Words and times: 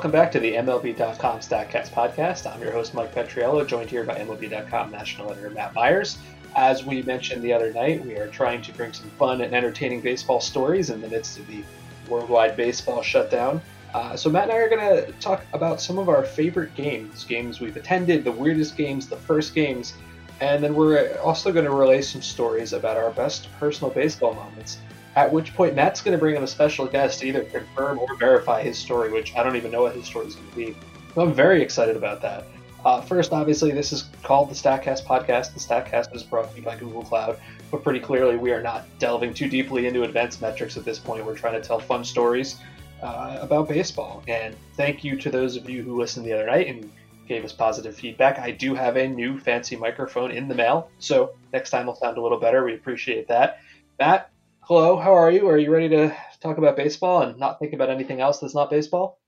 Welcome 0.00 0.12
back 0.12 0.32
to 0.32 0.40
the 0.40 0.54
MLB.com 0.54 1.40
StatCast 1.40 1.90
podcast. 1.90 2.50
I'm 2.50 2.62
your 2.62 2.72
host, 2.72 2.94
Mike 2.94 3.14
Petriello, 3.14 3.66
joined 3.66 3.90
here 3.90 4.02
by 4.02 4.14
MLB.com 4.14 4.90
national 4.90 5.30
editor 5.30 5.50
Matt 5.50 5.74
Myers. 5.74 6.16
As 6.56 6.82
we 6.86 7.02
mentioned 7.02 7.42
the 7.42 7.52
other 7.52 7.70
night, 7.70 8.02
we 8.06 8.16
are 8.16 8.28
trying 8.28 8.62
to 8.62 8.72
bring 8.72 8.94
some 8.94 9.10
fun 9.18 9.42
and 9.42 9.54
entertaining 9.54 10.00
baseball 10.00 10.40
stories 10.40 10.88
in 10.88 11.02
the 11.02 11.08
midst 11.08 11.38
of 11.38 11.46
the 11.48 11.62
worldwide 12.08 12.56
baseball 12.56 13.02
shutdown. 13.02 13.60
Uh, 13.92 14.16
so, 14.16 14.30
Matt 14.30 14.44
and 14.44 14.52
I 14.52 14.56
are 14.56 14.70
going 14.70 15.04
to 15.04 15.12
talk 15.20 15.44
about 15.52 15.82
some 15.82 15.98
of 15.98 16.08
our 16.08 16.24
favorite 16.24 16.74
games, 16.74 17.24
games 17.24 17.60
we've 17.60 17.76
attended, 17.76 18.24
the 18.24 18.32
weirdest 18.32 18.78
games, 18.78 19.06
the 19.06 19.16
first 19.16 19.54
games, 19.54 19.92
and 20.40 20.64
then 20.64 20.74
we're 20.74 21.14
also 21.18 21.52
going 21.52 21.66
to 21.66 21.72
relay 21.72 22.00
some 22.00 22.22
stories 22.22 22.72
about 22.72 22.96
our 22.96 23.10
best 23.10 23.52
personal 23.60 23.92
baseball 23.92 24.32
moments. 24.32 24.78
At 25.20 25.30
which 25.30 25.54
point, 25.54 25.74
Matt's 25.74 26.00
going 26.00 26.16
to 26.16 26.18
bring 26.18 26.34
in 26.34 26.42
a 26.42 26.46
special 26.46 26.86
guest 26.86 27.20
to 27.20 27.26
either 27.26 27.44
confirm 27.44 27.98
or 27.98 28.16
verify 28.16 28.62
his 28.62 28.78
story, 28.78 29.12
which 29.12 29.36
I 29.36 29.42
don't 29.42 29.54
even 29.54 29.70
know 29.70 29.82
what 29.82 29.94
his 29.94 30.06
story 30.06 30.28
is 30.28 30.34
going 30.34 30.48
to 30.48 30.56
be. 30.56 30.76
So 31.14 31.20
I'm 31.20 31.34
very 31.34 31.60
excited 31.60 31.94
about 31.94 32.22
that. 32.22 32.46
Uh, 32.86 33.02
first, 33.02 33.30
obviously, 33.30 33.70
this 33.70 33.92
is 33.92 34.08
called 34.22 34.48
the 34.48 34.54
StatCast 34.54 35.04
podcast. 35.04 35.52
The 35.52 35.60
StatCast 35.60 36.16
is 36.16 36.22
brought 36.22 36.50
to 36.50 36.56
you 36.56 36.62
by 36.62 36.74
Google 36.74 37.02
Cloud, 37.02 37.38
but 37.70 37.84
pretty 37.84 38.00
clearly, 38.00 38.38
we 38.38 38.50
are 38.50 38.62
not 38.62 38.86
delving 38.98 39.34
too 39.34 39.46
deeply 39.46 39.86
into 39.86 40.04
advanced 40.04 40.40
metrics 40.40 40.78
at 40.78 40.86
this 40.86 40.98
point. 40.98 41.26
We're 41.26 41.36
trying 41.36 41.60
to 41.60 41.68
tell 41.68 41.80
fun 41.80 42.02
stories 42.02 42.56
uh, 43.02 43.40
about 43.42 43.68
baseball. 43.68 44.22
And 44.26 44.56
thank 44.72 45.04
you 45.04 45.16
to 45.16 45.28
those 45.28 45.54
of 45.54 45.68
you 45.68 45.82
who 45.82 46.00
listened 46.00 46.24
the 46.24 46.32
other 46.32 46.46
night 46.46 46.66
and 46.66 46.90
gave 47.28 47.44
us 47.44 47.52
positive 47.52 47.94
feedback. 47.94 48.38
I 48.38 48.52
do 48.52 48.74
have 48.74 48.96
a 48.96 49.06
new 49.06 49.38
fancy 49.38 49.76
microphone 49.76 50.30
in 50.30 50.48
the 50.48 50.54
mail, 50.54 50.88
so 50.98 51.34
next 51.52 51.68
time 51.68 51.84
will 51.84 51.94
sound 51.94 52.16
a 52.16 52.22
little 52.22 52.40
better. 52.40 52.64
We 52.64 52.72
appreciate 52.72 53.28
that. 53.28 53.58
Matt, 53.98 54.30
hello, 54.70 54.96
how 54.96 55.12
are 55.12 55.32
you? 55.32 55.48
Are 55.48 55.58
you 55.58 55.72
ready 55.72 55.88
to 55.88 56.16
talk 56.38 56.56
about 56.56 56.76
baseball 56.76 57.22
and 57.22 57.36
not 57.36 57.58
think 57.58 57.72
about 57.72 57.90
anything 57.90 58.20
else 58.20 58.38
that's 58.38 58.54
not 58.54 58.70
baseball? 58.70 59.18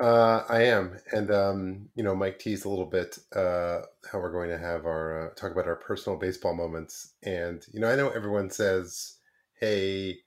Uh, 0.00 0.42
I 0.48 0.62
am, 0.62 0.96
and 1.12 1.30
um, 1.30 1.88
you 1.94 2.02
know, 2.02 2.14
Mike 2.14 2.38
teased 2.38 2.64
a 2.64 2.70
little 2.70 2.86
bit 2.86 3.18
uh, 3.34 3.80
how 4.10 4.18
we're 4.18 4.32
going 4.32 4.48
to 4.48 4.56
have 4.56 4.86
our 4.86 5.26
uh, 5.26 5.34
talk 5.34 5.52
about 5.52 5.66
our 5.66 5.76
personal 5.76 6.18
baseball 6.18 6.54
moments, 6.54 7.12
and 7.22 7.62
you 7.74 7.78
know, 7.78 7.90
I 7.90 7.96
know 7.96 8.08
everyone 8.08 8.48
says, 8.48 9.18
"Hey, 9.60 10.20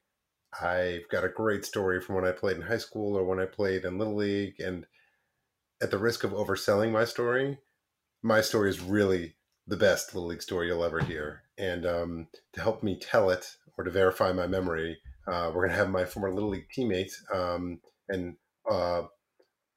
I've 0.61 1.09
got 1.09 1.23
a 1.23 1.29
great 1.29 1.65
story 1.65 1.99
from 1.99 2.13
when 2.13 2.25
I 2.25 2.31
played 2.31 2.57
in 2.57 2.61
high 2.61 2.77
school 2.77 3.17
or 3.17 3.23
when 3.23 3.39
I 3.39 3.45
played 3.45 3.85
in 3.85 3.97
little 3.97 4.17
league," 4.17 4.59
and 4.59 4.85
at 5.81 5.89
the 5.89 5.97
risk 5.97 6.23
of 6.23 6.31
overselling 6.31 6.91
my 6.91 7.05
story, 7.05 7.57
my 8.21 8.41
story 8.41 8.69
is 8.69 8.79
really 8.81 9.35
the 9.65 9.77
best 9.77 10.13
little 10.13 10.29
league 10.29 10.43
story 10.43 10.67
you'll 10.67 10.85
ever 10.85 10.99
hear, 10.99 11.41
and 11.57 11.87
um, 11.87 12.27
to 12.53 12.61
help 12.61 12.83
me 12.83 12.99
tell 12.99 13.31
it 13.31 13.55
or 13.77 13.83
to 13.83 13.91
verify 13.91 14.31
my 14.31 14.47
memory, 14.47 14.97
uh, 15.27 15.51
we're 15.53 15.67
going 15.67 15.69
to 15.69 15.75
have 15.75 15.89
my 15.89 16.05
former 16.05 16.33
little 16.33 16.49
league 16.49 16.67
teammate 16.75 17.11
um, 17.33 17.79
and 18.09 18.35
uh, 18.69 19.03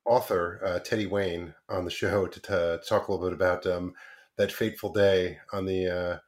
author 0.05 0.61
uh, 0.65 0.79
Teddy 0.81 1.07
Wayne 1.07 1.55
on 1.69 1.85
the 1.85 1.91
show 1.91 2.27
to, 2.27 2.41
to 2.41 2.81
talk 2.89 3.09
a 3.09 3.13
little 3.13 3.27
bit 3.27 3.35
about 3.35 3.67
um, 3.67 3.95
that 4.39 4.53
fateful 4.53 4.93
day 4.93 5.39
on 5.53 5.67
the 5.67 6.21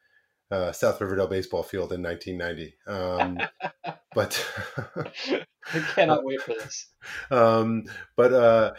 uh, 0.50 0.54
uh, 0.54 0.72
South 0.72 1.00
Riverdale 1.00 1.26
baseball 1.26 1.62
field 1.62 1.92
in 1.92 2.02
1990. 2.02 2.74
Um, 2.86 3.38
but 4.14 4.46
I 5.72 5.78
cannot 5.94 6.24
wait 6.24 6.40
for 6.40 6.54
this. 6.54 6.86
Um, 7.30 7.84
but 8.16 8.32
uh, 8.32 8.72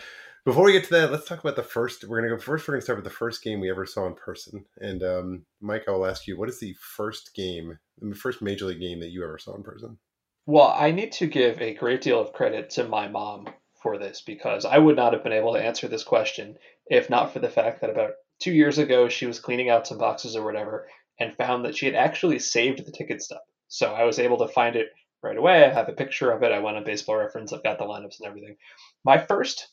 before 0.46 0.64
we 0.64 0.74
get 0.74 0.84
to 0.86 0.92
that, 0.92 1.12
let's 1.12 1.28
talk 1.28 1.40
about 1.40 1.56
the 1.56 1.64
first. 1.64 2.04
We're 2.04 2.22
to 2.22 2.30
go 2.30 2.38
first. 2.38 2.68
We're 2.68 2.76
to 2.76 2.82
start 2.82 3.00
with 3.00 3.06
the 3.06 3.10
first 3.10 3.44
game 3.44 3.60
we 3.60 3.72
ever 3.72 3.86
saw 3.86 4.06
in 4.06 4.14
person. 4.14 4.64
And 4.78 5.02
um, 5.04 5.46
Mike, 5.60 5.86
I 5.88 5.92
will 5.92 6.06
ask 6.06 6.28
you, 6.28 6.38
what 6.38 6.50
is 6.50 6.60
the 6.60 6.76
first 6.80 7.34
game, 7.34 7.80
the 8.00 8.16
first 8.16 8.42
major 8.42 8.66
league 8.66 8.80
game 8.80 9.00
that 9.00 9.10
you 9.10 9.24
ever 9.24 9.40
saw 9.40 9.56
in 9.56 9.64
person? 9.64 9.98
Well, 10.46 10.76
I 10.78 10.92
need 10.92 11.12
to 11.14 11.26
give 11.26 11.60
a 11.60 11.74
great 11.74 12.02
deal 12.02 12.20
of 12.22 12.34
credit 12.34 12.70
to 12.72 12.88
my 12.88 13.08
mom 13.08 13.48
for 13.82 13.98
this 13.98 14.22
because 14.22 14.66
I 14.66 14.78
would 14.78 14.96
not 14.96 15.14
have 15.14 15.24
been 15.24 15.34
able 15.34 15.54
to 15.54 15.64
answer 15.64 15.88
this 15.88 16.04
question 16.04 16.58
if 16.88 17.10
not 17.10 17.34
for 17.34 17.40
the 17.40 17.50
fact 17.50 17.82
that 17.82 17.90
about 17.90 18.12
two 18.40 18.52
years 18.52 18.78
ago 18.78 19.10
she 19.10 19.26
was 19.26 19.40
cleaning 19.40 19.70
out 19.70 19.88
some 19.88 19.98
boxes 19.98 20.36
or 20.36 20.44
whatever 20.44 20.88
and 21.20 21.36
found 21.36 21.66
that 21.66 21.76
she 21.76 21.88
had 21.88 21.96
actually 21.96 22.38
saved 22.38 22.86
the 22.86 22.92
ticket 22.92 23.24
stub. 23.24 23.40
So 23.68 23.92
I 23.92 24.04
was 24.04 24.20
able 24.20 24.38
to 24.40 24.48
find 24.48 24.76
it 24.76 24.90
right 25.24 25.38
away. 25.38 25.66
I 25.66 25.74
have 25.74 25.90
a 25.90 25.94
picture 25.94 26.30
of 26.32 26.44
it. 26.44 26.52
I 26.52 26.60
went 26.60 26.78
on 26.78 26.84
baseball 26.84 27.16
reference. 27.16 27.52
I've 27.52 27.64
got 27.64 27.80
the 27.80 27.86
lineups 27.86 28.20
and 28.20 28.28
everything. 28.28 28.58
My 29.04 29.18
first 29.18 29.68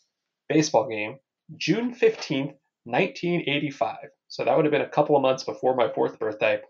baseball 0.49 0.89
game, 0.89 1.19
June 1.57 1.95
15th, 1.95 2.55
1985. 2.85 3.97
So 4.29 4.45
that 4.45 4.57
would 4.57 4.65
have 4.65 4.73
been 4.73 4.83
a 4.83 4.89
couple 4.89 5.17
of 5.17 5.23
months 5.23 5.45
before 5.45 5.77
my 5.77 5.93
fourth 5.93 6.19
birthday. 6.19 6.61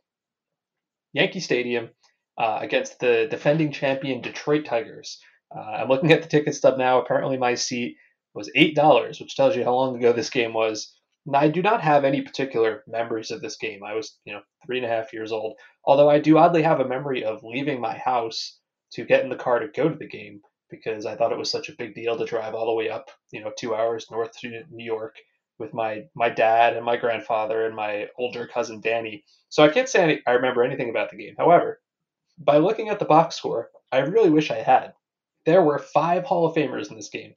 Yankee 1.12 1.40
Stadium 1.40 1.90
uh, 2.38 2.58
against 2.60 2.98
the 2.98 3.26
defending 3.30 3.72
champion 3.72 4.20
Detroit 4.20 4.64
Tigers. 4.64 5.20
Uh, 5.54 5.60
I'm 5.60 5.88
looking 5.88 6.12
at 6.12 6.22
the 6.22 6.28
ticket 6.28 6.54
stub 6.54 6.78
now. 6.78 7.00
Apparently, 7.00 7.36
my 7.36 7.54
seat 7.54 7.96
was 8.34 8.50
eight 8.54 8.74
dollars, 8.74 9.20
which 9.20 9.36
tells 9.36 9.54
you 9.54 9.64
how 9.64 9.74
long 9.74 9.96
ago 9.96 10.12
this 10.12 10.30
game 10.30 10.54
was. 10.54 10.94
I 11.32 11.48
do 11.48 11.62
not 11.62 11.82
have 11.82 12.04
any 12.04 12.22
particular 12.22 12.82
memories 12.88 13.30
of 13.30 13.40
this 13.40 13.56
game. 13.56 13.84
I 13.84 13.94
was, 13.94 14.18
you 14.24 14.32
know, 14.32 14.40
three 14.66 14.78
and 14.78 14.86
a 14.86 14.88
half 14.88 15.12
years 15.12 15.30
old. 15.30 15.56
Although 15.84 16.10
I 16.10 16.18
do 16.18 16.36
oddly 16.38 16.62
have 16.62 16.80
a 16.80 16.88
memory 16.88 17.22
of 17.22 17.44
leaving 17.44 17.80
my 17.80 17.96
house 17.96 18.58
to 18.94 19.04
get 19.04 19.22
in 19.22 19.28
the 19.28 19.36
car 19.36 19.60
to 19.60 19.68
go 19.68 19.88
to 19.88 19.94
the 19.94 20.08
game 20.08 20.40
because 20.72 21.06
I 21.06 21.14
thought 21.14 21.30
it 21.30 21.38
was 21.38 21.50
such 21.50 21.68
a 21.68 21.76
big 21.76 21.94
deal 21.94 22.18
to 22.18 22.24
drive 22.24 22.54
all 22.54 22.66
the 22.66 22.74
way 22.74 22.90
up, 22.90 23.10
you 23.30 23.40
know, 23.40 23.52
two 23.56 23.76
hours 23.76 24.10
north 24.10 24.36
to 24.40 24.64
New 24.70 24.84
York 24.84 25.14
with 25.58 25.72
my 25.72 26.04
my 26.16 26.28
dad 26.28 26.74
and 26.76 26.84
my 26.84 26.96
grandfather 26.96 27.66
and 27.66 27.76
my 27.76 28.08
older 28.18 28.48
cousin 28.48 28.80
Danny. 28.80 29.22
So 29.50 29.62
I 29.62 29.68
can't 29.68 29.88
say 29.88 30.02
any, 30.02 30.22
I 30.26 30.32
remember 30.32 30.64
anything 30.64 30.90
about 30.90 31.10
the 31.10 31.16
game. 31.16 31.36
However, 31.38 31.80
by 32.38 32.56
looking 32.56 32.88
at 32.88 32.98
the 32.98 33.04
box 33.04 33.36
score, 33.36 33.70
I 33.92 33.98
really 33.98 34.30
wish 34.30 34.50
I 34.50 34.62
had 34.62 34.94
there 35.44 35.62
were 35.62 35.78
five 35.78 36.24
Hall 36.24 36.46
of 36.46 36.54
Famers 36.54 36.90
in 36.90 36.96
this 36.96 37.08
game. 37.08 37.34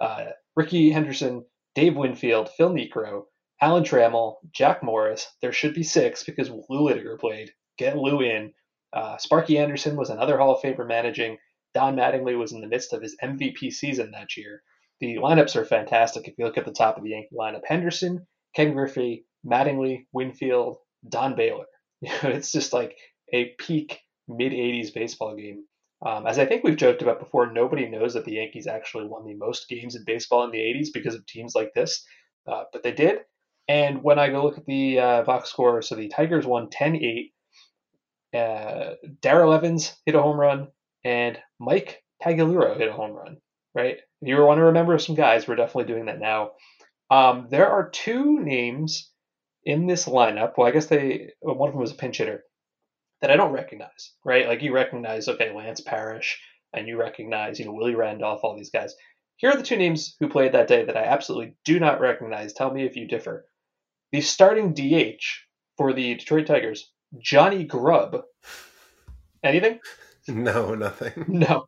Uh, 0.00 0.26
Rickey 0.56 0.90
Henderson, 0.90 1.44
Dave 1.74 1.96
Winfield, 1.96 2.48
Phil 2.50 2.70
Niekro, 2.70 3.24
Alan 3.60 3.84
Trammell, 3.84 4.36
Jack 4.52 4.82
Morris. 4.82 5.26
There 5.40 5.52
should 5.52 5.74
be 5.74 5.82
six 5.82 6.24
because 6.24 6.50
Lou 6.50 6.84
Whitaker 6.84 7.16
played. 7.16 7.50
Get 7.78 7.96
Lou 7.96 8.20
in. 8.20 8.52
Uh, 8.92 9.16
Sparky 9.16 9.58
Anderson 9.58 9.96
was 9.96 10.10
another 10.10 10.38
Hall 10.38 10.54
of 10.54 10.62
Famer 10.62 10.86
managing. 10.86 11.38
Don 11.74 11.96
Mattingly 11.96 12.38
was 12.38 12.52
in 12.52 12.60
the 12.60 12.68
midst 12.68 12.92
of 12.92 13.02
his 13.02 13.16
MVP 13.22 13.72
season 13.72 14.12
that 14.12 14.36
year. 14.36 14.62
The 15.00 15.16
lineups 15.16 15.56
are 15.56 15.64
fantastic. 15.64 16.28
If 16.28 16.34
you 16.38 16.44
look 16.44 16.56
at 16.56 16.64
the 16.64 16.72
top 16.72 16.96
of 16.96 17.02
the 17.02 17.10
Yankee 17.10 17.34
lineup, 17.38 17.62
Henderson, 17.66 18.26
Ken 18.54 18.72
Griffey, 18.72 19.26
Mattingly, 19.44 20.06
Winfield, 20.12 20.78
Don 21.08 21.34
Baylor. 21.34 21.66
it's 22.02 22.52
just 22.52 22.72
like 22.72 22.96
a 23.32 23.54
peak 23.58 24.00
mid 24.28 24.52
80s 24.52 24.94
baseball 24.94 25.34
game. 25.36 25.64
Um, 26.04 26.26
as 26.26 26.38
I 26.38 26.46
think 26.46 26.64
we've 26.64 26.76
joked 26.76 27.02
about 27.02 27.18
before, 27.18 27.50
nobody 27.50 27.88
knows 27.88 28.14
that 28.14 28.24
the 28.24 28.34
Yankees 28.34 28.66
actually 28.66 29.06
won 29.06 29.24
the 29.24 29.34
most 29.34 29.68
games 29.68 29.96
in 29.96 30.04
baseball 30.04 30.44
in 30.44 30.50
the 30.50 30.58
80s 30.58 30.88
because 30.92 31.14
of 31.14 31.26
teams 31.26 31.54
like 31.54 31.72
this, 31.74 32.04
uh, 32.46 32.64
but 32.72 32.82
they 32.82 32.92
did. 32.92 33.20
And 33.68 34.02
when 34.02 34.18
I 34.18 34.28
go 34.28 34.42
look 34.42 34.58
at 34.58 34.66
the 34.66 34.98
uh, 34.98 35.22
box 35.22 35.48
score, 35.48 35.80
so 35.80 35.94
the 35.94 36.08
Tigers 36.08 36.46
won 36.46 36.68
10 36.70 36.96
8. 36.96 37.32
Uh, 38.38 38.94
Darrell 39.22 39.54
Evans 39.54 39.96
hit 40.04 40.14
a 40.14 40.20
home 40.20 40.38
run, 40.38 40.68
and 41.04 41.38
Mike 41.60 42.02
Pagliarulo 42.22 42.76
hit 42.76 42.88
a 42.88 42.92
home 42.92 43.12
run, 43.12 43.36
right? 43.74 43.98
If 44.22 44.28
you 44.28 44.40
want 44.42 44.58
to 44.58 44.64
remember 44.64 44.98
some 44.98 45.14
guys, 45.14 45.46
we're 45.46 45.56
definitely 45.56 45.92
doing 45.92 46.06
that 46.06 46.18
now. 46.18 46.52
Um, 47.10 47.48
there 47.50 47.68
are 47.68 47.90
two 47.90 48.40
names 48.40 49.10
in 49.64 49.86
this 49.86 50.06
lineup. 50.06 50.54
Well, 50.56 50.66
I 50.66 50.70
guess 50.70 50.86
they 50.86 51.30
one 51.40 51.68
of 51.68 51.74
them 51.74 51.80
was 51.80 51.92
a 51.92 51.96
pinch 51.96 52.18
hitter 52.18 52.44
that 53.20 53.30
I 53.30 53.36
don't 53.36 53.52
recognize, 53.52 54.12
right? 54.24 54.48
Like 54.48 54.62
you 54.62 54.74
recognize, 54.74 55.28
okay, 55.28 55.54
Lance 55.54 55.80
Parrish, 55.80 56.40
and 56.72 56.88
you 56.88 56.98
recognize, 56.98 57.58
you 57.58 57.66
know, 57.66 57.72
Willie 57.72 57.94
Randolph, 57.94 58.40
all 58.42 58.56
these 58.56 58.70
guys. 58.70 58.94
Here 59.36 59.50
are 59.50 59.56
the 59.56 59.62
two 59.62 59.76
names 59.76 60.16
who 60.20 60.28
played 60.28 60.52
that 60.52 60.68
day 60.68 60.84
that 60.84 60.96
I 60.96 61.04
absolutely 61.04 61.56
do 61.64 61.80
not 61.80 62.00
recognize. 62.00 62.52
Tell 62.52 62.72
me 62.72 62.84
if 62.84 62.96
you 62.96 63.06
differ. 63.06 63.46
The 64.12 64.20
starting 64.20 64.74
DH 64.74 65.22
for 65.76 65.92
the 65.92 66.14
Detroit 66.14 66.46
Tigers, 66.46 66.90
Johnny 67.18 67.64
Grubb. 67.64 68.22
Anything? 69.42 69.80
No, 70.28 70.74
nothing. 70.74 71.24
No. 71.28 71.66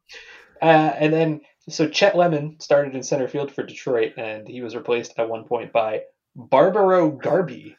Uh, 0.62 0.92
and 0.98 1.12
then, 1.12 1.40
so 1.68 1.88
Chet 1.88 2.16
Lemon 2.16 2.58
started 2.60 2.94
in 2.94 3.02
center 3.02 3.28
field 3.28 3.52
for 3.52 3.62
Detroit, 3.62 4.14
and 4.16 4.48
he 4.48 4.62
was 4.62 4.74
replaced 4.74 5.12
at 5.18 5.28
one 5.28 5.44
point 5.44 5.72
by 5.72 6.02
Barbaro 6.34 7.10
Garbey. 7.18 7.76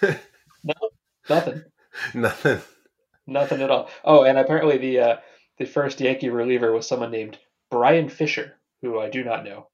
no, 0.02 0.74
nothing. 1.28 1.64
Nothing. 2.14 2.60
Nothing 3.26 3.62
at 3.62 3.70
all. 3.70 3.90
Oh, 4.04 4.22
and 4.24 4.38
apparently 4.38 4.78
the 4.78 5.00
uh, 5.00 5.16
the 5.58 5.64
first 5.64 6.00
Yankee 6.00 6.30
reliever 6.30 6.72
was 6.72 6.86
someone 6.86 7.10
named 7.10 7.38
Brian 7.70 8.08
Fisher, 8.08 8.58
who 8.82 9.00
I 9.00 9.10
do 9.10 9.24
not 9.24 9.44
know. 9.44 9.68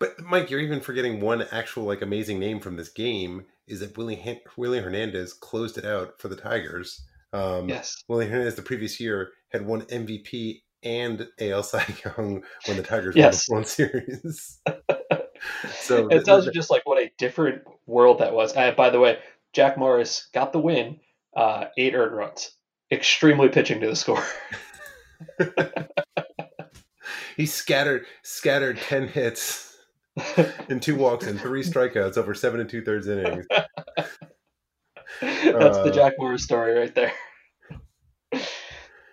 But 0.00 0.18
Mike, 0.20 0.50
you're 0.50 0.60
even 0.60 0.80
forgetting 0.80 1.20
one 1.20 1.42
actual 1.52 1.84
like 1.84 2.02
amazing 2.02 2.38
name 2.38 2.58
from 2.58 2.76
this 2.76 2.88
game. 2.88 3.44
is 3.66 3.80
that 3.80 3.96
Willie 3.96 4.42
Willie 4.56 4.80
Hernandez 4.80 5.32
closed 5.32 5.78
it 5.78 5.84
out 5.84 6.20
for 6.20 6.28
the 6.28 6.36
Tigers. 6.36 7.06
Um, 7.32 7.68
yes, 7.68 8.02
Willie 8.08 8.26
Hernandez 8.26 8.56
the 8.56 8.62
previous 8.62 8.98
year 9.00 9.30
had 9.50 9.66
won 9.66 9.82
MVP 9.82 10.62
and 10.82 11.26
AL 11.40 11.62
Cy 11.64 11.84
Young 12.04 12.42
when 12.66 12.76
the 12.76 12.82
Tigers 12.82 13.16
yes. 13.16 13.48
won 13.48 13.62
the 13.62 13.62
World 13.62 13.66
Series. 13.68 14.60
so 15.80 16.08
it 16.08 16.24
tells 16.24 16.46
you 16.46 16.52
just 16.52 16.70
like 16.70 16.86
what 16.86 16.98
a 16.98 17.10
different 17.18 17.62
world 17.86 18.18
that 18.18 18.32
was. 18.32 18.52
And 18.52 18.74
by 18.76 18.90
the 18.90 19.00
way, 19.00 19.18
Jack 19.52 19.76
Morris 19.76 20.28
got 20.32 20.52
the 20.52 20.60
win, 20.60 21.00
uh, 21.36 21.66
eight 21.76 21.94
earned 21.94 22.16
runs, 22.16 22.52
extremely 22.90 23.48
pitching 23.48 23.80
to 23.80 23.88
the 23.88 23.96
score. 23.96 24.24
he 27.36 27.46
scattered 27.46 28.06
scattered 28.22 28.78
ten 28.78 29.08
hits 29.08 29.76
and 30.68 30.82
two 30.82 30.96
walks 30.96 31.26
and 31.26 31.40
three 31.40 31.62
strikeouts 31.62 32.16
over 32.16 32.34
seven 32.34 32.60
and 32.60 32.68
two 32.68 32.82
thirds 32.82 33.06
innings. 33.06 33.46
That's 35.44 35.78
uh, 35.78 35.84
the 35.84 35.90
Jack 35.90 36.14
Morris 36.18 36.42
story 36.42 36.74
right 36.74 36.94
there. 36.94 37.12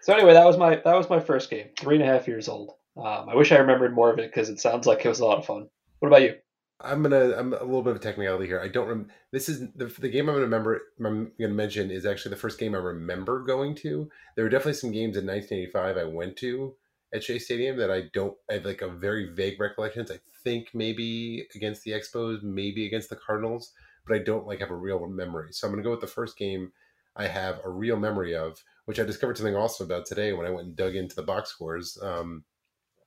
so 0.01 0.13
anyway, 0.13 0.33
that 0.33 0.45
was 0.45 0.57
my 0.57 0.75
that 0.75 0.95
was 0.95 1.09
my 1.09 1.19
first 1.19 1.49
game. 1.49 1.67
Three 1.77 1.95
and 1.95 2.03
a 2.03 2.07
half 2.07 2.27
years 2.27 2.47
old. 2.47 2.73
Um, 2.97 3.29
I 3.29 3.35
wish 3.35 3.51
I 3.51 3.57
remembered 3.57 3.93
more 3.93 4.11
of 4.11 4.19
it 4.19 4.31
because 4.31 4.49
it 4.49 4.59
sounds 4.59 4.87
like 4.87 5.05
it 5.05 5.09
was 5.09 5.19
a 5.19 5.25
lot 5.25 5.37
of 5.37 5.45
fun. 5.45 5.67
What 5.99 6.07
about 6.07 6.21
you? 6.23 6.35
I'm 6.79 7.01
gonna. 7.01 7.35
I'm 7.35 7.53
a 7.53 7.63
little 7.63 7.81
bit 7.81 7.91
of 7.91 7.97
a 7.97 7.99
technicality 7.99 8.45
here. 8.45 8.59
I 8.59 8.67
don't. 8.67 8.87
Rem- 8.87 9.11
this 9.31 9.49
is 9.49 9.61
the, 9.75 9.85
the 9.85 10.09
game 10.09 10.29
I'm 10.29 10.35
gonna 10.35 10.45
remember. 10.45 10.81
I'm 11.03 11.31
gonna 11.39 11.53
mention 11.53 11.89
is 11.89 12.05
actually 12.05 12.31
the 12.31 12.41
first 12.41 12.59
game 12.59 12.75
I 12.75 12.79
remember 12.79 13.43
going 13.43 13.75
to. 13.75 14.09
There 14.35 14.45
were 14.45 14.49
definitely 14.49 14.73
some 14.73 14.91
games 14.91 15.17
in 15.17 15.25
1985 15.25 15.97
I 15.97 16.03
went 16.03 16.37
to 16.37 16.75
at 17.13 17.23
Shea 17.23 17.39
Stadium 17.39 17.77
that 17.77 17.89
I 17.89 18.03
don't. 18.13 18.35
I 18.49 18.55
have 18.55 18.65
like 18.65 18.81
a 18.81 18.89
very 18.89 19.33
vague 19.33 19.59
recollections. 19.59 20.11
I 20.11 20.19
think 20.43 20.67
maybe 20.73 21.47
against 21.55 21.83
the 21.83 21.91
Expos, 21.91 22.43
maybe 22.43 22.85
against 22.85 23.09
the 23.09 23.15
Cardinals, 23.15 23.73
but 24.07 24.15
I 24.15 24.23
don't 24.23 24.47
like 24.47 24.59
have 24.59 24.71
a 24.71 24.75
real 24.75 25.07
memory. 25.07 25.49
So 25.51 25.67
I'm 25.67 25.73
gonna 25.73 25.83
go 25.83 25.91
with 25.91 26.01
the 26.01 26.07
first 26.07 26.37
game 26.37 26.71
I 27.15 27.27
have 27.27 27.59
a 27.63 27.69
real 27.69 27.97
memory 27.97 28.35
of, 28.35 28.63
which 28.85 28.99
I 28.99 29.03
discovered 29.03 29.37
something 29.37 29.55
awesome 29.55 29.85
about 29.85 30.05
today 30.05 30.33
when 30.33 30.45
I 30.45 30.51
went 30.51 30.67
and 30.67 30.75
dug 30.75 30.95
into 30.95 31.15
the 31.15 31.23
box 31.23 31.49
scores. 31.49 31.97
Um, 32.01 32.43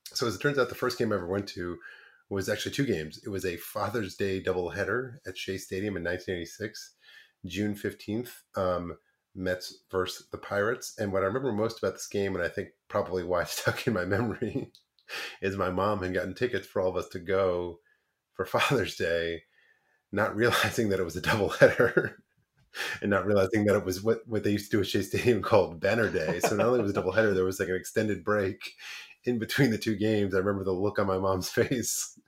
so 0.04 0.26
as 0.26 0.34
it 0.34 0.40
turns 0.40 0.58
out, 0.58 0.68
the 0.68 0.74
first 0.74 0.98
game 0.98 1.12
I 1.12 1.16
ever 1.16 1.28
went 1.28 1.46
to 1.50 1.78
was 2.28 2.48
actually 2.48 2.72
two 2.72 2.86
games. 2.86 3.20
It 3.24 3.28
was 3.28 3.44
a 3.44 3.56
Father's 3.56 4.16
Day 4.16 4.42
doubleheader 4.42 5.18
at 5.26 5.38
Shea 5.38 5.58
Stadium 5.58 5.96
in 5.96 6.02
1986, 6.02 6.94
June 7.46 7.74
15th. 7.74 8.30
Um, 8.56 8.96
Mets 9.34 9.82
versus 9.90 10.26
the 10.30 10.38
Pirates. 10.38 10.94
And 10.98 11.12
what 11.12 11.22
I 11.22 11.26
remember 11.26 11.52
most 11.52 11.78
about 11.78 11.94
this 11.94 12.08
game, 12.08 12.34
and 12.34 12.44
I 12.44 12.48
think 12.48 12.70
probably 12.88 13.24
why 13.24 13.42
it's 13.42 13.60
stuck 13.60 13.86
in 13.86 13.92
my 13.92 14.04
memory, 14.04 14.72
is 15.42 15.56
my 15.56 15.70
mom 15.70 16.02
had 16.02 16.14
gotten 16.14 16.34
tickets 16.34 16.66
for 16.66 16.82
all 16.82 16.88
of 16.88 16.96
us 16.96 17.08
to 17.10 17.18
go 17.18 17.80
for 18.34 18.44
Father's 18.46 18.96
Day, 18.96 19.42
not 20.12 20.34
realizing 20.36 20.88
that 20.90 21.00
it 21.00 21.04
was 21.04 21.16
a 21.16 21.22
doubleheader. 21.22 22.14
and 23.02 23.10
not 23.10 23.26
realizing 23.26 23.64
that 23.64 23.76
it 23.76 23.84
was 23.84 24.02
what, 24.02 24.20
what 24.26 24.44
they 24.44 24.52
used 24.52 24.70
to 24.70 24.76
do 24.76 24.80
at 24.80 24.86
Shea 24.86 25.02
Stadium 25.02 25.42
called 25.42 25.80
Banner 25.80 26.08
Day. 26.08 26.40
So 26.40 26.54
not 26.54 26.66
only 26.66 26.80
was 26.80 26.96
a 26.96 27.00
doubleheader, 27.00 27.34
there 27.34 27.44
was 27.44 27.60
like 27.60 27.68
an 27.68 27.76
extended 27.76 28.24
break 28.24 28.74
in 29.24 29.38
between 29.38 29.70
the 29.70 29.78
two 29.78 29.96
games. 29.96 30.34
I 30.34 30.38
remember 30.38 30.64
the 30.64 30.72
look 30.72 30.98
on 30.98 31.06
my 31.06 31.18
mom's 31.18 31.48
face 31.50 32.18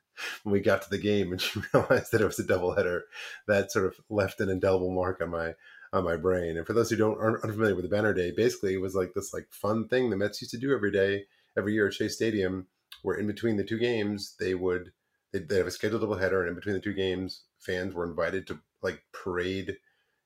when 0.43 0.53
we 0.53 0.61
got 0.61 0.83
to 0.83 0.91
the 0.91 0.99
game 0.99 1.33
and 1.33 1.41
she 1.41 1.61
realized 1.73 2.13
that 2.13 2.21
it 2.21 2.27
was 2.27 2.39
a 2.39 2.45
doubleheader. 2.45 3.03
That 3.47 3.73
sort 3.73 3.87
of 3.87 4.01
left 4.11 4.41
an 4.41 4.49
indelible 4.49 4.91
mark 4.91 5.21
on 5.21 5.31
my 5.31 5.55
on 5.93 6.05
my 6.05 6.17
brain. 6.17 6.57
And 6.57 6.67
for 6.67 6.73
those 6.73 6.91
who 6.91 6.97
don't 6.97 7.19
aren't 7.19 7.45
unfamiliar 7.45 7.75
with 7.75 7.85
the 7.85 7.95
Banner 7.95 8.15
Day, 8.15 8.33
basically 8.35 8.75
it 8.75 8.81
was 8.81 8.95
like 8.95 9.13
this 9.15 9.33
like 9.33 9.47
fun 9.51 9.89
thing 9.89 10.11
the 10.11 10.17
Mets 10.17 10.41
used 10.41 10.53
to 10.53 10.59
do 10.59 10.73
every 10.73 10.91
day, 10.91 11.25
every 11.57 11.75
year 11.75 11.87
at 11.87 11.95
Shea 11.95 12.09
Stadium, 12.09 12.67
where 13.03 13.17
in 13.17 13.27
between 13.27 13.57
the 13.57 13.65
two 13.65 13.79
games 13.79 14.35
they 14.41 14.55
would 14.55 14.93
they'd 15.33 15.51
have 15.51 15.67
a 15.67 15.71
scheduled 15.71 16.03
doubleheader, 16.03 16.41
and 16.41 16.51
in 16.51 16.55
between 16.55 16.75
the 16.75 16.81
two 16.81 16.95
games, 16.95 17.43
fans 17.63 17.95
were 17.95 18.09
invited 18.09 18.47
to 18.49 18.59
like 18.83 19.03
parade, 19.13 19.77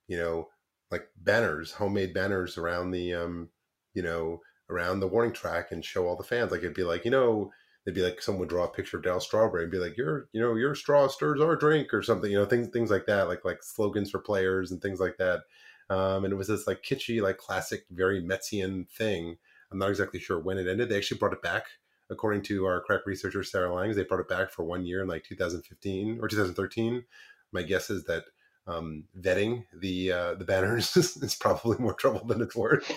you 0.09 0.17
know, 0.17 0.49
like 0.91 1.09
banners, 1.17 1.73
homemade 1.73 2.15
banners 2.15 2.59
around 2.59 2.91
the 2.91 3.15
um, 3.15 3.49
you 3.95 4.03
know, 4.03 4.41
around 4.71 5.01
the 5.01 5.07
warning 5.07 5.33
track 5.33 5.73
and 5.73 5.85
show 5.85 6.07
all 6.07 6.17
the 6.17 6.25
fans. 6.25 6.51
Like 6.51 6.61
it'd 6.61 6.75
be 6.75 6.85
like, 6.85 7.05
you 7.05 7.11
know, 7.11 7.51
they'd 7.85 7.95
be 7.95 8.03
like 8.03 8.21
someone 8.21 8.41
would 8.41 8.49
draw 8.49 8.65
a 8.65 8.69
picture 8.69 8.99
of 8.99 9.05
Darryl 9.05 9.23
Strawberry 9.23 9.63
and 9.63 9.73
be 9.73 9.79
like, 9.79 9.97
"Your, 9.97 10.29
you 10.33 10.41
know, 10.41 10.55
your 10.55 10.75
straw 10.75 11.07
stirs 11.09 11.41
our 11.41 11.57
drink" 11.57 11.95
or 11.95 12.03
something. 12.03 12.31
You 12.31 12.39
know, 12.39 12.47
things 12.47 12.69
things 12.69 12.91
like 12.91 13.07
that, 13.07 13.29
like 13.29 13.45
like 13.45 13.63
slogans 13.63 14.11
for 14.11 14.19
players 14.19 14.73
and 14.73 14.83
things 14.83 15.01
like 15.01 15.17
that. 15.19 15.43
Um, 15.89 16.25
and 16.25 16.33
it 16.33 16.37
was 16.37 16.49
this 16.49 16.67
like 16.67 16.83
kitschy, 16.83 17.23
like 17.23 17.39
classic, 17.39 17.85
very 17.91 18.21
Metsian 18.23 18.89
thing. 18.91 19.37
I'm 19.71 19.79
not 19.79 19.91
exactly 19.91 20.21
sure 20.21 20.39
when 20.41 20.59
it 20.59 20.69
ended. 20.69 20.89
They 20.89 20.97
actually 20.97 21.19
brought 21.19 21.33
it 21.33 21.43
back, 21.43 21.67
according 22.11 22.43
to 22.43 22.65
our 22.65 22.81
crack 22.81 23.07
researcher 23.07 23.43
Sarah 23.43 23.75
Langs. 23.75 23.97
They 23.97 24.05
brought 24.05 24.21
it 24.21 24.29
back 24.29 24.51
for 24.51 24.65
one 24.65 24.85
year 24.85 25.03
in 25.03 25.09
like 25.09 25.25
2015 25.25 26.19
or 26.21 26.29
2013. 26.29 27.05
My 27.53 27.63
guess 27.63 27.91
is 27.91 28.05
that 28.05 28.25
um, 28.67 29.05
vetting 29.19 29.65
the 29.73 30.13
uh, 30.13 30.35
the 30.35 30.45
banners 30.45 30.97
is 30.97 31.37
probably 31.41 31.79
more 31.79 31.95
trouble 31.95 32.25
than 32.27 32.43
it's 32.43 32.57
worth, 32.57 32.91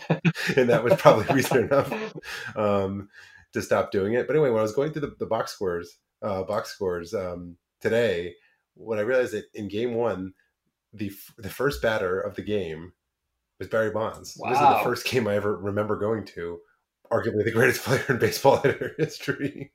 and 0.58 0.70
that 0.70 0.84
was 0.84 0.96
probably 0.96 1.26
reason 1.36 1.66
enough. 1.66 2.14
Um, 2.56 3.10
to 3.54 3.62
stop 3.62 3.92
doing 3.92 4.14
it. 4.14 4.28
But 4.28 4.36
anyway, 4.36 4.50
when 4.50 4.60
I 4.60 4.64
was 4.64 4.76
going 4.76 4.92
through 4.92 5.02
the, 5.02 5.16
the 5.20 5.26
box 5.26 5.52
scores, 5.52 5.98
uh, 6.22 6.44
box 6.44 6.70
scores 6.70 7.14
um, 7.14 7.58
today, 7.82 8.36
when 8.76 9.00
I 9.00 9.04
realized 9.04 9.34
that 9.34 9.46
in 9.54 9.68
game 9.68 9.96
one, 9.96 10.34
the 10.94 11.12
the 11.38 11.50
first 11.50 11.82
batter 11.82 12.20
of 12.20 12.36
the 12.36 12.42
game 12.42 12.94
was 13.60 13.68
Barry 13.68 13.92
Bonds. 13.92 14.38
Wow. 14.40 14.50
This 14.50 14.60
is 14.60 14.68
the 14.68 14.84
first 14.84 15.06
game 15.06 15.28
I 15.28 15.36
ever 15.36 15.56
remember 15.58 15.98
going 15.98 16.26
to. 16.26 16.60
Arguably 17.12 17.44
the 17.44 17.52
greatest 17.52 17.82
player 17.86 18.06
in 18.10 18.18
baseball 18.18 18.58
hitter 18.58 18.96
history 18.98 19.72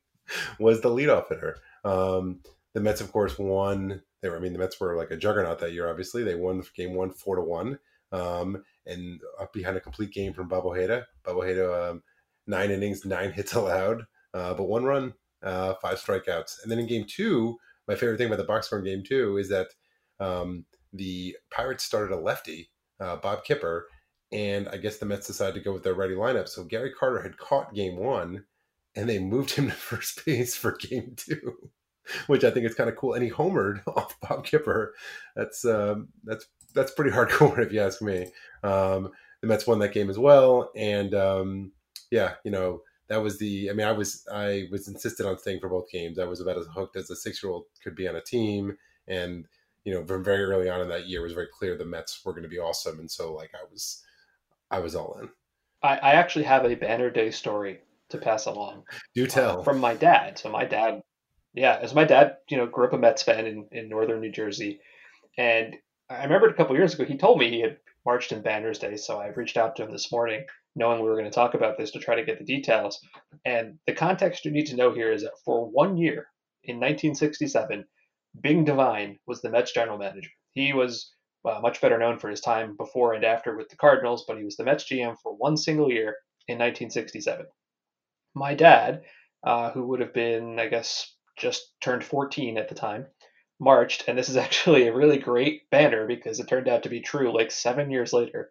was 0.58 0.80
the 0.80 0.90
leadoff 0.90 1.28
hitter. 1.28 1.58
Um, 1.84 2.40
the 2.74 2.80
Mets, 2.80 3.00
of 3.00 3.12
course, 3.12 3.38
won. 3.38 4.02
They 4.20 4.28
were, 4.28 4.36
I 4.36 4.40
mean, 4.40 4.52
the 4.52 4.58
Mets 4.58 4.80
were 4.80 4.96
like 4.96 5.10
a 5.10 5.16
juggernaut 5.16 5.58
that 5.60 5.72
year. 5.72 5.88
Obviously, 5.88 6.24
they 6.24 6.34
won 6.34 6.62
game 6.76 6.94
one 6.94 7.10
four 7.10 7.36
to 7.36 7.42
one, 7.42 7.78
um, 8.12 8.62
and 8.86 9.20
up 9.40 9.52
behind 9.52 9.76
a 9.76 9.80
complete 9.80 10.12
game 10.12 10.32
from 10.32 10.48
Bob 10.48 10.64
Ojeda. 10.64 11.06
Bob 11.24 11.36
Ojeda 11.36 11.90
um, 11.90 12.02
nine 12.46 12.70
innings, 12.70 13.04
nine 13.04 13.32
hits 13.32 13.54
allowed, 13.54 14.02
uh, 14.32 14.54
but 14.54 14.64
one 14.64 14.84
run, 14.84 15.14
uh, 15.42 15.74
five 15.74 15.98
strikeouts. 15.98 16.62
And 16.62 16.70
then 16.70 16.78
in 16.78 16.86
game 16.86 17.04
two, 17.06 17.56
my 17.86 17.94
favorite 17.94 18.18
thing 18.18 18.26
about 18.26 18.38
the 18.38 18.44
box 18.44 18.66
score 18.66 18.78
in 18.78 18.84
game 18.84 19.02
two 19.06 19.36
is 19.36 19.48
that 19.50 19.68
um, 20.20 20.64
the 20.92 21.36
Pirates 21.50 21.84
started 21.84 22.14
a 22.14 22.18
lefty, 22.18 22.70
uh, 23.00 23.16
Bob 23.16 23.44
Kipper, 23.44 23.88
and 24.34 24.68
I 24.68 24.78
guess 24.78 24.98
the 24.98 25.06
Mets 25.06 25.28
decided 25.28 25.54
to 25.54 25.60
go 25.60 25.72
with 25.72 25.84
their 25.84 25.94
ready 25.94 26.14
lineup. 26.14 26.48
So 26.48 26.64
Gary 26.64 26.92
Carter 26.92 27.22
had 27.22 27.38
caught 27.38 27.72
game 27.72 27.96
one, 27.96 28.44
and 28.96 29.08
they 29.08 29.18
moved 29.20 29.52
him 29.52 29.68
to 29.68 29.72
first 29.72 30.26
base 30.26 30.56
for 30.56 30.72
game 30.72 31.14
two, 31.16 31.70
which 32.26 32.44
I 32.44 32.50
think 32.50 32.66
is 32.66 32.74
kind 32.74 32.90
of 32.90 32.96
cool. 32.96 33.14
And 33.14 33.24
he 33.24 33.30
homered 33.30 33.80
off 33.86 34.18
Bob 34.20 34.44
Kipper. 34.44 34.94
That's 35.36 35.64
um, 35.64 36.08
that's 36.24 36.46
that's 36.74 36.92
pretty 36.92 37.12
hardcore 37.12 37.64
if 37.64 37.72
you 37.72 37.80
ask 37.80 38.02
me. 38.02 38.26
Um, 38.64 39.12
the 39.40 39.46
Mets 39.46 39.66
won 39.66 39.78
that 39.78 39.94
game 39.94 40.10
as 40.10 40.18
well, 40.18 40.70
and 40.74 41.14
um, 41.14 41.72
yeah, 42.10 42.34
you 42.44 42.50
know, 42.50 42.82
that 43.08 43.22
was 43.22 43.38
the. 43.38 43.70
I 43.70 43.72
mean, 43.72 43.86
I 43.86 43.92
was 43.92 44.26
I 44.32 44.64
was 44.72 44.88
insisted 44.88 45.26
on 45.26 45.38
staying 45.38 45.60
for 45.60 45.68
both 45.68 45.90
games. 45.90 46.18
I 46.18 46.24
was 46.24 46.40
about 46.40 46.58
as 46.58 46.66
hooked 46.74 46.96
as 46.96 47.10
a 47.10 47.16
six 47.16 47.42
year 47.42 47.52
old 47.52 47.66
could 47.82 47.94
be 47.94 48.08
on 48.08 48.16
a 48.16 48.20
team, 48.20 48.76
and 49.06 49.46
you 49.84 49.92
know, 49.92 50.04
from 50.04 50.24
very 50.24 50.42
early 50.42 50.68
on 50.68 50.80
in 50.80 50.88
that 50.88 51.06
year, 51.06 51.20
it 51.20 51.24
was 51.24 51.34
very 51.34 51.48
clear 51.52 51.76
the 51.76 51.84
Mets 51.84 52.24
were 52.24 52.32
going 52.32 52.42
to 52.42 52.48
be 52.48 52.58
awesome, 52.58 52.98
and 52.98 53.10
so 53.10 53.34
like 53.34 53.50
I 53.54 53.64
was, 53.70 54.02
I 54.70 54.80
was 54.80 54.94
all 54.94 55.18
in. 55.20 55.28
I, 55.82 55.96
I 55.96 56.12
actually 56.14 56.44
have 56.44 56.64
a 56.64 56.74
banner 56.74 57.10
day 57.10 57.30
story 57.30 57.80
to 58.10 58.18
pass 58.18 58.46
along. 58.46 58.84
Do 59.14 59.26
tell 59.26 59.60
uh, 59.60 59.62
from 59.62 59.78
my 59.78 59.94
dad. 59.94 60.38
So 60.38 60.50
my 60.50 60.64
dad, 60.64 61.02
yeah, 61.52 61.78
as 61.80 61.94
my 61.94 62.04
dad, 62.04 62.36
you 62.48 62.56
know, 62.56 62.66
grew 62.66 62.86
up 62.86 62.92
a 62.92 62.98
Mets 62.98 63.22
fan 63.22 63.46
in 63.46 63.68
in 63.72 63.88
northern 63.88 64.20
New 64.20 64.32
Jersey, 64.32 64.80
and 65.38 65.76
I 66.10 66.24
remember 66.24 66.48
a 66.48 66.54
couple 66.54 66.76
years 66.76 66.94
ago 66.94 67.04
he 67.04 67.16
told 67.16 67.38
me 67.38 67.50
he 67.50 67.60
had 67.60 67.78
marched 68.04 68.32
in 68.32 68.42
Banners 68.42 68.78
Day, 68.78 68.96
so 68.96 69.18
I 69.18 69.28
reached 69.28 69.56
out 69.56 69.76
to 69.76 69.84
him 69.84 69.92
this 69.92 70.12
morning 70.12 70.44
knowing 70.76 71.00
we 71.00 71.08
were 71.08 71.16
going 71.16 71.30
to 71.30 71.30
talk 71.30 71.54
about 71.54 71.78
this 71.78 71.92
to 71.92 71.98
try 71.98 72.16
to 72.16 72.24
get 72.24 72.38
the 72.38 72.44
details. 72.44 73.00
And 73.44 73.78
the 73.86 73.92
context 73.92 74.44
you 74.44 74.50
need 74.50 74.66
to 74.66 74.76
know 74.76 74.92
here 74.92 75.12
is 75.12 75.22
that 75.22 75.38
for 75.44 75.70
one 75.70 75.96
year 75.96 76.26
in 76.64 76.76
1967, 76.76 77.84
Bing 78.40 78.64
Devine 78.64 79.18
was 79.26 79.40
the 79.40 79.50
Mets 79.50 79.72
general 79.72 79.98
manager. 79.98 80.30
He 80.52 80.72
was 80.72 81.13
uh, 81.44 81.60
much 81.60 81.80
better 81.80 81.98
known 81.98 82.18
for 82.18 82.30
his 82.30 82.40
time 82.40 82.76
before 82.76 83.14
and 83.14 83.24
after 83.24 83.56
with 83.56 83.68
the 83.68 83.76
Cardinals, 83.76 84.24
but 84.26 84.38
he 84.38 84.44
was 84.44 84.56
the 84.56 84.64
Mets 84.64 84.84
GM 84.84 85.16
for 85.22 85.34
one 85.34 85.56
single 85.56 85.90
year 85.90 86.16
in 86.48 86.58
1967. 86.58 87.46
My 88.34 88.54
dad, 88.54 89.02
uh, 89.44 89.70
who 89.70 89.86
would 89.88 90.00
have 90.00 90.14
been, 90.14 90.58
I 90.58 90.68
guess, 90.68 91.14
just 91.36 91.72
turned 91.80 92.04
14 92.04 92.58
at 92.58 92.68
the 92.68 92.74
time, 92.74 93.06
marched, 93.60 94.04
and 94.08 94.16
this 94.16 94.28
is 94.28 94.36
actually 94.46 94.88
a 94.88 94.94
really 94.94 95.18
great 95.18 95.68
banner 95.70 96.06
because 96.06 96.40
it 96.40 96.48
turned 96.48 96.68
out 96.68 96.82
to 96.84 96.88
be 96.88 97.00
true 97.00 97.32
like 97.34 97.50
seven 97.50 97.90
years 97.90 98.12
later. 98.12 98.50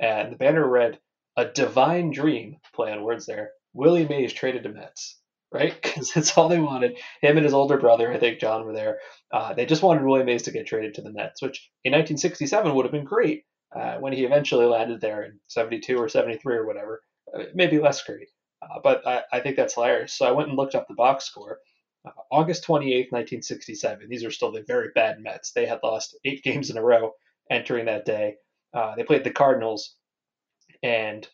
And 0.00 0.32
the 0.32 0.36
banner 0.36 0.66
read, 0.68 0.98
a 1.36 1.46
divine 1.46 2.10
dream, 2.10 2.58
play 2.74 2.92
on 2.92 3.02
words 3.02 3.26
there. 3.26 3.52
Willie 3.72 4.06
Mays 4.06 4.32
traded 4.32 4.62
to 4.62 4.68
Mets, 4.68 5.20
right? 5.54 5.74
Because 5.82 6.12
that's 6.12 6.36
all 6.36 6.48
they 6.48 6.58
wanted. 6.58 6.98
Him 7.22 7.36
and 7.36 7.44
his 7.44 7.54
older 7.54 7.78
brother, 7.78 8.12
I 8.12 8.18
think 8.18 8.40
John, 8.40 8.66
were 8.66 8.72
there. 8.72 8.98
Uh, 9.32 9.54
they 9.54 9.64
just 9.64 9.82
wanted 9.82 10.04
Willie 10.04 10.24
Mays 10.24 10.42
to 10.42 10.50
get 10.50 10.66
traded 10.66 10.94
to 10.94 11.02
the 11.02 11.12
Mets, 11.12 11.40
which 11.40 11.70
in 11.84 11.92
1967 11.92 12.74
would 12.74 12.84
have 12.84 12.92
been 12.92 13.04
great 13.04 13.44
uh, 13.74 13.96
when 13.98 14.12
he 14.12 14.24
eventually 14.24 14.66
landed 14.66 15.00
there 15.00 15.22
in 15.22 15.38
72 15.48 15.96
or 15.96 16.08
73 16.08 16.56
or 16.56 16.66
whatever. 16.66 17.02
Uh, 17.32 17.44
maybe 17.54 17.78
less 17.78 18.02
great. 18.02 18.28
Uh, 18.62 18.80
but 18.82 19.06
I, 19.06 19.22
I 19.32 19.40
think 19.40 19.56
that's 19.56 19.74
hilarious. 19.74 20.12
So 20.12 20.26
I 20.26 20.32
went 20.32 20.48
and 20.48 20.56
looked 20.58 20.74
up 20.74 20.88
the 20.88 20.94
box 20.94 21.24
score. 21.24 21.58
Uh, 22.04 22.10
August 22.30 22.66
28th, 22.66 23.12
1967. 23.12 24.08
These 24.08 24.24
are 24.24 24.30
still 24.30 24.52
the 24.52 24.64
very 24.66 24.88
bad 24.94 25.20
Mets. 25.20 25.52
They 25.52 25.66
had 25.66 25.80
lost 25.82 26.18
eight 26.24 26.42
games 26.44 26.70
in 26.70 26.76
a 26.76 26.82
row 26.82 27.12
entering 27.50 27.86
that 27.86 28.04
day. 28.04 28.36
Uh, 28.74 28.96
they 28.96 29.04
played 29.04 29.22
the 29.22 29.30
Cardinals, 29.30 29.94
and 30.82 31.26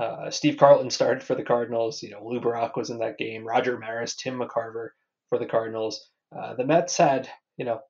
uh, 0.00 0.30
Steve 0.30 0.56
Carlton 0.56 0.90
started 0.90 1.22
for 1.22 1.34
the 1.34 1.42
Cardinals. 1.42 2.02
You 2.02 2.10
know, 2.10 2.24
Lou 2.24 2.40
Brock 2.40 2.76
was 2.76 2.90
in 2.90 2.98
that 2.98 3.18
game. 3.18 3.46
Roger 3.46 3.78
Maris, 3.78 4.16
Tim 4.16 4.38
McCarver 4.38 4.90
for 5.28 5.38
the 5.38 5.46
Cardinals. 5.46 6.10
Uh, 6.36 6.54
the 6.54 6.64
Mets 6.64 6.96
had, 6.96 7.28
you 7.56 7.64
know, 7.64 7.80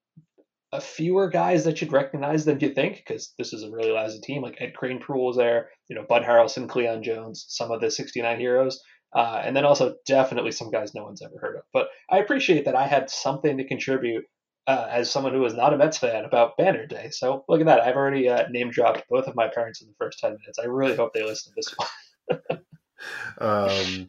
a 0.72 0.80
fewer 0.80 1.28
guys 1.28 1.64
that 1.64 1.80
you'd 1.80 1.92
recognize 1.92 2.44
than 2.44 2.58
you 2.58 2.74
think 2.74 2.96
because 2.96 3.32
this 3.38 3.52
is 3.52 3.62
a 3.62 3.70
really 3.70 3.92
lousy 3.92 4.20
team. 4.20 4.42
Like 4.42 4.60
Ed 4.60 4.74
Crane 4.74 4.98
Kranepool 4.98 5.26
was 5.26 5.36
there, 5.36 5.68
you 5.88 5.94
know, 5.94 6.04
Bud 6.08 6.22
Harrelson, 6.22 6.68
Cleon 6.68 7.02
Jones, 7.02 7.46
some 7.48 7.70
of 7.70 7.80
the 7.80 7.90
69 7.90 8.40
heroes. 8.40 8.80
Uh, 9.14 9.40
and 9.44 9.56
then 9.56 9.64
also 9.64 9.94
definitely 10.06 10.50
some 10.50 10.72
guys 10.72 10.92
no 10.92 11.04
one's 11.04 11.22
ever 11.22 11.38
heard 11.40 11.56
of. 11.56 11.62
But 11.72 11.86
I 12.10 12.18
appreciate 12.18 12.64
that 12.64 12.74
I 12.74 12.88
had 12.88 13.08
something 13.08 13.56
to 13.56 13.68
contribute 13.68 14.24
uh, 14.66 14.86
as 14.90 15.10
someone 15.10 15.32
who 15.32 15.44
is 15.44 15.54
not 15.54 15.74
a 15.74 15.76
Mets 15.76 15.98
fan 15.98 16.24
about 16.24 16.56
Banner 16.56 16.86
Day. 16.86 17.10
So 17.10 17.44
look 17.48 17.60
at 17.60 17.66
that. 17.66 17.80
I've 17.80 17.96
already 17.96 18.28
uh, 18.28 18.48
name 18.48 18.70
dropped 18.70 19.08
both 19.08 19.26
of 19.26 19.34
my 19.34 19.48
parents 19.48 19.82
in 19.82 19.88
the 19.88 19.94
first 19.98 20.18
10 20.20 20.30
minutes. 20.30 20.58
I 20.58 20.66
really 20.66 20.96
hope 20.96 21.12
they 21.12 21.22
listen 21.22 21.52
to 21.52 21.56
this 21.56 21.74
one. 21.76 22.60
um, 23.38 24.08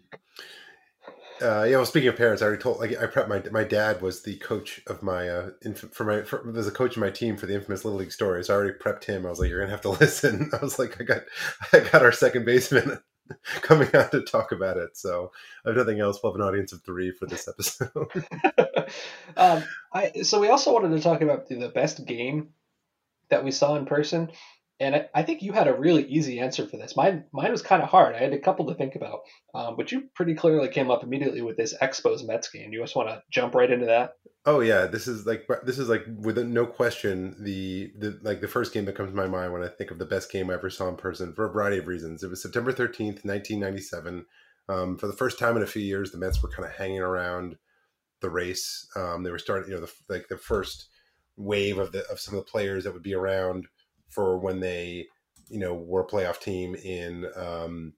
uh, 1.41 1.63
yeah, 1.63 1.75
well, 1.75 1.85
speaking 1.85 2.07
of 2.07 2.15
parents, 2.15 2.41
I 2.41 2.45
already 2.45 2.61
told. 2.61 2.79
Like, 2.79 2.91
I 2.91 3.07
prepped 3.07 3.27
my 3.27 3.43
my 3.51 3.65
dad 3.65 4.01
was 4.01 4.23
the 4.23 4.37
coach 4.37 4.81
of 4.87 5.03
my 5.03 5.27
uh, 5.27 5.49
inf- 5.63 5.91
for 5.91 6.05
my 6.05 6.21
for, 6.21 6.49
was 6.49 6.67
a 6.67 6.71
coach 6.71 6.95
of 6.95 7.01
my 7.01 7.09
team 7.09 7.35
for 7.35 7.45
the 7.45 7.55
infamous 7.55 7.83
Little 7.83 7.99
League 7.99 8.13
story. 8.13 8.41
So 8.41 8.53
I 8.53 8.57
already 8.57 8.77
prepped 8.79 9.03
him. 9.03 9.25
I 9.25 9.29
was 9.29 9.39
like, 9.39 9.49
"You're 9.49 9.59
gonna 9.59 9.71
have 9.71 9.81
to 9.81 9.89
listen." 9.99 10.49
I 10.53 10.63
was 10.63 10.79
like, 10.79 10.99
"I 11.01 11.03
got 11.03 11.23
I 11.73 11.79
got 11.79 12.03
our 12.03 12.13
second 12.13 12.45
baseman 12.45 12.99
coming 13.61 13.89
out 13.93 14.11
to 14.11 14.21
talk 14.21 14.51
about 14.51 14.77
it." 14.77 14.97
So 14.97 15.31
I 15.65 15.69
have 15.69 15.77
nothing 15.77 15.99
else, 15.99 16.19
we'll 16.21 16.33
have 16.33 16.41
an 16.41 16.47
audience 16.47 16.73
of 16.73 16.81
three 16.83 17.11
for 17.11 17.25
this 17.25 17.47
episode. 17.47 17.91
um, 19.37 19.63
I 19.93 20.11
so 20.23 20.39
we 20.39 20.49
also 20.49 20.73
wanted 20.73 20.95
to 20.95 21.01
talk 21.01 21.21
about 21.21 21.47
the 21.47 21.69
best 21.69 22.05
game 22.05 22.49
that 23.29 23.43
we 23.43 23.51
saw 23.51 23.75
in 23.75 23.85
person. 23.85 24.31
And 24.79 25.07
I, 25.15 25.23
think 25.23 25.41
you 25.41 25.53
had 25.53 25.69
a 25.69 25.73
really 25.73 26.03
easy 26.05 26.39
answer 26.39 26.67
for 26.67 26.75
this. 26.75 26.97
Mine, 26.97 27.23
mine 27.31 27.51
was 27.51 27.61
kind 27.61 27.81
of 27.81 27.87
hard. 27.87 28.13
I 28.13 28.19
had 28.19 28.33
a 28.33 28.39
couple 28.39 28.65
to 28.65 28.73
think 28.73 28.95
about, 28.95 29.21
um, 29.53 29.77
but 29.77 29.89
you 29.89 30.09
pretty 30.13 30.35
clearly 30.35 30.67
came 30.67 30.91
up 30.91 31.01
immediately 31.01 31.41
with 31.41 31.55
this 31.55 31.73
Expos 31.81 32.27
Mets 32.27 32.49
game. 32.49 32.73
You 32.73 32.81
just 32.81 32.95
want 32.95 33.07
to 33.07 33.23
jump 33.31 33.55
right 33.55 33.71
into 33.71 33.85
that? 33.85 34.15
Oh 34.45 34.59
yeah, 34.59 34.85
this 34.85 35.07
is 35.07 35.25
like 35.25 35.47
this 35.63 35.79
is 35.79 35.87
like 35.89 36.03
with 36.07 36.37
no 36.37 36.67
question 36.67 37.35
the 37.39 37.91
the 37.97 38.19
like 38.21 38.41
the 38.41 38.47
first 38.47 38.73
game 38.73 38.85
that 38.85 38.95
comes 38.95 39.09
to 39.09 39.15
my 39.15 39.27
mind 39.27 39.53
when 39.53 39.63
I 39.63 39.69
think 39.69 39.91
of 39.91 39.97
the 39.97 40.05
best 40.05 40.31
game 40.31 40.51
I 40.51 40.55
ever 40.55 40.69
saw 40.69 40.87
in 40.89 40.97
person 40.97 41.33
for 41.33 41.45
a 41.45 41.51
variety 41.51 41.79
of 41.79 41.87
reasons. 41.87 42.21
It 42.21 42.29
was 42.29 42.41
September 42.41 42.71
thirteenth, 42.71 43.23
nineteen 43.23 43.59
ninety 43.59 43.81
seven. 43.81 44.25
Um, 44.67 44.97
for 44.97 45.07
the 45.07 45.13
first 45.13 45.39
time 45.39 45.55
in 45.57 45.63
a 45.63 45.67
few 45.67 45.81
years, 45.81 46.11
the 46.11 46.17
Mets 46.17 46.43
were 46.43 46.49
kind 46.49 46.67
of 46.67 46.75
hanging 46.75 46.99
around 46.99 47.55
the 48.21 48.29
race. 48.29 48.87
Um, 48.95 49.23
they 49.23 49.31
were 49.31 49.39
starting, 49.39 49.69
you 49.71 49.79
know, 49.79 49.85
the, 49.85 49.93
like 50.09 50.27
the 50.27 50.37
first 50.37 50.89
wave 51.37 51.77
of 51.77 51.91
the 51.91 52.05
of 52.11 52.19
some 52.19 52.35
of 52.35 52.45
the 52.45 52.51
players 52.51 52.83
that 52.83 52.93
would 52.93 53.03
be 53.03 53.15
around 53.15 53.67
for 54.09 54.37
when 54.37 54.59
they, 54.59 55.07
you 55.49 55.59
know, 55.59 55.73
were 55.73 56.01
a 56.01 56.07
playoff 56.07 56.39
team 56.39 56.75
in 56.75 57.25
um, 57.35 57.93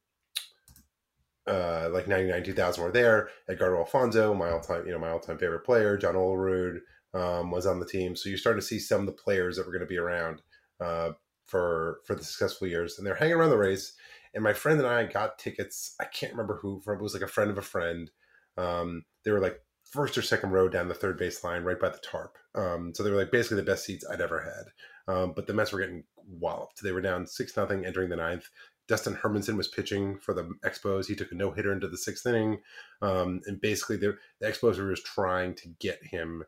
uh, 1.48 1.90
like 1.92 2.08
99, 2.08 2.44
2000 2.44 2.84
were 2.84 2.92
there. 2.92 3.30
Edgardo 3.50 3.78
Alfonzo 3.78 4.34
my 4.34 4.50
all 4.50 4.60
time, 4.60 4.86
you 4.86 4.92
know, 4.92 5.00
my 5.00 5.10
all 5.10 5.20
time 5.20 5.38
favorite 5.38 5.66
player, 5.66 5.98
John 5.98 6.16
Olerud 6.16 6.80
um, 7.14 7.52
was 7.52 7.66
on 7.66 7.80
the 7.80 7.86
team. 7.86 8.16
So 8.16 8.30
you're 8.30 8.38
starting 8.38 8.60
to 8.60 8.66
see 8.66 8.80
some 8.80 9.02
of 9.02 9.08
the 9.08 9.14
players 9.14 9.56
that 9.56 9.66
were 9.66 9.72
going 9.72 9.82
to 9.82 9.88
be 9.88 9.98
around 9.98 10.42
uh, 10.80 11.12
for 11.46 12.00
for 12.06 12.16
the 12.16 12.24
successful 12.24 12.68
years, 12.68 12.98
and 12.98 13.08
they're 13.08 13.16
hanging 13.16 13.36
around 13.36 13.52
the 13.52 13.58
race. 13.58 13.94
And 14.34 14.44
my 14.44 14.54
friend 14.54 14.80
and 14.80 14.88
I 14.88 15.06
got 15.06 15.40
tickets. 15.40 15.96
I 16.00 16.06
can't 16.06 16.34
remember 16.34 16.60
who. 16.62 16.82
From, 16.82 16.98
it 16.98 17.02
was 17.02 17.14
like 17.14 17.24
a 17.24 17.28
friend 17.28 17.50
of 17.50 17.58
a 17.58 17.62
friend. 17.62 18.12
Um, 18.58 19.04
they 19.24 19.32
were 19.32 19.40
like 19.40 19.62
first 19.98 20.18
or 20.18 20.22
second 20.22 20.51
row 20.51 20.70
down 20.70 20.88
the 20.88 20.94
third 20.94 21.18
base 21.18 21.44
line, 21.44 21.63
right 21.63 21.80
by 21.80 21.89
the 21.89 21.98
tarp. 21.98 22.38
Um, 22.54 22.94
so 22.94 23.01
they 23.01 23.10
were 23.10 23.18
like 23.18 23.32
basically 23.32 23.58
the 23.58 23.63
best 23.63 23.84
seats 23.84 24.06
I'd 24.10 24.22
ever 24.22 24.39
had. 24.39 25.13
Um, 25.13 25.34
but 25.36 25.48
the 25.48 25.54
Mets 25.54 25.72
were 25.72 25.80
getting 25.80 26.04
walloped. 26.27 26.84
They 26.84 26.92
were 26.92 27.01
down 27.01 27.25
six 27.25 27.58
nothing 27.58 27.84
entering 27.84 28.10
the 28.10 28.16
ninth. 28.16 28.48
Dustin 28.88 29.16
Hermanson 29.16 29.58
was 29.58 29.68
pitching 29.68 30.20
for 30.20 30.34
the 30.36 30.50
Expos. 30.63 31.08
He 31.08 31.16
took 31.16 31.32
a 31.32 31.36
no 31.36 31.51
hitter 31.51 31.74
into 31.74 31.88
the 31.88 31.98
sixth 31.98 32.25
inning, 32.27 32.60
um, 33.01 33.42
and 33.48 33.60
basically 33.60 33.98
the, 33.98 34.16
the 34.39 34.48
Expos 34.48 34.77
were 34.77 34.94
just 34.94 35.06
trying 35.06 35.56
to 35.56 35.70
get 35.80 36.00
him 36.04 36.44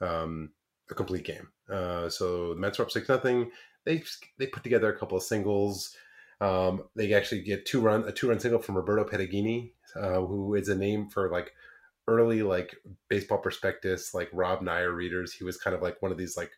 um, 0.00 0.50
a 0.90 0.94
complete 0.94 1.24
game. 1.24 1.48
Uh, 1.70 2.08
so 2.08 2.54
the 2.54 2.60
Mets 2.60 2.78
were 2.78 2.86
up 2.86 2.90
six 2.90 3.08
nothing. 3.08 3.50
They 3.84 4.02
they 4.38 4.46
put 4.46 4.62
together 4.62 4.90
a 4.90 4.98
couple 4.98 5.18
of 5.18 5.22
singles. 5.22 5.94
Um, 6.40 6.84
they 6.96 7.12
actually 7.12 7.42
get 7.42 7.66
two 7.66 7.80
run 7.80 8.08
a 8.08 8.12
two 8.12 8.30
run 8.30 8.40
single 8.40 8.60
from 8.60 8.76
Roberto 8.76 9.04
Petagine, 9.04 9.72
uh, 9.94 10.20
who 10.20 10.54
is 10.54 10.68
a 10.68 10.74
name 10.74 11.10
for 11.10 11.30
like 11.30 11.52
early 12.06 12.42
like 12.42 12.76
baseball 13.08 13.38
prospectus, 13.38 14.14
like 14.14 14.28
Rob 14.32 14.60
Neyer 14.60 14.94
readers. 14.94 15.32
He 15.32 15.44
was 15.44 15.56
kind 15.56 15.74
of 15.74 15.82
like 15.82 16.00
one 16.02 16.12
of 16.12 16.18
these 16.18 16.36
like 16.36 16.52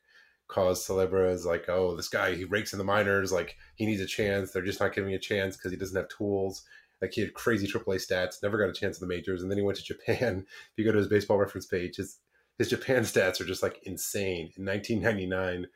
cause 0.49 0.87
celebras 0.87 1.45
like 1.45 1.69
oh 1.69 1.97
this 1.97 2.09
guy 2.09 2.33
he 2.33 2.45
rakes 2.45 2.73
in 2.73 2.79
the 2.79 2.85
minors 2.85 3.33
like 3.33 3.57
he 3.75 3.85
needs 3.85 4.00
a 4.00 4.07
chance 4.07 4.53
they're 4.53 4.62
just 4.62 4.79
not 4.79 4.95
giving 4.95 5.12
a 5.12 5.19
chance 5.19 5.57
because 5.57 5.73
he 5.73 5.79
doesn't 5.79 5.97
have 5.97 6.09
tools. 6.09 6.62
Like 7.03 7.12
he 7.12 7.21
had 7.21 7.35
crazy 7.35 7.67
AAA 7.67 7.97
stats 7.97 8.43
never 8.43 8.59
got 8.59 8.71
a 8.71 8.73
chance 8.73 9.00
in 9.00 9.07
the 9.07 9.15
majors 9.15 9.43
and 9.43 9.50
then 9.50 9.59
he 9.59 9.65
went 9.65 9.79
to 9.79 9.85
Japan. 9.85 10.47
If 10.73 10.79
you 10.79 10.85
go 10.85 10.93
to 10.93 10.99
his 10.99 11.09
baseball 11.09 11.38
reference 11.38 11.67
page 11.67 11.97
his 11.97 12.19
his 12.59 12.71
Japan 12.71 13.03
stats 13.03 13.41
are 13.41 13.45
just 13.45 13.62
like 13.62 13.81
insane. 13.85 14.53
In 14.57 14.65
1999 14.65 15.67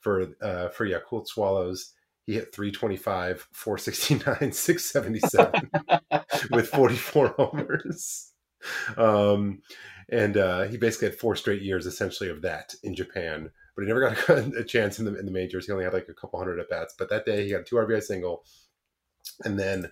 for 0.00 0.28
uh 0.42 0.68
for 0.70 0.86
Yakult 0.86 1.26
Swallows 1.28 1.92
he 2.26 2.34
hit 2.34 2.54
325 2.54 3.48
469 3.52 4.52
677 4.52 5.70
with 6.50 6.68
44 6.68 7.34
homers 7.36 8.33
um 8.96 9.62
and 10.10 10.36
uh 10.36 10.62
he 10.64 10.76
basically 10.76 11.08
had 11.08 11.18
four 11.18 11.36
straight 11.36 11.62
years 11.62 11.86
essentially 11.86 12.30
of 12.30 12.42
that 12.42 12.74
in 12.82 12.94
Japan 12.94 13.50
but 13.74 13.82
he 13.82 13.88
never 13.88 14.00
got 14.00 14.28
a, 14.28 14.64
chance 14.66 14.98
in 14.98 15.04
the 15.04 15.18
in 15.18 15.26
the 15.26 15.32
majors. 15.32 15.66
He 15.66 15.72
only 15.72 15.84
had 15.84 15.92
like 15.92 16.08
a 16.08 16.14
couple 16.14 16.38
hundred 16.38 16.60
at 16.60 16.70
bats. 16.70 16.94
But 16.98 17.10
that 17.10 17.26
day 17.26 17.44
he 17.44 17.50
got 17.50 17.62
a 17.62 17.64
two 17.64 17.76
RBI 17.76 18.02
single, 18.02 18.44
and 19.44 19.58
then 19.58 19.90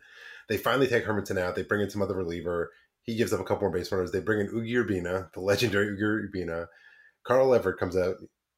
they 0.49 0.57
finally 0.57 0.87
take 0.87 1.05
Hermanson 1.05 1.39
out. 1.39 1.55
They 1.55 1.63
bring 1.63 1.81
in 1.81 1.91
some 1.91 2.03
other 2.03 2.15
reliever. 2.15 2.71
He 3.03 3.17
gives 3.17 3.33
up 3.33 3.41
a 3.41 3.45
couple 3.45 3.63
more 3.63 3.77
base 3.77 3.91
runners. 3.91 4.13
They 4.13 4.21
bring 4.21 4.41
in 4.41 4.49
Ugi 4.49 4.75
Urbina, 4.75 5.33
the 5.33 5.41
legendary 5.41 5.97
Ugi 5.97 6.31
Urbina. 6.31 6.67
Carl 7.25 7.55
Everett 7.55 7.79
comes 7.79 7.97
out, 7.97 8.17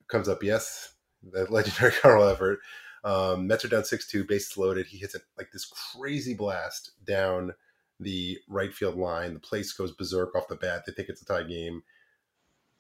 comes 0.09 0.29
up. 0.29 0.43
Yes, 0.43 0.95
the 1.23 1.45
legendary 1.51 1.93
Carl 1.93 2.29
Everett. 2.29 2.59
Um, 3.05 3.47
Mets 3.47 3.65
are 3.65 3.69
down 3.69 3.85
six 3.85 4.07
two, 4.07 4.25
bases 4.25 4.57
loaded. 4.57 4.87
He 4.87 4.99
hits 4.99 5.15
it 5.15 5.23
like 5.39 5.49
this 5.53 5.67
crazy 5.67 6.35
blast 6.35 6.93
down 7.05 7.53
the 8.01 8.39
right 8.49 8.73
field 8.75 8.97
line. 8.97 9.35
The 9.35 9.41
place 9.41 9.73
goes 9.73 9.93
berserk 9.93 10.35
off 10.35 10.49
the 10.49 10.57
bat. 10.57 10.85
They 10.87 10.93
think 10.93 11.09
it's 11.09 11.23
a 11.23 11.25
tie 11.25 11.43
game. 11.45 11.83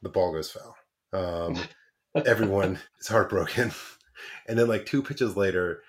The 0.03 0.09
ball 0.09 0.33
goes 0.33 0.51
foul. 0.51 0.77
Um, 1.13 1.59
everyone 2.27 2.79
is 3.01 3.09
heartbroken. 3.09 3.73
And 4.47 4.57
then 4.57 4.69
like 4.69 4.87
two 4.87 5.03
pitches 5.03 5.37
later, 5.37 5.83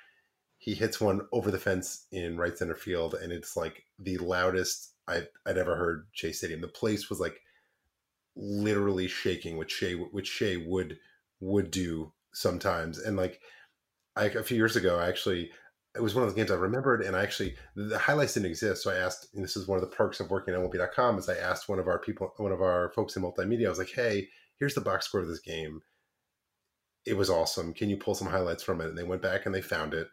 he 0.58 0.74
hits 0.74 1.00
one 1.00 1.22
over 1.32 1.51
the 1.51 1.60
fence 1.60 2.08
in 2.12 2.38
right 2.38 2.58
center 2.58 2.74
field, 2.74 3.13
and 3.13 3.32
it's 3.32 3.55
like 3.55 3.86
the 4.00 4.17
loudest 4.17 4.94
I'd, 5.08 5.27
I'd 5.46 5.60
ever 5.60 5.75
heard 5.75 6.08
Shea 6.12 6.32
Stadium. 6.32 6.60
The 6.60 6.67
place 6.67 7.08
was 7.08 7.20
like 7.20 7.39
literally 8.36 9.08
shaking, 9.08 9.58
which 9.58 9.72
Shea 9.72 9.94
which 9.94 10.27
Shea 10.27 10.58
would 10.58 10.98
would 11.39 11.70
do 11.70 12.13
sometimes. 12.34 12.98
And 12.98 13.15
like 13.15 13.39
I, 14.15 14.25
a 14.25 14.44
few 14.44 14.58
years 14.58 14.75
ago, 14.75 14.98
I 14.98 15.08
actually 15.08 15.51
it 15.95 16.01
was 16.01 16.15
one 16.15 16.23
of 16.23 16.29
the 16.29 16.35
games 16.35 16.51
I 16.51 16.55
remembered, 16.55 17.01
and 17.01 17.15
I 17.15 17.23
actually 17.23 17.55
the 17.75 17.97
highlights 17.97 18.33
didn't 18.33 18.49
exist. 18.49 18.83
So 18.83 18.91
I 18.91 18.95
asked, 18.95 19.27
and 19.33 19.43
this 19.43 19.55
is 19.55 19.67
one 19.67 19.77
of 19.77 19.89
the 19.89 19.95
perks 19.95 20.19
of 20.19 20.29
working 20.29 20.53
at 20.53 20.59
MLB.com, 20.59 21.17
is 21.17 21.29
I 21.29 21.37
asked 21.37 21.69
one 21.69 21.79
of 21.79 21.87
our 21.87 21.99
people, 21.99 22.33
one 22.37 22.51
of 22.51 22.61
our 22.61 22.91
folks 22.95 23.15
in 23.15 23.23
multimedia, 23.23 23.67
I 23.67 23.69
was 23.69 23.79
like, 23.79 23.89
"Hey, 23.89 24.29
here's 24.59 24.75
the 24.75 24.81
box 24.81 25.05
score 25.07 25.21
of 25.21 25.27
this 25.27 25.39
game 25.39 25.81
it 27.05 27.15
was 27.15 27.29
awesome. 27.29 27.73
Can 27.73 27.89
you 27.89 27.97
pull 27.97 28.15
some 28.15 28.27
highlights 28.27 28.63
from 28.63 28.81
it? 28.81 28.87
And 28.87 28.97
they 28.97 29.03
went 29.03 29.21
back 29.21 29.45
and 29.45 29.53
they 29.53 29.61
found 29.61 29.93
it. 29.93 30.07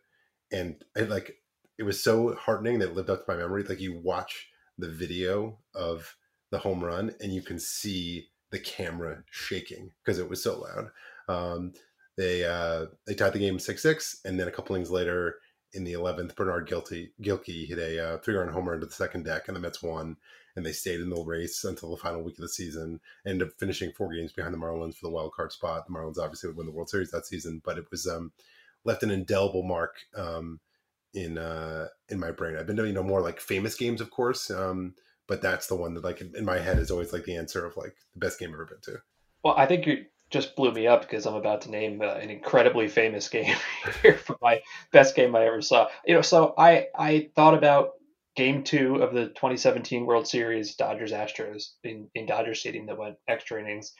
And 0.52 0.76
it 0.94 1.08
like 1.08 1.36
it 1.78 1.84
was 1.84 2.02
so 2.02 2.34
heartening 2.34 2.78
that 2.78 2.90
it 2.90 2.94
lived 2.94 3.10
up 3.10 3.24
to 3.24 3.32
my 3.32 3.38
memory. 3.38 3.64
Like 3.64 3.80
you 3.80 3.98
watch 3.98 4.48
the 4.78 4.90
video 4.90 5.58
of 5.74 6.14
the 6.50 6.58
home 6.58 6.84
run 6.84 7.14
and 7.20 7.32
you 7.32 7.42
can 7.42 7.58
see 7.58 8.28
the 8.50 8.58
camera 8.58 9.24
shaking 9.30 9.90
because 10.04 10.18
it 10.18 10.28
was 10.28 10.42
so 10.42 10.60
loud. 10.60 10.90
Um, 11.28 11.72
they 12.18 12.44
uh, 12.44 12.86
they 13.06 13.14
tied 13.14 13.32
the 13.32 13.38
game 13.38 13.58
six 13.58 13.80
six, 13.80 14.20
and 14.26 14.38
then 14.38 14.48
a 14.48 14.50
couple 14.50 14.76
innings 14.76 14.90
later, 14.90 15.36
in 15.72 15.84
the 15.84 15.92
eleventh, 15.92 16.36
Bernard 16.36 16.68
Gilkey 16.68 17.10
Gilkey 17.22 17.66
hit 17.66 17.78
a 17.78 18.14
uh, 18.14 18.18
three 18.18 18.34
run 18.34 18.48
homer 18.48 18.74
into 18.74 18.86
the 18.86 18.92
second 18.92 19.24
deck, 19.24 19.48
and 19.48 19.56
the 19.56 19.60
Mets 19.60 19.82
won 19.82 20.16
and 20.56 20.64
they 20.64 20.72
stayed 20.72 21.00
in 21.00 21.10
the 21.10 21.22
race 21.22 21.64
until 21.64 21.90
the 21.90 21.96
final 21.96 22.22
week 22.22 22.36
of 22.36 22.42
the 22.42 22.48
season. 22.48 23.00
Ended 23.26 23.48
up 23.48 23.54
finishing 23.58 23.92
four 23.92 24.12
games 24.12 24.32
behind 24.32 24.52
the 24.52 24.58
Marlins 24.58 24.96
for 24.96 25.06
the 25.06 25.12
wild 25.12 25.32
card 25.32 25.52
spot. 25.52 25.86
The 25.86 25.92
Marlins 25.92 26.18
obviously 26.18 26.48
would 26.48 26.56
win 26.56 26.66
the 26.66 26.72
World 26.72 26.90
Series 26.90 27.10
that 27.10 27.26
season, 27.26 27.62
but 27.64 27.78
it 27.78 27.90
was 27.90 28.06
um, 28.06 28.32
left 28.84 29.02
an 29.02 29.10
indelible 29.10 29.62
mark 29.62 29.96
um, 30.14 30.60
in 31.14 31.38
uh, 31.38 31.88
in 32.08 32.20
my 32.20 32.30
brain. 32.30 32.56
I've 32.56 32.66
been 32.66 32.76
doing 32.76 32.88
you 32.88 32.94
know 32.94 33.02
more 33.02 33.22
like 33.22 33.40
famous 33.40 33.74
games, 33.74 34.00
of 34.00 34.10
course, 34.10 34.50
um, 34.50 34.94
but 35.26 35.40
that's 35.40 35.66
the 35.66 35.76
one 35.76 35.94
that 35.94 36.04
like 36.04 36.20
in 36.20 36.44
my 36.44 36.58
head 36.58 36.78
is 36.78 36.90
always 36.90 37.12
like 37.12 37.24
the 37.24 37.36
answer 37.36 37.64
of 37.64 37.76
like 37.76 37.94
the 38.12 38.20
best 38.20 38.38
game 38.38 38.50
I've 38.50 38.54
ever 38.54 38.66
been 38.66 38.94
to. 38.94 39.00
Well, 39.42 39.54
I 39.56 39.66
think 39.66 39.86
you 39.86 40.04
just 40.32 40.56
blew 40.56 40.72
me 40.72 40.86
up 40.86 41.02
because 41.02 41.26
I'm 41.26 41.34
about 41.34 41.62
to 41.62 41.70
name 41.70 42.00
uh, 42.00 42.14
an 42.14 42.30
incredibly 42.30 42.88
famous 42.88 43.28
game 43.28 43.54
here 44.02 44.16
for 44.16 44.36
my 44.40 44.62
best 44.90 45.14
game 45.14 45.36
I 45.36 45.46
ever 45.46 45.60
saw. 45.60 45.88
You 46.06 46.14
know, 46.14 46.22
so 46.22 46.54
I 46.56 46.86
I 46.96 47.28
thought 47.36 47.54
about 47.54 47.90
game 48.34 48.64
two 48.64 48.96
of 48.96 49.12
the 49.12 49.26
2017 49.26 50.06
World 50.06 50.26
Series, 50.26 50.74
Dodgers 50.74 51.12
Astros 51.12 51.72
in, 51.84 52.08
in 52.14 52.26
Dodger 52.26 52.54
Stadium 52.54 52.86
that 52.86 52.98
went 52.98 53.16
extra 53.28 53.60
innings. 53.60 53.92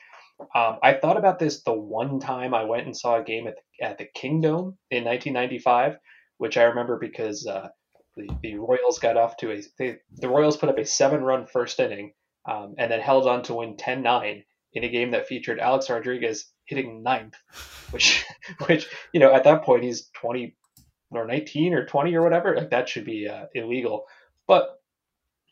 Um, 0.55 0.77
I 0.81 0.93
thought 0.93 1.17
about 1.17 1.37
this 1.37 1.61
the 1.61 1.73
one 1.73 2.19
time 2.19 2.55
I 2.55 2.63
went 2.63 2.87
and 2.87 2.97
saw 2.97 3.19
a 3.19 3.23
game 3.23 3.47
at 3.47 3.55
the, 3.55 3.85
at 3.85 3.97
the 3.99 4.07
Kingdome 4.15 4.77
in 4.89 5.03
1995, 5.03 5.97
which 6.37 6.57
I 6.57 6.63
remember 6.63 6.97
because 6.97 7.45
uh, 7.45 7.69
the, 8.17 8.27
the 8.41 8.55
Royals 8.55 8.97
got 8.97 9.17
off 9.17 9.37
to 9.37 9.51
a 9.51 9.61
they, 9.77 9.97
the 10.11 10.29
Royals 10.29 10.57
put 10.57 10.69
up 10.69 10.79
a 10.79 10.85
seven 10.85 11.23
run 11.23 11.45
first 11.45 11.79
inning 11.79 12.13
um, 12.49 12.73
and 12.79 12.91
then 12.91 12.99
held 12.99 13.27
on 13.27 13.43
to 13.43 13.53
win 13.53 13.77
10-9 13.77 14.43
in 14.73 14.83
a 14.83 14.89
game 14.89 15.11
that 15.11 15.27
featured 15.27 15.59
Alex 15.59 15.89
Rodriguez 15.89 16.45
hitting 16.65 17.03
ninth, 17.03 17.35
which 17.91 18.25
which 18.65 18.87
you 19.13 19.19
know 19.19 19.33
at 19.33 19.43
that 19.45 19.63
point 19.63 19.83
he's 19.83 20.09
20 20.19 20.55
or 21.11 21.27
19 21.27 21.73
or 21.73 21.85
20 21.85 22.15
or 22.15 22.23
whatever 22.23 22.55
like 22.55 22.71
that 22.71 22.89
should 22.89 23.05
be 23.05 23.27
uh, 23.27 23.45
illegal. 23.53 24.05
But 24.47 24.79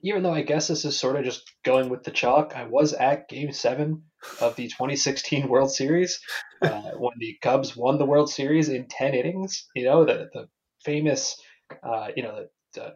even 0.03 0.23
though 0.23 0.33
I 0.33 0.41
guess 0.41 0.67
this 0.67 0.85
is 0.85 0.97
sort 0.97 1.15
of 1.15 1.23
just 1.23 1.51
going 1.63 1.89
with 1.89 2.03
the 2.03 2.11
chalk, 2.11 2.53
I 2.55 2.65
was 2.65 2.93
at 2.93 3.29
Game 3.29 3.51
Seven 3.51 4.03
of 4.39 4.55
the 4.55 4.67
2016 4.67 5.47
World 5.47 5.71
Series 5.71 6.19
uh, 6.61 6.91
when 6.97 7.13
the 7.19 7.37
Cubs 7.41 7.75
won 7.75 7.99
the 7.99 8.05
World 8.05 8.29
Series 8.29 8.69
in 8.69 8.87
10 8.87 9.13
innings. 9.13 9.67
You 9.75 9.85
know 9.85 10.05
the 10.05 10.29
the 10.33 10.47
famous, 10.83 11.39
uh, 11.83 12.07
you 12.15 12.23
know, 12.23 12.47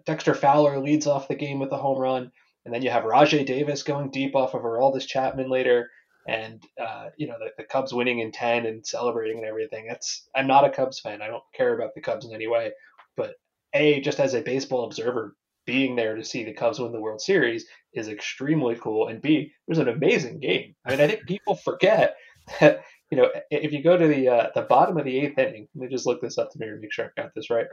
Dexter 0.06 0.34
Fowler 0.34 0.80
leads 0.80 1.06
off 1.06 1.28
the 1.28 1.36
game 1.36 1.60
with 1.60 1.72
a 1.72 1.78
home 1.78 2.00
run, 2.00 2.32
and 2.64 2.74
then 2.74 2.82
you 2.82 2.90
have 2.90 3.04
Rajai 3.04 3.46
Davis 3.46 3.84
going 3.84 4.10
deep 4.10 4.36
off 4.36 4.54
of 4.54 4.62
Aroldis 4.62 5.06
Chapman 5.06 5.50
later, 5.50 5.90
and 6.28 6.64
uh, 6.82 7.10
you 7.18 7.28
know 7.28 7.36
the, 7.40 7.52
the 7.58 7.64
Cubs 7.64 7.94
winning 7.94 8.20
in 8.20 8.32
10 8.32 8.66
and 8.66 8.86
celebrating 8.86 9.38
and 9.38 9.46
everything. 9.46 9.86
That's 9.88 10.28
I'm 10.36 10.48
not 10.48 10.66
a 10.66 10.70
Cubs 10.70 11.00
fan. 11.00 11.22
I 11.22 11.28
don't 11.28 11.44
care 11.56 11.76
about 11.76 11.94
the 11.96 12.02
Cubs 12.02 12.26
in 12.26 12.34
any 12.34 12.48
way, 12.48 12.72
but 13.16 13.36
a 13.74 14.02
just 14.02 14.20
as 14.20 14.34
a 14.34 14.42
baseball 14.42 14.86
observer 14.86 15.36
being 15.66 15.96
there 15.96 16.16
to 16.16 16.24
see 16.24 16.44
the 16.44 16.54
Cubs 16.54 16.80
win 16.80 16.92
the 16.92 17.00
World 17.00 17.22
Series 17.22 17.66
is 17.94 18.08
extremely 18.08 18.76
cool. 18.76 19.08
And 19.08 19.22
B, 19.22 19.36
it 19.36 19.52
was 19.68 19.80
an 19.80 19.90
amazing 19.90 20.40
game. 20.40 20.76
I 20.86 20.92
mean, 20.92 21.02
I 21.02 21.08
think 21.08 21.26
people 21.28 21.56
forget 21.56 22.16
that 22.60 22.82
you 23.12 23.18
know 23.18 23.30
if 23.52 23.72
you 23.72 23.84
go 23.84 23.98
to 23.98 24.08
the 24.08 24.30
uh, 24.30 24.50
the 24.56 24.64
bottom 24.64 24.98
of 24.98 25.06
the 25.06 25.20
eighth 25.20 25.38
inning, 25.38 25.68
let 25.76 25.84
me 25.84 25.96
just 25.96 26.06
look 26.06 26.22
this 26.22 26.38
up 26.38 26.52
to 26.52 26.60
make 26.60 26.92
sure 26.92 27.06
I 27.06 27.22
got 27.22 27.32
this 27.36 27.50
right. 27.50 27.68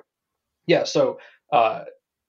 Yeah, 0.67 0.85
so 0.85 1.19
uh, 1.53 1.85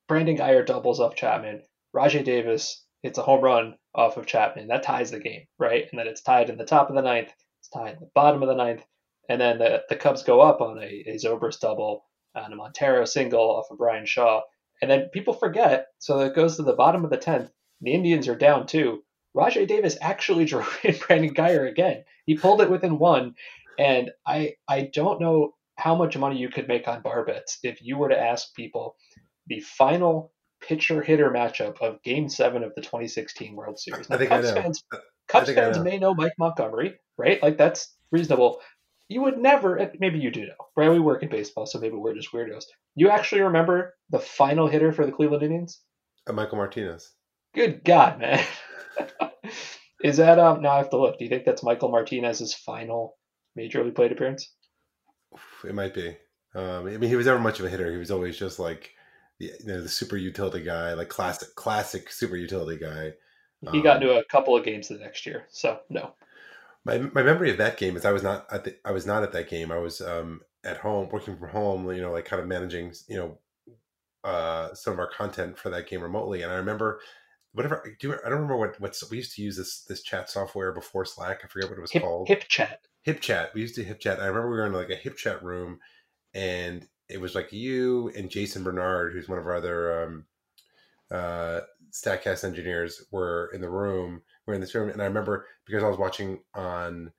Brandon 0.07 0.37
Guyer 0.37 0.65
doubles 0.65 0.99
off 0.99 1.15
Chapman. 1.15 1.61
Rajai 1.95 2.23
Davis 2.23 2.83
hits 3.03 3.17
a 3.17 3.21
home 3.21 3.43
run 3.43 3.75
off 3.93 4.17
of 4.17 4.25
Chapman. 4.25 4.67
That 4.67 4.83
ties 4.83 5.11
the 5.11 5.19
game, 5.19 5.43
right? 5.59 5.85
And 5.91 5.99
then 5.99 6.07
it's 6.07 6.21
tied 6.21 6.49
in 6.49 6.57
the 6.57 6.65
top 6.65 6.89
of 6.89 6.95
the 6.95 7.01
ninth. 7.01 7.31
It's 7.59 7.69
tied 7.69 7.95
in 7.95 7.99
the 7.99 8.09
bottom 8.15 8.41
of 8.41 8.49
the 8.49 8.55
ninth. 8.55 8.83
And 9.29 9.39
then 9.39 9.59
the, 9.59 9.83
the 9.89 9.95
Cubs 9.95 10.23
go 10.23 10.41
up 10.41 10.61
on 10.61 10.79
a, 10.79 11.03
a 11.07 11.15
Zobrist 11.15 11.59
double 11.59 12.05
and 12.33 12.51
a 12.51 12.55
Montero 12.55 13.05
single 13.05 13.51
off 13.51 13.67
of 13.69 13.77
Bryan 13.77 14.05
Shaw. 14.05 14.41
And 14.81 14.89
then 14.89 15.09
people 15.13 15.33
forget, 15.33 15.87
so 15.99 16.19
it 16.21 16.35
goes 16.35 16.57
to 16.57 16.63
the 16.63 16.73
bottom 16.73 17.03
of 17.03 17.11
the 17.11 17.17
10th. 17.17 17.49
The 17.81 17.93
Indians 17.93 18.27
are 18.27 18.35
down 18.35 18.65
two. 18.65 19.03
Rajai 19.35 19.67
Davis 19.67 19.97
actually 20.01 20.45
drew 20.47 20.65
in 20.83 20.95
Brandon 20.97 21.33
Guyer 21.33 21.69
again. 21.69 22.03
He 22.25 22.35
pulled 22.35 22.61
it 22.61 22.71
within 22.71 22.97
one. 22.97 23.35
And 23.77 24.11
I 24.25 24.53
I 24.67 24.89
don't 24.93 25.19
know 25.19 25.53
how 25.75 25.95
much 25.95 26.17
money 26.17 26.37
you 26.37 26.49
could 26.49 26.67
make 26.67 26.87
on 26.87 27.01
bar 27.01 27.25
bets 27.25 27.57
if 27.63 27.81
you 27.81 27.97
were 27.97 28.09
to 28.09 28.19
ask 28.19 28.53
people 28.55 28.95
the 29.47 29.59
final 29.59 30.31
pitcher 30.67 31.01
hitter 31.01 31.29
matchup 31.29 31.81
of 31.81 32.01
Game 32.03 32.29
Seven 32.29 32.63
of 32.63 32.73
the 32.75 32.81
2016 32.81 33.55
World 33.55 33.79
Series. 33.79 34.09
Now, 34.09 34.15
I 34.15 34.19
think 34.19 34.29
Cubs 34.29 34.47
I 34.47 34.55
know. 34.55 34.61
fans, 34.61 34.83
Cubs 35.27 35.51
fans 35.51 35.79
may 35.79 35.97
know 35.97 36.13
Mike 36.13 36.33
Montgomery, 36.37 36.95
right? 37.17 37.41
Like 37.41 37.57
that's 37.57 37.95
reasonable. 38.11 38.61
You 39.09 39.21
would 39.23 39.37
never, 39.37 39.91
maybe 39.99 40.19
you 40.19 40.31
do 40.31 40.45
know, 40.45 40.53
right? 40.75 40.89
We 40.89 40.99
work 40.99 41.23
in 41.23 41.29
baseball, 41.29 41.65
so 41.65 41.79
maybe 41.79 41.95
we're 41.95 42.15
just 42.15 42.31
weirdos. 42.31 42.63
You 42.95 43.09
actually 43.09 43.41
remember 43.41 43.93
the 44.09 44.19
final 44.19 44.67
hitter 44.67 44.91
for 44.91 45.05
the 45.05 45.11
Cleveland 45.11 45.43
Indians? 45.43 45.81
Uh, 46.25 46.33
Michael 46.33 46.57
Martinez. 46.57 47.11
Good 47.53 47.83
God, 47.83 48.19
man. 48.19 48.43
Is 50.03 50.17
that 50.17 50.39
um? 50.39 50.61
Now 50.61 50.71
I 50.71 50.77
have 50.77 50.89
to 50.89 50.97
look. 50.97 51.17
Do 51.17 51.23
you 51.23 51.29
think 51.29 51.45
that's 51.45 51.63
Michael 51.63 51.89
Martinez's 51.89 52.53
final 52.53 53.15
major 53.55 53.83
league 53.83 53.95
plate 53.95 54.11
appearance? 54.11 54.51
It 55.63 55.73
might 55.73 55.93
be. 55.93 56.17
Um, 56.55 56.87
I 56.87 56.97
mean, 56.97 57.09
he 57.09 57.15
was 57.15 57.25
never 57.25 57.39
much 57.39 57.59
of 57.59 57.65
a 57.65 57.69
hitter. 57.69 57.91
He 57.91 57.97
was 57.97 58.11
always 58.11 58.37
just 58.37 58.59
like 58.59 58.91
you 59.39 59.51
know 59.65 59.81
the 59.81 59.89
super 59.89 60.17
utility 60.17 60.63
guy, 60.63 60.93
like 60.93 61.09
classic 61.09 61.55
classic 61.55 62.11
super 62.11 62.35
utility 62.35 62.79
guy. 62.79 63.13
He 63.71 63.81
got 63.81 63.97
um, 63.97 64.03
into 64.03 64.17
a 64.17 64.25
couple 64.25 64.57
of 64.57 64.65
games 64.65 64.89
the 64.89 64.95
next 64.95 65.25
year, 65.25 65.45
so 65.49 65.79
no. 65.89 66.13
My 66.85 66.97
my 66.97 67.23
memory 67.23 67.49
of 67.49 67.57
that 67.57 67.77
game 67.77 67.95
is 67.95 68.05
I 68.05 68.11
was 68.11 68.23
not 68.23 68.45
at 68.51 68.65
the, 68.65 68.75
I 68.83 68.91
was 68.91 69.05
not 69.05 69.23
at 69.23 69.31
that 69.33 69.49
game. 69.49 69.71
I 69.71 69.77
was 69.77 70.01
um 70.01 70.41
at 70.65 70.77
home 70.77 71.09
working 71.11 71.37
from 71.37 71.49
home, 71.49 71.91
you 71.93 72.01
know, 72.01 72.11
like 72.11 72.25
kind 72.25 72.41
of 72.41 72.47
managing, 72.47 72.93
you 73.07 73.17
know, 73.17 73.37
uh 74.23 74.73
some 74.73 74.93
of 74.93 74.99
our 74.99 75.09
content 75.09 75.57
for 75.57 75.69
that 75.69 75.87
game 75.87 76.01
remotely. 76.01 76.41
And 76.41 76.51
I 76.51 76.55
remember 76.55 76.99
whatever 77.53 77.83
do 77.99 78.09
you, 78.09 78.13
I 78.13 78.29
don't 78.29 78.41
remember 78.41 78.57
what 78.57 78.79
what's 78.81 79.09
we 79.09 79.17
used 79.17 79.35
to 79.35 79.41
use 79.41 79.55
this 79.55 79.83
this 79.83 80.03
chat 80.03 80.29
software 80.29 80.73
before 80.73 81.05
Slack. 81.05 81.41
I 81.43 81.47
forget 81.47 81.69
what 81.69 81.77
it 81.77 81.81
was 81.81 81.91
hip, 81.91 82.03
called. 82.03 82.27
HipChat. 82.27 82.77
Hip 83.03 83.21
chat. 83.21 83.51
We 83.53 83.61
used 83.61 83.75
to 83.75 83.85
HipChat. 83.85 84.19
I 84.19 84.25
remember 84.25 84.49
we 84.49 84.57
were 84.57 84.65
in 84.65 84.73
like 84.73 84.89
a 84.89 84.97
HipChat 84.97 85.41
room 85.41 85.79
and 86.33 86.85
it 87.13 87.21
was 87.21 87.35
like 87.35 87.53
you 87.53 88.11
and 88.15 88.29
Jason 88.29 88.63
Bernard, 88.63 89.13
who's 89.13 89.29
one 89.29 89.37
of 89.37 89.45
our 89.45 89.55
other 89.55 90.03
um, 90.03 90.25
uh, 91.11 91.61
Statcast 91.91 92.43
engineers, 92.43 93.05
were 93.11 93.51
in 93.53 93.61
the 93.61 93.69
room. 93.69 94.23
We're 94.45 94.55
in 94.55 94.61
this 94.61 94.73
room, 94.73 94.89
and 94.89 95.01
I 95.01 95.05
remember 95.05 95.45
because 95.65 95.83
I 95.83 95.87
was 95.87 95.99
watching 95.99 96.39
on 96.55 97.11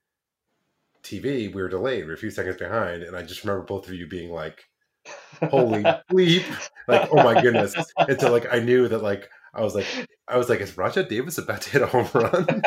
TV, 1.05 1.55
we 1.55 1.63
were 1.63 1.69
delayed. 1.69 2.01
We 2.01 2.09
were 2.09 2.15
a 2.15 2.19
few 2.19 2.31
seconds 2.31 2.57
behind, 2.57 3.05
and 3.05 3.17
I 3.17 3.23
just 3.23 3.45
remember 3.45 3.65
both 3.65 3.87
of 3.87 3.95
you 3.95 4.09
being 4.09 4.33
like, 4.33 4.65
"Holy 5.49 5.83
bleep!" 6.11 6.45
Like, 6.89 7.09
"Oh 7.13 7.23
my 7.23 7.41
goodness!" 7.41 7.75
And 7.97 8.21
so, 8.21 8.33
like, 8.33 8.53
I 8.53 8.59
knew 8.59 8.89
that, 8.89 9.03
like, 9.03 9.31
I 9.55 9.63
was 9.63 9.77
like, 9.77 9.87
I 10.27 10.37
was 10.37 10.49
like, 10.49 10.61
"Is 10.61 10.73
Rajai 10.73 11.09
Davis 11.09 11.39
about 11.39 11.63
to 11.63 11.71
hit 11.71 11.83
a 11.83 11.87
home 11.87 12.09
run?" 12.13 12.63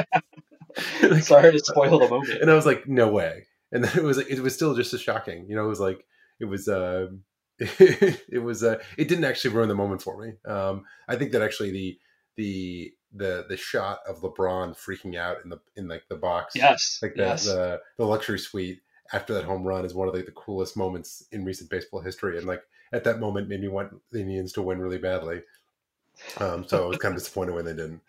like, 1.04 1.24
Sorry 1.24 1.52
to 1.52 1.60
spoil 1.60 2.00
the 2.00 2.08
moment. 2.08 2.42
And 2.42 2.50
I 2.50 2.56
was 2.56 2.66
like, 2.66 2.88
"No 2.88 3.10
way!" 3.10 3.48
And 3.74 3.84
then 3.84 3.98
it 3.98 4.04
was 4.04 4.16
like, 4.16 4.30
it 4.30 4.40
was 4.40 4.54
still 4.54 4.76
just 4.76 4.94
as 4.94 5.02
shocking. 5.02 5.46
You 5.50 5.58
know, 5.58 5.66
it 5.66 5.70
was 5.70 5.82
like 5.82 6.06
it 6.40 6.46
was 6.46 6.68
uh, 6.68 7.08
it 7.60 8.42
was 8.42 8.64
uh, 8.64 8.78
it 8.98 9.08
didn't 9.08 9.26
actually 9.26 9.54
ruin 9.54 9.70
the 9.70 9.76
moment 9.76 10.02
for 10.02 10.22
me. 10.22 10.34
Um, 10.46 10.84
I 11.08 11.16
think 11.16 11.32
that 11.32 11.42
actually 11.42 11.72
the 11.72 12.00
the 12.36 12.94
the 13.14 13.46
the 13.50 13.58
shot 13.58 14.00
of 14.08 14.22
LeBron 14.22 14.78
freaking 14.78 15.16
out 15.18 15.38
in 15.44 15.50
the 15.50 15.60
in 15.76 15.88
like 15.88 16.04
the 16.10 16.16
box, 16.16 16.56
yes, 16.56 17.00
like 17.02 17.16
the 17.16 17.24
yes. 17.24 17.46
the, 17.46 17.80
the 17.98 18.06
luxury 18.06 18.40
suite 18.40 18.82
after 19.14 19.34
that 19.34 19.46
home 19.46 19.64
run 19.64 19.86
is 19.86 19.94
one 19.94 20.08
of 20.08 20.14
the, 20.14 20.22
the 20.22 20.32
coolest 20.32 20.76
moments 20.76 21.26
in 21.32 21.46
recent 21.46 21.70
baseball 21.70 22.02
history, 22.02 22.38
and 22.38 22.48
like 22.48 22.62
at 22.94 23.04
that 23.04 23.20
moment 23.20 23.50
made 23.50 23.62
me 23.62 23.68
want 23.68 23.94
the 24.12 24.20
Indians 24.20 24.54
to 24.54 24.62
win 24.62 24.80
really 24.80 24.98
badly. 24.98 25.42
Um, 26.40 26.68
so 26.68 26.86
I 26.86 26.88
was 26.88 26.98
kind 26.98 27.14
of 27.14 27.20
disappointed 27.20 27.54
when 27.54 27.66
they 27.66 27.74
didn't. 27.74 28.02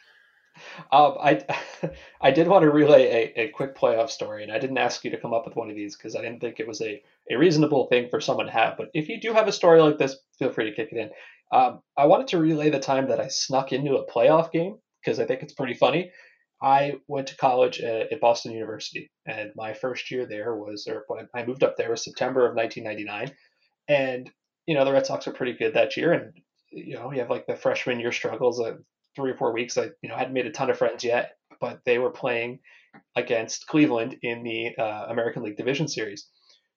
Um, 0.92 1.16
I 1.20 1.44
I 2.20 2.30
did 2.30 2.48
want 2.48 2.62
to 2.62 2.70
relay 2.70 3.32
a, 3.36 3.42
a 3.42 3.48
quick 3.48 3.76
playoff 3.76 4.10
story, 4.10 4.42
and 4.42 4.52
I 4.52 4.58
didn't 4.58 4.78
ask 4.78 5.04
you 5.04 5.10
to 5.10 5.20
come 5.20 5.34
up 5.34 5.46
with 5.46 5.56
one 5.56 5.70
of 5.70 5.76
these 5.76 5.96
because 5.96 6.16
I 6.16 6.22
didn't 6.22 6.40
think 6.40 6.60
it 6.60 6.68
was 6.68 6.80
a, 6.80 7.02
a 7.30 7.36
reasonable 7.36 7.86
thing 7.86 8.08
for 8.10 8.20
someone 8.20 8.46
to 8.46 8.52
have. 8.52 8.76
But 8.76 8.88
if 8.94 9.08
you 9.08 9.20
do 9.20 9.32
have 9.32 9.48
a 9.48 9.52
story 9.52 9.80
like 9.80 9.98
this, 9.98 10.16
feel 10.38 10.52
free 10.52 10.70
to 10.70 10.76
kick 10.76 10.90
it 10.92 10.98
in. 10.98 11.10
Um, 11.50 11.80
I 11.96 12.06
wanted 12.06 12.28
to 12.28 12.38
relay 12.38 12.70
the 12.70 12.78
time 12.78 13.08
that 13.08 13.20
I 13.20 13.28
snuck 13.28 13.72
into 13.72 13.96
a 13.96 14.06
playoff 14.10 14.52
game 14.52 14.76
because 15.02 15.18
I 15.18 15.24
think 15.24 15.42
it's 15.42 15.54
pretty 15.54 15.74
funny. 15.74 16.12
I 16.60 16.94
went 17.06 17.28
to 17.28 17.36
college 17.36 17.80
at, 17.80 18.12
at, 18.12 18.20
Boston 18.20 18.52
University, 18.52 19.10
and 19.26 19.52
my 19.54 19.74
first 19.74 20.10
year 20.10 20.26
there 20.26 20.56
was, 20.56 20.86
or 20.88 21.04
when 21.06 21.28
I 21.34 21.44
moved 21.44 21.62
up 21.62 21.76
there 21.76 21.90
was 21.90 22.04
September 22.04 22.46
of 22.46 22.56
1999, 22.56 23.36
and 23.88 24.30
you 24.66 24.74
know 24.74 24.84
the 24.84 24.92
Red 24.92 25.06
Sox 25.06 25.26
were 25.26 25.32
pretty 25.32 25.52
good 25.52 25.74
that 25.74 25.96
year, 25.96 26.12
and 26.12 26.32
you 26.70 26.94
know 26.94 27.12
you 27.12 27.20
have 27.20 27.30
like 27.30 27.46
the 27.46 27.56
freshman 27.56 28.00
year 28.00 28.12
struggles 28.12 28.60
three 29.18 29.32
or 29.32 29.36
four 29.36 29.52
weeks. 29.52 29.76
I 29.76 29.90
you 30.00 30.08
know 30.08 30.16
hadn't 30.16 30.32
made 30.32 30.46
a 30.46 30.52
ton 30.52 30.70
of 30.70 30.78
friends 30.78 31.04
yet, 31.04 31.32
but 31.60 31.80
they 31.84 31.98
were 31.98 32.10
playing 32.10 32.60
against 33.16 33.66
Cleveland 33.66 34.16
in 34.22 34.44
the 34.44 34.76
uh, 34.78 35.06
American 35.08 35.42
League 35.42 35.56
Division 35.56 35.88
Series. 35.88 36.28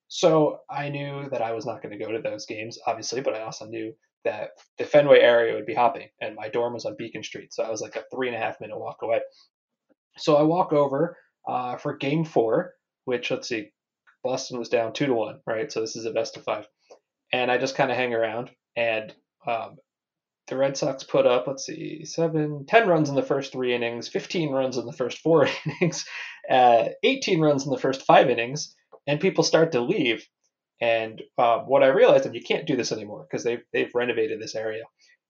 So 0.07 0.59
I 0.69 0.89
knew 0.89 1.29
that 1.29 1.41
I 1.41 1.53
was 1.53 1.65
not 1.65 1.81
going 1.81 1.97
to 1.97 2.03
go 2.03 2.11
to 2.11 2.21
those 2.21 2.45
games, 2.45 2.77
obviously, 2.85 3.21
but 3.21 3.35
I 3.35 3.43
also 3.43 3.65
knew 3.65 3.93
that 4.25 4.49
the 4.77 4.83
Fenway 4.85 5.19
area 5.19 5.55
would 5.55 5.65
be 5.65 5.73
hopping, 5.73 6.09
and 6.19 6.35
my 6.35 6.49
dorm 6.49 6.73
was 6.73 6.85
on 6.85 6.97
Beacon 6.97 7.23
Street, 7.23 7.53
so 7.53 7.63
I 7.63 7.69
was 7.69 7.81
like 7.81 7.95
a 7.95 8.03
three 8.13 8.27
and 8.27 8.35
a 8.35 8.39
half 8.39 8.59
minute 8.59 8.77
walk 8.77 8.97
away. 9.03 9.21
So 10.17 10.35
I 10.35 10.41
walk 10.41 10.73
over 10.73 11.17
uh, 11.47 11.77
for 11.77 11.95
Game 11.95 12.25
Four, 12.25 12.73
which 13.05 13.31
let's 13.31 13.47
see, 13.47 13.71
Boston 14.23 14.59
was 14.59 14.69
down 14.69 14.93
two 14.93 15.05
to 15.05 15.13
one, 15.13 15.39
right? 15.47 15.71
So 15.71 15.79
this 15.81 15.95
is 15.95 16.05
a 16.05 16.11
best 16.11 16.37
of 16.37 16.43
five, 16.43 16.67
and 17.31 17.49
I 17.49 17.57
just 17.57 17.75
kind 17.75 17.89
of 17.89 17.97
hang 17.97 18.13
around, 18.13 18.51
and 18.75 19.13
um, 19.47 19.77
the 20.51 20.57
Red 20.57 20.75
Sox 20.75 21.03
put 21.05 21.25
up, 21.25 21.47
let's 21.47 21.65
see, 21.65 22.03
seven, 22.03 22.65
10 22.67 22.87
runs 22.87 23.07
in 23.07 23.15
the 23.15 23.23
first 23.23 23.53
three 23.53 23.73
innings, 23.73 24.09
15 24.09 24.51
runs 24.51 24.77
in 24.77 24.85
the 24.85 24.91
first 24.91 25.19
four 25.19 25.47
innings, 25.65 26.05
uh, 26.49 26.89
18 27.03 27.39
runs 27.39 27.65
in 27.65 27.71
the 27.71 27.79
first 27.79 28.05
five 28.05 28.29
innings, 28.29 28.75
and 29.07 29.21
people 29.21 29.45
start 29.45 29.71
to 29.71 29.79
leave. 29.79 30.27
And 30.81 31.21
uh, 31.37 31.59
what 31.59 31.83
I 31.83 31.87
realized, 31.87 32.25
and 32.25 32.35
you 32.35 32.41
can't 32.41 32.67
do 32.67 32.75
this 32.75 32.91
anymore 32.91 33.25
because 33.27 33.45
they've, 33.45 33.63
they've 33.71 33.95
renovated 33.95 34.41
this 34.41 34.53
area. 34.53 34.83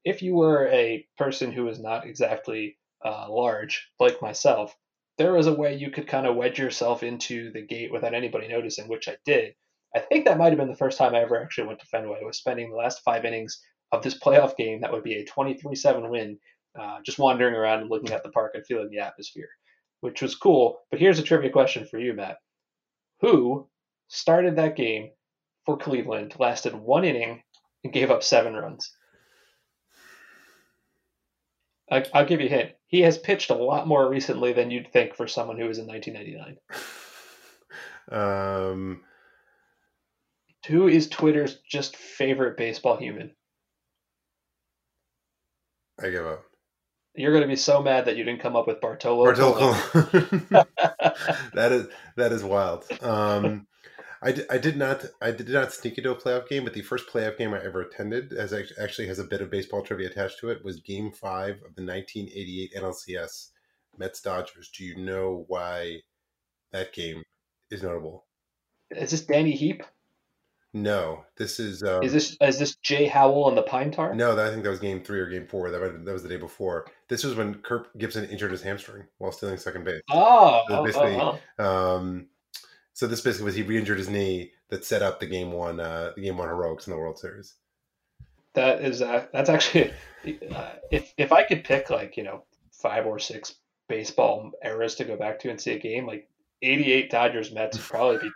If 0.04 0.24
you 0.24 0.34
were 0.34 0.68
a 0.70 1.06
person 1.20 1.52
who 1.52 1.68
is 1.68 1.80
not 1.80 2.08
exactly 2.08 2.80
uh, 3.06 3.28
large, 3.30 3.88
like 4.00 4.24
myself, 4.24 4.76
there 5.20 5.34
was 5.34 5.46
a 5.46 5.54
way 5.54 5.76
you 5.76 5.92
could 5.92 6.08
kind 6.08 6.26
of 6.26 6.36
wedge 6.36 6.58
yourself 6.58 7.04
into 7.04 7.52
the 7.52 7.62
gate 7.62 7.92
without 7.92 8.16
anybody 8.16 8.48
noticing, 8.48 8.88
which 8.88 9.08
I 9.08 9.18
did. 9.24 9.54
I 9.96 10.00
think 10.00 10.26
that 10.26 10.40
might 10.40 10.50
have 10.50 10.58
been 10.58 10.68
the 10.68 10.76
first 10.76 10.98
time 10.98 11.14
I 11.14 11.22
ever 11.22 11.40
actually 11.40 11.68
went 11.68 11.80
to 11.82 11.86
Fenway. 11.86 12.22
I 12.24 12.26
was 12.26 12.40
spending 12.40 12.72
the 12.72 12.78
last 12.78 13.04
five 13.04 13.24
innings 13.24 13.62
of 13.92 14.04
this 14.04 14.18
playoff 14.18 14.56
game 14.56 14.82
that 14.82 14.92
would 14.92 15.04
be 15.04 15.16
a 15.16 15.26
23-7 15.26 16.10
win, 16.10 16.38
uh, 16.80 17.00
just 17.06 17.20
wandering 17.20 17.56
around 17.56 17.82
and 17.82 17.90
looking 17.90 18.12
at 18.12 18.24
the 18.24 18.30
park 18.30 18.52
and 18.54 18.66
feeling 18.66 18.90
the 18.90 19.00
atmosphere, 19.00 19.50
which 20.02 20.22
was 20.22 20.36
cool. 20.36 20.80
But 20.90 21.00
here's 21.00 21.20
a 21.20 21.24
trivia 21.24 21.50
question 21.50 21.86
for 21.86 22.00
you, 22.00 22.14
Matt. 22.14 22.38
Who 23.22 23.68
started 24.08 24.56
that 24.56 24.76
game 24.76 25.12
for 25.66 25.78
Cleveland, 25.78 26.36
lasted 26.40 26.74
one 26.74 27.04
inning, 27.04 27.44
and 27.84 27.94
gave 27.94 28.12
up 28.12 28.24
seven 28.24 28.54
runs? 28.54 28.92
I, 31.92 32.06
I'll 32.14 32.26
give 32.26 32.40
you 32.40 32.48
a 32.48 32.50
hint. 32.50 32.72
He 32.88 33.02
has 33.02 33.18
pitched 33.18 33.50
a 33.50 33.56
lot 33.56 33.88
more 33.88 34.10
recently 34.10 34.54
than 34.54 34.72
you'd 34.72 34.92
think 34.94 35.16
for 35.16 35.28
someone 35.28 35.58
who 35.58 35.68
was 35.68 35.78
in 35.78 35.88
1999. 35.88 36.58
Um, 38.12 39.04
Who 40.68 40.88
is 40.88 41.08
Twitter's 41.08 41.60
just 41.70 41.96
favorite 41.96 42.58
baseball 42.58 42.98
human? 42.98 43.32
I 46.02 46.10
give 46.10 46.26
up. 46.26 46.44
You're 47.16 47.32
going 47.32 47.42
to 47.42 47.48
be 47.48 47.58
so 47.58 47.82
mad 47.82 48.06
that 48.06 48.16
you 48.16 48.24
didn't 48.24 48.42
come 48.42 48.56
up 48.56 48.68
with 48.68 48.80
Bartolo. 48.80 49.26
Bartolo 49.26 49.74
that 51.54 51.72
is 51.72 51.88
that 52.16 52.32
is 52.32 52.44
wild. 52.44 52.86
Um, 53.02 53.68
I, 54.24 54.32
d- 54.32 54.46
I 54.50 54.58
did 54.58 54.78
not 54.78 55.06
I 55.22 55.32
did 55.32 55.50
not 55.50 55.74
sneak 55.74 55.98
into 55.98 56.12
a 56.12 56.16
playoff 56.16 56.48
game, 56.48 56.64
but 56.64 56.74
the 56.74 56.82
first 56.82 57.10
playoff 57.10 57.38
game 57.38 57.54
I 57.54 57.64
ever 57.64 57.82
attended, 57.82 58.32
as 58.34 58.54
actually 58.54 59.08
has 59.08 59.20
a 59.20 59.26
bit 59.26 59.42
of 59.42 59.50
baseball 59.50 59.82
trivia 59.82 60.10
attached 60.10 60.40
to 60.40 60.50
it, 60.50 60.64
was 60.64 60.80
Game 60.80 61.12
Five 61.12 61.56
of 61.56 61.76
the 61.76 61.84
1988 61.84 62.74
NLCS 62.78 63.50
Mets 63.98 64.22
Dodgers. 64.22 64.70
Do 64.78 64.86
you 64.86 64.98
know 64.98 65.46
why 65.48 65.98
that 66.72 66.94
game 66.94 67.24
is 67.72 67.84
notable? 67.84 68.26
Is 68.92 69.12
this 69.12 69.26
Danny 69.26 69.52
Heep? 69.52 69.84
No, 70.74 71.26
this 71.36 71.60
is 71.60 71.84
um, 71.84 72.02
Is 72.02 72.14
this 72.14 72.38
is 72.40 72.58
this 72.58 72.76
Jay 72.78 73.06
Howell 73.06 73.50
and 73.50 73.58
the 73.58 73.62
Pine 73.64 73.92
Tar? 73.92 74.16
no. 74.16 74.36
That, 74.36 74.48
I 74.48 74.52
think 74.52 74.64
that 74.64 74.70
was 74.70 74.80
Game 74.80 75.04
Three 75.04 75.20
or 75.20 75.28
Game 75.30 75.46
Four. 75.46 75.70
That 75.70 75.82
might, 75.82 76.06
that 76.06 76.14
was 76.14 76.24
the 76.24 76.30
day 76.30 76.38
before. 76.38 76.88
This 77.10 77.24
was 77.26 77.36
when 77.36 77.56
Kirk 77.56 77.90
Gibson 77.98 78.24
injured 78.30 78.52
his 78.52 78.62
hamstring 78.62 79.04
while 79.18 79.34
stealing 79.34 79.58
second 79.58 79.84
base. 79.84 80.02
Oh, 80.10 80.64
So 80.70 80.84
basically- 80.86 81.16
oh, 81.18 81.38
oh. 81.60 81.96
Um, 81.98 82.28
so 82.94 83.08
this 83.08 83.22
basically 83.22 83.46
was 83.46 83.56
he 83.56 83.64
re-injured 83.64 83.98
his 83.98 84.10
knee 84.10 84.52
that 84.70 84.86
set 84.86 85.02
up 85.02 85.20
the 85.20 85.26
game 85.26 85.52
one 85.52 85.80
uh, 85.80 86.12
the 86.16 86.22
game 86.22 86.38
one 86.38 86.48
heroics 86.48 86.88
in 86.88 86.92
the 86.94 86.98
World 87.00 87.18
Series. 87.20 87.56
that 88.54 88.82
is 88.82 89.02
uh, 89.02 89.26
that's 89.34 89.50
actually 89.50 89.92
uh, 90.54 90.70
if 90.92 91.14
if 91.18 91.32
I 91.34 91.44
could 91.44 91.64
pick 91.64 91.90
like 91.90 92.16
you 92.16 92.24
know 92.24 92.44
five 92.72 93.06
or 93.06 93.20
six 93.20 93.56
baseball 93.90 94.52
eras 94.64 94.96
to 94.96 95.04
go 95.04 95.18
back 95.18 95.40
to 95.40 95.50
and 95.50 95.60
see 95.60 95.72
a 95.74 95.80
game 95.80 96.06
like 96.08 96.30
88 96.62 97.10
Dodgers 97.10 97.52
Mets 97.52 97.78
would 97.78 97.86
probably 97.88 98.18
be 98.20 98.32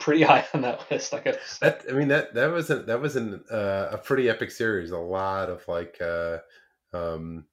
pretty 0.00 0.22
high 0.24 0.46
on 0.52 0.62
that 0.62 0.90
list. 0.90 1.12
Like 1.12 1.26
I 1.26 1.32
said. 1.44 1.60
That 1.60 1.84
I 1.88 1.92
mean 1.92 2.08
that 2.08 2.34
that 2.34 2.50
was 2.50 2.70
a, 2.70 2.80
that 2.80 3.00
was 3.00 3.16
an, 3.16 3.44
uh, 3.50 3.88
a 3.92 3.98
pretty 3.98 4.28
epic 4.28 4.50
series. 4.50 4.90
A 4.90 4.98
lot 4.98 5.48
of 5.48 5.66
like 5.68 6.00
uh, 6.00 6.38
um, 6.92 7.44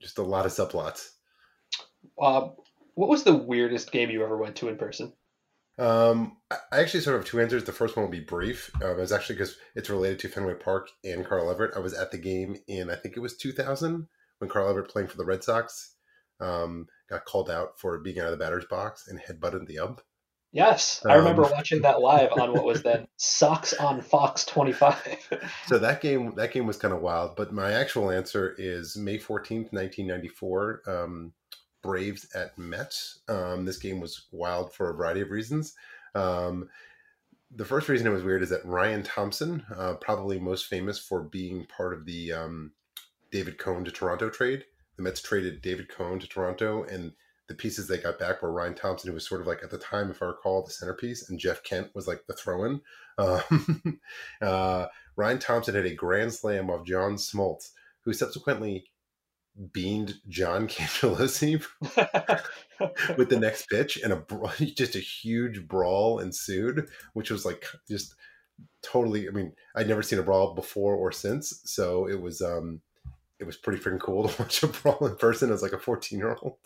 just 0.00 0.18
a 0.18 0.22
lot 0.22 0.46
of 0.46 0.52
subplots. 0.52 1.10
Uh, 2.20 2.48
what 2.94 3.08
was 3.08 3.24
the 3.24 3.34
weirdest 3.34 3.92
game 3.92 4.10
you 4.10 4.24
ever 4.24 4.36
went 4.36 4.56
to 4.56 4.68
in 4.68 4.76
person? 4.76 5.12
Um, 5.78 6.38
I 6.50 6.80
actually 6.80 7.00
sort 7.00 7.14
of 7.16 7.22
have 7.22 7.30
two 7.30 7.40
answers. 7.40 7.62
The 7.62 7.72
first 7.72 7.96
one 7.96 8.04
will 8.04 8.10
be 8.10 8.20
brief. 8.20 8.70
Um, 8.82 8.90
it 8.90 8.96
was 8.98 9.12
actually 9.12 9.36
because 9.36 9.56
it's 9.76 9.90
related 9.90 10.18
to 10.20 10.28
Fenway 10.28 10.54
Park 10.54 10.88
and 11.04 11.24
Carl 11.24 11.50
Everett. 11.50 11.76
I 11.76 11.80
was 11.80 11.94
at 11.94 12.10
the 12.10 12.18
game 12.18 12.56
in 12.66 12.90
I 12.90 12.96
think 12.96 13.16
it 13.16 13.20
was 13.20 13.36
2000 13.36 14.08
when 14.38 14.50
Carl 14.50 14.68
Everett 14.68 14.88
playing 14.88 15.08
for 15.08 15.16
the 15.16 15.24
Red 15.24 15.44
Sox 15.44 15.94
um, 16.40 16.86
got 17.08 17.24
called 17.24 17.50
out 17.50 17.78
for 17.78 17.98
being 17.98 18.18
out 18.18 18.26
of 18.26 18.32
the 18.32 18.44
batter's 18.44 18.64
box 18.64 19.06
and 19.08 19.20
headbutted 19.20 19.66
the 19.66 19.78
ump. 19.78 20.00
Yes, 20.50 21.04
I 21.04 21.14
remember 21.14 21.44
Um, 21.44 21.50
watching 21.52 21.82
that 21.82 22.00
live 22.00 22.32
on 22.32 22.52
what 22.52 22.64
was 22.64 22.82
then 22.82 23.06
Sox 23.18 23.74
on 23.74 24.00
Fox 24.00 24.44
25. 24.46 25.28
So 25.66 25.78
that 25.78 26.00
game 26.00 26.34
that 26.36 26.52
game 26.52 26.66
was 26.66 26.78
kind 26.78 26.94
of 26.94 27.02
wild. 27.02 27.36
But 27.36 27.52
my 27.52 27.72
actual 27.72 28.10
answer 28.10 28.54
is 28.58 28.96
May 28.96 29.18
14th, 29.18 29.72
1994. 29.72 30.82
Um, 30.86 31.32
Braves 31.82 32.26
at 32.34 32.58
Mets. 32.58 33.20
Um, 33.28 33.64
this 33.64 33.78
game 33.78 34.00
was 34.00 34.26
wild 34.32 34.72
for 34.72 34.90
a 34.90 34.94
variety 34.94 35.20
of 35.20 35.30
reasons. 35.30 35.74
Um, 36.14 36.68
the 37.54 37.64
first 37.64 37.88
reason 37.88 38.06
it 38.06 38.10
was 38.10 38.24
weird 38.24 38.42
is 38.42 38.50
that 38.50 38.64
Ryan 38.64 39.02
Thompson, 39.02 39.64
uh, 39.74 39.94
probably 39.94 40.38
most 40.38 40.66
famous 40.66 40.98
for 40.98 41.22
being 41.22 41.66
part 41.66 41.94
of 41.94 42.04
the 42.04 42.32
um, 42.32 42.72
David 43.30 43.58
Cone 43.58 43.84
to 43.84 43.90
Toronto 43.90 44.28
trade. 44.28 44.64
The 44.96 45.02
Mets 45.02 45.22
traded 45.22 45.62
David 45.62 45.88
Cone 45.88 46.18
to 46.18 46.26
Toronto, 46.26 46.82
and 46.84 47.12
the 47.48 47.54
pieces 47.54 47.88
they 47.88 47.98
got 47.98 48.18
back 48.18 48.42
were 48.42 48.52
Ryan 48.52 48.74
Thompson, 48.74 49.08
who 49.08 49.14
was 49.14 49.26
sort 49.26 49.40
of 49.40 49.46
like 49.46 49.62
at 49.62 49.70
the 49.70 49.78
time, 49.78 50.10
if 50.10 50.22
I 50.22 50.26
recall, 50.26 50.64
the 50.64 50.70
centerpiece, 50.70 51.28
and 51.28 51.38
Jeff 51.38 51.62
Kent 51.62 51.90
was 51.94 52.06
like 52.06 52.22
the 52.26 52.34
throw-in. 52.34 52.80
Um, 53.16 54.00
uh, 54.42 54.86
Ryan 55.16 55.38
Thompson 55.38 55.74
had 55.74 55.86
a 55.86 55.94
grand 55.94 56.34
slam 56.34 56.68
of 56.68 56.86
John 56.86 57.14
Smoltz, 57.14 57.70
who 58.04 58.12
subsequently 58.12 58.84
beamed 59.72 60.14
John 60.28 60.68
Cangelosi 60.68 61.64
with 63.16 63.30
the 63.30 63.40
next 63.40 63.68
pitch, 63.68 63.98
and 64.02 64.12
a 64.12 64.24
just 64.76 64.94
a 64.94 65.00
huge 65.00 65.66
brawl 65.66 66.18
ensued, 66.18 66.88
which 67.14 67.30
was 67.30 67.46
like 67.46 67.64
just 67.88 68.14
totally. 68.82 69.26
I 69.26 69.30
mean, 69.30 69.52
I'd 69.74 69.88
never 69.88 70.02
seen 70.02 70.18
a 70.18 70.22
brawl 70.22 70.54
before 70.54 70.96
or 70.96 71.12
since, 71.12 71.62
so 71.64 72.06
it 72.06 72.20
was 72.20 72.42
um, 72.42 72.82
it 73.40 73.46
was 73.46 73.56
pretty 73.56 73.82
freaking 73.82 74.00
cool 74.00 74.28
to 74.28 74.42
watch 74.42 74.62
a 74.62 74.68
brawl 74.68 75.06
in 75.06 75.16
person 75.16 75.52
as 75.52 75.62
like 75.62 75.72
a 75.72 75.78
fourteen 75.78 76.18
year 76.18 76.36
old. 76.42 76.56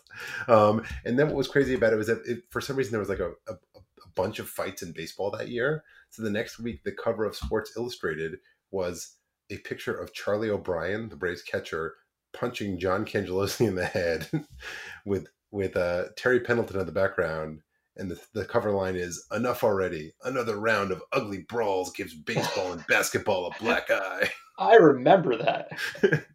Um, 0.47 0.83
and 1.05 1.17
then 1.17 1.27
what 1.27 1.35
was 1.35 1.47
crazy 1.47 1.73
about 1.73 1.93
it 1.93 1.97
was 1.97 2.07
that 2.07 2.21
it, 2.25 2.43
for 2.49 2.61
some 2.61 2.75
reason 2.75 2.91
there 2.91 2.99
was 2.99 3.09
like 3.09 3.19
a, 3.19 3.31
a, 3.47 3.53
a 3.75 4.09
bunch 4.15 4.39
of 4.39 4.49
fights 4.49 4.81
in 4.81 4.91
baseball 4.91 5.31
that 5.31 5.49
year. 5.49 5.83
So 6.09 6.21
the 6.21 6.29
next 6.29 6.59
week, 6.59 6.83
the 6.83 6.91
cover 6.91 7.25
of 7.25 7.35
Sports 7.35 7.73
Illustrated 7.75 8.37
was 8.71 9.15
a 9.49 9.57
picture 9.57 9.95
of 9.95 10.13
Charlie 10.13 10.49
O'Brien, 10.49 11.09
the 11.09 11.15
Braves 11.15 11.41
catcher, 11.41 11.95
punching 12.33 12.79
John 12.79 13.05
Cangelosi 13.05 13.67
in 13.67 13.75
the 13.75 13.85
head 13.85 14.27
with 15.05 15.27
with 15.51 15.77
uh, 15.77 16.05
Terry 16.17 16.39
Pendleton 16.39 16.79
in 16.79 16.85
the 16.85 16.91
background. 16.91 17.61
And 17.95 18.09
the, 18.09 18.19
the 18.33 18.43
cover 18.43 18.71
line 18.71 18.95
is 18.95 19.23
enough 19.31 19.63
already. 19.63 20.13
Another 20.23 20.57
round 20.57 20.91
of 20.91 21.03
ugly 21.11 21.45
brawls 21.47 21.91
gives 21.93 22.15
baseball 22.15 22.73
and 22.73 22.83
basketball 22.87 23.45
a 23.45 23.63
black 23.63 23.91
eye. 23.91 24.31
I 24.57 24.75
remember 24.75 25.37
that. 25.37 26.25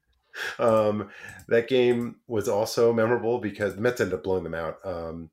Um, 0.59 1.11
that 1.49 1.69
game 1.69 2.17
was 2.27 2.49
also 2.49 2.93
memorable 2.93 3.39
because 3.39 3.75
the 3.75 3.81
Mets 3.81 4.01
ended 4.01 4.15
up 4.15 4.25
blowing 4.25 4.45
them 4.45 4.55
out. 4.55 4.77
Um, 4.85 5.31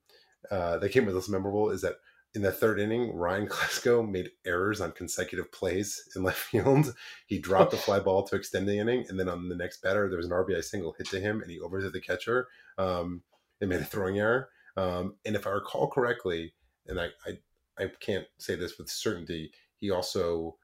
uh, 0.52 0.78
the 0.78 0.90
game 0.90 1.06
was 1.06 1.16
also 1.16 1.32
memorable 1.32 1.72
is 1.72 1.82
that 1.82 1.96
in 2.34 2.42
the 2.42 2.52
third 2.52 2.80
inning, 2.80 3.16
Ryan 3.16 3.48
Klesko 3.50 4.08
made 4.08 4.32
errors 4.46 4.82
on 4.82 4.92
consecutive 4.92 5.52
plays 5.52 6.08
in 6.16 6.24
left 6.24 6.40
field. 6.52 6.94
He 7.28 7.40
dropped 7.40 7.72
the 7.72 7.78
fly 7.78 8.00
ball 8.00 8.24
to 8.28 8.36
extend 8.36 8.68
the 8.68 8.78
inning, 8.78 9.06
and 9.10 9.20
then 9.20 9.30
on 9.30 9.50
the 9.50 9.56
next 9.56 9.82
batter, 9.82 10.10
there 10.10 10.18
was 10.18 10.28
an 10.28 10.34
RBI 10.34 10.64
single 10.64 10.94
hit 10.98 11.08
to 11.08 11.20
him, 11.20 11.42
and 11.42 11.50
he 11.50 11.60
overthrew 11.60 11.92
the 11.92 12.02
catcher. 12.02 12.48
Um, 12.78 13.24
and 13.62 13.70
made 13.70 13.82
a 13.82 13.86
throwing 13.86 14.20
error. 14.20 14.50
Um, 14.78 15.16
and 15.26 15.36
if 15.36 15.48
I 15.48 15.52
recall 15.52 15.90
correctly, 15.90 16.54
and 16.88 17.00
I, 17.00 17.08
I 17.26 17.38
I 17.78 17.92
can't 18.00 18.26
say 18.38 18.56
this 18.56 18.78
with 18.78 18.90
certainty, 18.90 19.52
he 19.78 19.92
also 19.92 20.58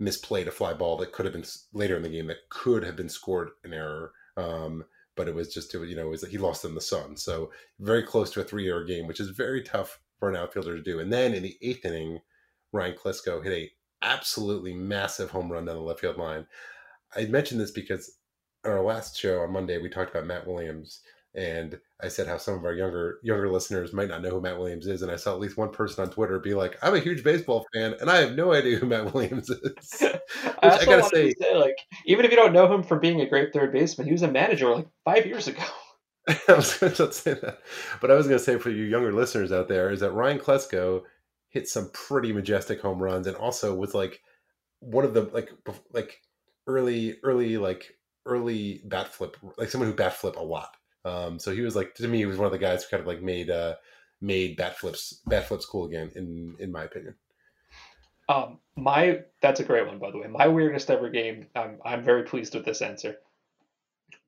misplayed 0.00 0.46
a 0.46 0.50
fly 0.50 0.72
ball 0.72 0.96
that 0.98 1.12
could 1.12 1.26
have 1.26 1.32
been 1.32 1.44
later 1.72 1.96
in 1.96 2.02
the 2.02 2.08
game 2.08 2.28
that 2.28 2.48
could 2.50 2.84
have 2.84 2.96
been 2.96 3.08
scored 3.08 3.50
an 3.64 3.72
error. 3.72 4.12
Um, 4.36 4.84
but 5.16 5.28
it 5.28 5.34
was 5.34 5.52
just 5.52 5.74
you 5.74 5.96
know 5.96 6.06
it 6.06 6.10
was 6.10 6.26
he 6.26 6.38
lost 6.38 6.64
in 6.64 6.74
the 6.74 6.80
sun, 6.80 7.16
so 7.16 7.50
very 7.80 8.04
close 8.04 8.30
to 8.30 8.40
a 8.40 8.44
three 8.44 8.68
error 8.68 8.84
game, 8.84 9.06
which 9.06 9.20
is 9.20 9.30
very 9.30 9.62
tough 9.62 9.98
for 10.18 10.28
an 10.30 10.36
outfielder 10.36 10.76
to 10.76 10.82
do. 10.82 11.00
And 11.00 11.12
then 11.12 11.34
in 11.34 11.42
the 11.42 11.56
eighth 11.60 11.84
inning, 11.84 12.20
Ryan 12.72 12.94
Klesko 12.94 13.42
hit 13.42 13.52
a 13.52 13.70
absolutely 14.02 14.74
massive 14.74 15.30
home 15.30 15.50
run 15.50 15.64
down 15.64 15.76
the 15.76 15.82
left 15.82 16.00
field 16.00 16.18
line. 16.18 16.46
I 17.16 17.24
mentioned 17.26 17.60
this 17.60 17.72
because 17.72 18.18
on 18.64 18.72
our 18.72 18.82
last 18.82 19.18
show 19.18 19.40
on 19.40 19.52
Monday 19.52 19.78
we 19.78 19.88
talked 19.88 20.10
about 20.10 20.26
Matt 20.26 20.46
Williams, 20.46 21.00
and 21.34 21.78
I 22.02 22.08
said 22.08 22.26
how 22.26 22.38
some 22.38 22.54
of 22.54 22.64
our 22.64 22.74
younger 22.74 23.18
younger 23.22 23.50
listeners 23.50 23.92
might 23.92 24.08
not 24.08 24.22
know 24.22 24.30
who 24.30 24.40
Matt 24.40 24.58
Williams 24.58 24.86
is, 24.86 25.02
and 25.02 25.10
I 25.10 25.16
saw 25.16 25.32
at 25.32 25.40
least 25.40 25.56
one 25.56 25.70
person 25.70 26.04
on 26.04 26.10
Twitter 26.10 26.38
be 26.38 26.54
like, 26.54 26.76
"I'm 26.82 26.94
a 26.94 27.00
huge 27.00 27.22
baseball 27.24 27.66
fan, 27.74 27.94
and 28.00 28.10
I 28.10 28.18
have 28.18 28.34
no 28.34 28.52
idea 28.52 28.78
who 28.78 28.86
Matt 28.86 29.12
Williams 29.14 29.50
is." 29.50 30.02
I, 30.62 30.70
I 30.70 30.84
gotta 30.84 31.04
say- 31.04 31.32
to 31.32 31.42
say, 31.42 31.54
like, 31.56 31.76
even 32.06 32.24
if 32.24 32.30
you 32.30 32.36
don't 32.36 32.52
know 32.52 32.72
him 32.72 32.82
from 32.82 33.00
being 33.00 33.20
a 33.20 33.28
great 33.28 33.52
third 33.52 33.72
baseman, 33.72 34.06
he 34.06 34.12
was 34.12 34.22
a 34.22 34.30
manager 34.30 34.74
like 34.74 34.88
five 35.04 35.26
years 35.26 35.48
ago. 35.48 35.62
I 36.48 36.54
was 36.54 36.76
going 36.76 36.92
to 36.92 37.12
say 37.12 37.34
that, 37.34 37.60
but 38.00 38.10
I 38.10 38.14
was 38.14 38.26
going 38.26 38.38
to 38.38 38.44
say 38.44 38.58
for 38.58 38.68
you 38.70 38.84
younger 38.84 39.12
listeners 39.12 39.50
out 39.50 39.68
there 39.68 39.90
is 39.90 40.00
that 40.00 40.12
Ryan 40.12 40.38
Klesko 40.38 41.02
hit 41.48 41.68
some 41.68 41.90
pretty 41.94 42.32
majestic 42.32 42.80
home 42.82 43.02
runs, 43.02 43.26
and 43.26 43.36
also 43.36 43.74
was 43.74 43.94
like 43.94 44.20
one 44.80 45.04
of 45.04 45.14
the 45.14 45.22
like 45.32 45.50
like 45.92 46.20
early 46.66 47.16
early 47.22 47.56
like 47.56 47.94
early 48.26 48.82
bat 48.84 49.08
flip 49.08 49.36
like 49.56 49.70
someone 49.70 49.88
who 49.90 49.96
bat 49.96 50.12
flip 50.12 50.36
a 50.36 50.42
lot. 50.42 50.76
Um, 51.08 51.38
so 51.38 51.54
he 51.54 51.62
was 51.62 51.76
like 51.76 51.94
to 51.94 52.08
me 52.08 52.18
he 52.18 52.26
was 52.26 52.36
one 52.36 52.46
of 52.46 52.52
the 52.52 52.58
guys 52.58 52.84
who 52.84 52.90
kind 52.90 53.00
of 53.00 53.06
like 53.06 53.22
made 53.22 53.50
uh 53.50 53.74
made 54.20 54.56
bat 54.56 54.78
flips 54.78 55.20
bat 55.26 55.46
flips 55.46 55.66
cool 55.66 55.86
again 55.86 56.10
in 56.14 56.56
in 56.58 56.72
my 56.72 56.84
opinion. 56.84 57.14
Um, 58.28 58.58
my 58.76 59.20
that's 59.40 59.60
a 59.60 59.64
great 59.64 59.86
one, 59.86 59.98
by 59.98 60.10
the 60.10 60.18
way. 60.18 60.26
My 60.28 60.48
weirdest 60.48 60.90
ever 60.90 61.08
game. 61.08 61.46
I'm 61.54 61.78
I'm 61.84 62.04
very 62.04 62.24
pleased 62.24 62.54
with 62.54 62.64
this 62.64 62.82
answer. 62.82 63.16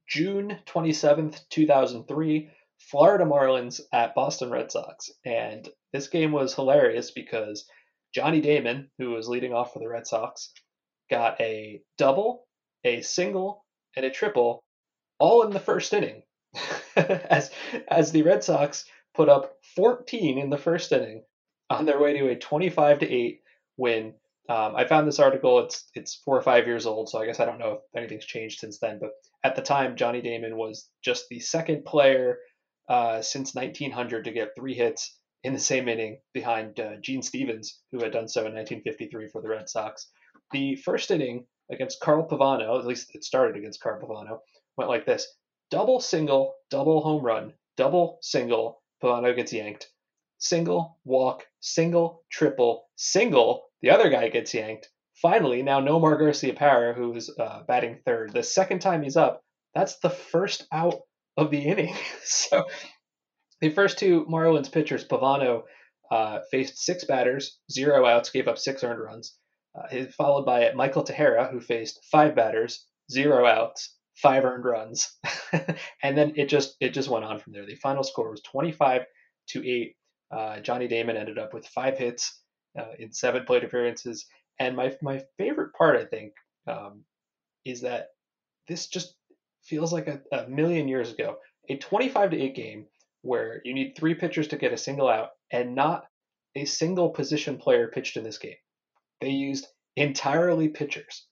June 0.08 0.58
twenty 0.66 0.92
seventh, 0.92 1.40
two 1.50 1.66
thousand 1.66 2.04
three, 2.08 2.50
Florida 2.78 3.24
Marlins 3.24 3.80
at 3.92 4.14
Boston 4.14 4.50
Red 4.50 4.72
Sox, 4.72 5.10
and 5.24 5.68
this 5.92 6.08
game 6.08 6.32
was 6.32 6.54
hilarious 6.54 7.10
because 7.10 7.66
Johnny 8.14 8.40
Damon, 8.40 8.90
who 8.98 9.10
was 9.10 9.28
leading 9.28 9.52
off 9.52 9.72
for 9.72 9.78
the 9.78 9.88
Red 9.88 10.06
Sox, 10.06 10.52
got 11.10 11.40
a 11.40 11.82
double 11.98 12.46
a 12.84 13.02
single, 13.02 13.64
and 13.96 14.06
a 14.06 14.10
triple, 14.10 14.64
all 15.18 15.42
in 15.42 15.50
the 15.52 15.60
first 15.60 15.92
inning. 15.92 16.22
as 16.96 17.50
as 17.88 18.12
the 18.12 18.22
Red 18.22 18.42
Sox 18.44 18.84
put 19.14 19.28
up 19.28 19.56
14 19.76 20.38
in 20.38 20.50
the 20.50 20.58
first 20.58 20.92
inning 20.92 21.22
on 21.68 21.86
their 21.86 22.00
way 22.00 22.18
to 22.18 22.28
a 22.28 22.36
25 22.36 23.00
to 23.00 23.10
8 23.10 23.40
win. 23.76 24.14
Um, 24.48 24.74
I 24.74 24.84
found 24.84 25.06
this 25.06 25.20
article. 25.20 25.60
It's 25.60 25.88
it's 25.94 26.16
four 26.24 26.36
or 26.36 26.42
five 26.42 26.66
years 26.66 26.86
old, 26.86 27.08
so 27.08 27.20
I 27.20 27.26
guess 27.26 27.38
I 27.38 27.44
don't 27.44 27.60
know 27.60 27.72
if 27.72 27.80
anything's 27.96 28.24
changed 28.24 28.58
since 28.58 28.78
then. 28.78 28.98
But 29.00 29.10
at 29.44 29.54
the 29.54 29.62
time, 29.62 29.96
Johnny 29.96 30.20
Damon 30.20 30.56
was 30.56 30.90
just 31.04 31.28
the 31.28 31.38
second 31.38 31.84
player 31.84 32.38
uh, 32.88 33.22
since 33.22 33.54
1900 33.54 34.24
to 34.24 34.32
get 34.32 34.56
three 34.56 34.74
hits 34.74 35.16
in 35.44 35.52
the 35.52 35.60
same 35.60 35.88
inning 35.88 36.18
behind 36.34 36.80
uh, 36.80 36.96
Gene 37.00 37.22
Stephens, 37.22 37.80
who 37.92 38.02
had 38.02 38.12
done 38.12 38.28
so 38.28 38.40
in 38.40 38.54
1953 38.54 39.28
for 39.28 39.40
the 39.40 39.48
Red 39.48 39.68
Sox. 39.68 40.08
The 40.50 40.74
first 40.76 41.10
inning 41.12 41.46
against 41.70 42.00
Carl 42.00 42.26
Pavano, 42.26 42.78
at 42.78 42.86
least 42.86 43.14
it 43.14 43.22
started 43.22 43.56
against 43.56 43.80
Carl 43.80 44.00
Pavano, 44.02 44.40
went 44.76 44.90
like 44.90 45.06
this: 45.06 45.32
double, 45.70 46.00
single, 46.00 46.54
double 46.70 47.00
home 47.00 47.22
run, 47.22 47.52
double, 47.76 48.18
single. 48.22 48.82
Pavano 49.02 49.34
gets 49.34 49.52
yanked. 49.52 49.88
Single, 50.38 50.98
walk, 51.04 51.46
single, 51.60 52.22
triple, 52.30 52.88
single. 52.96 53.64
The 53.82 53.90
other 53.90 54.10
guy 54.10 54.28
gets 54.28 54.52
yanked. 54.52 54.88
Finally, 55.22 55.62
now 55.62 55.80
Nomar 55.80 56.18
Garciaparra, 56.18 56.94
who's 56.94 57.30
uh, 57.38 57.62
batting 57.68 58.00
third, 58.04 58.32
the 58.32 58.42
second 58.42 58.80
time 58.80 59.02
he's 59.02 59.16
up, 59.16 59.42
that's 59.74 59.98
the 59.98 60.10
first 60.10 60.66
out 60.72 61.00
of 61.36 61.50
the 61.50 61.60
inning. 61.60 61.94
so 62.24 62.64
the 63.60 63.70
first 63.70 63.98
two 63.98 64.24
Marlins 64.26 64.72
pitchers, 64.72 65.06
Pavano, 65.06 65.62
uh, 66.10 66.40
faced 66.50 66.78
six 66.78 67.04
batters, 67.04 67.58
zero 67.70 68.06
outs, 68.06 68.30
gave 68.30 68.48
up 68.48 68.58
six 68.58 68.82
earned 68.82 69.00
runs. 69.00 69.36
Uh, 69.74 70.04
followed 70.16 70.44
by 70.44 70.72
Michael 70.74 71.04
Tejera, 71.04 71.50
who 71.50 71.60
faced 71.60 72.00
five 72.10 72.34
batters, 72.34 72.86
zero 73.10 73.46
outs, 73.46 73.96
five 74.22 74.44
earned 74.44 74.64
runs, 74.64 75.16
and 76.02 76.16
then 76.16 76.34
it 76.36 76.46
just 76.48 76.76
it 76.80 76.90
just 76.90 77.08
went 77.08 77.24
on 77.24 77.38
from 77.38 77.52
there. 77.52 77.66
The 77.66 77.76
final 77.76 78.02
score 78.02 78.30
was 78.30 78.42
25 78.42 79.02
to 79.50 79.68
eight. 79.68 79.96
Uh, 80.30 80.60
Johnny 80.60 80.88
Damon 80.88 81.16
ended 81.16 81.38
up 81.38 81.52
with 81.52 81.66
five 81.66 81.98
hits 81.98 82.40
uh, 82.78 82.92
in 82.98 83.12
seven 83.12 83.44
plate 83.44 83.64
appearances, 83.64 84.26
and 84.58 84.76
my 84.76 84.96
my 85.02 85.22
favorite 85.38 85.72
part, 85.74 85.96
I 85.96 86.04
think, 86.04 86.32
um, 86.66 87.04
is 87.64 87.82
that 87.82 88.08
this 88.68 88.86
just 88.86 89.14
feels 89.62 89.92
like 89.92 90.08
a, 90.08 90.20
a 90.32 90.48
million 90.48 90.88
years 90.88 91.12
ago. 91.12 91.36
A 91.68 91.76
25 91.76 92.30
to 92.30 92.40
8 92.40 92.54
game 92.54 92.86
where 93.22 93.60
you 93.64 93.74
need 93.74 93.94
three 93.94 94.14
pitchers 94.14 94.48
to 94.48 94.56
get 94.56 94.72
a 94.72 94.78
single 94.78 95.08
out 95.08 95.30
and 95.52 95.74
not 95.74 96.04
a 96.56 96.64
single 96.64 97.10
position 97.10 97.58
player 97.58 97.88
pitched 97.88 98.16
in 98.16 98.24
this 98.24 98.38
game. 98.38 98.56
They 99.20 99.30
used 99.30 99.66
entirely 99.96 100.68
pitchers. 100.68 101.26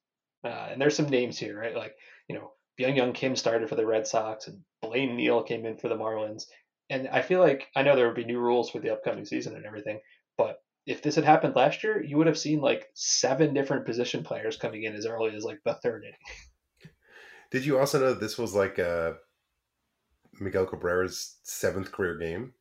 Uh, 0.44 0.68
and 0.70 0.80
there's 0.80 0.96
some 0.96 1.08
names 1.08 1.38
here, 1.38 1.58
right? 1.58 1.74
Like, 1.74 1.94
you 2.28 2.36
know, 2.36 2.52
Byung-Hyun 2.78 3.14
Kim 3.14 3.36
started 3.36 3.68
for 3.68 3.74
the 3.74 3.86
Red 3.86 4.06
Sox 4.06 4.46
and 4.46 4.62
Blaine 4.82 5.16
Neal 5.16 5.42
came 5.42 5.66
in 5.66 5.76
for 5.76 5.88
the 5.88 5.96
Marlins. 5.96 6.44
And 6.90 7.08
I 7.08 7.22
feel 7.22 7.40
like 7.40 7.68
I 7.76 7.82
know 7.82 7.96
there 7.96 8.06
would 8.06 8.16
be 8.16 8.24
new 8.24 8.38
rules 8.38 8.70
for 8.70 8.78
the 8.78 8.92
upcoming 8.92 9.24
season 9.24 9.54
and 9.54 9.66
everything, 9.66 10.00
but 10.36 10.62
if 10.86 11.02
this 11.02 11.16
had 11.16 11.24
happened 11.24 11.54
last 11.54 11.84
year, 11.84 12.02
you 12.02 12.16
would 12.16 12.26
have 12.26 12.38
seen 12.38 12.60
like 12.60 12.88
seven 12.94 13.52
different 13.52 13.84
position 13.84 14.24
players 14.24 14.56
coming 14.56 14.84
in 14.84 14.94
as 14.94 15.04
early 15.04 15.34
as 15.36 15.44
like 15.44 15.58
the 15.64 15.74
third 15.74 16.02
inning. 16.04 16.92
Did 17.50 17.66
you 17.66 17.78
also 17.78 18.00
know 18.00 18.14
this 18.14 18.38
was 18.38 18.54
like 18.54 18.78
uh, 18.78 19.12
Miguel 20.40 20.66
Cabrera's 20.66 21.36
seventh 21.42 21.92
career 21.92 22.16
game? 22.16 22.54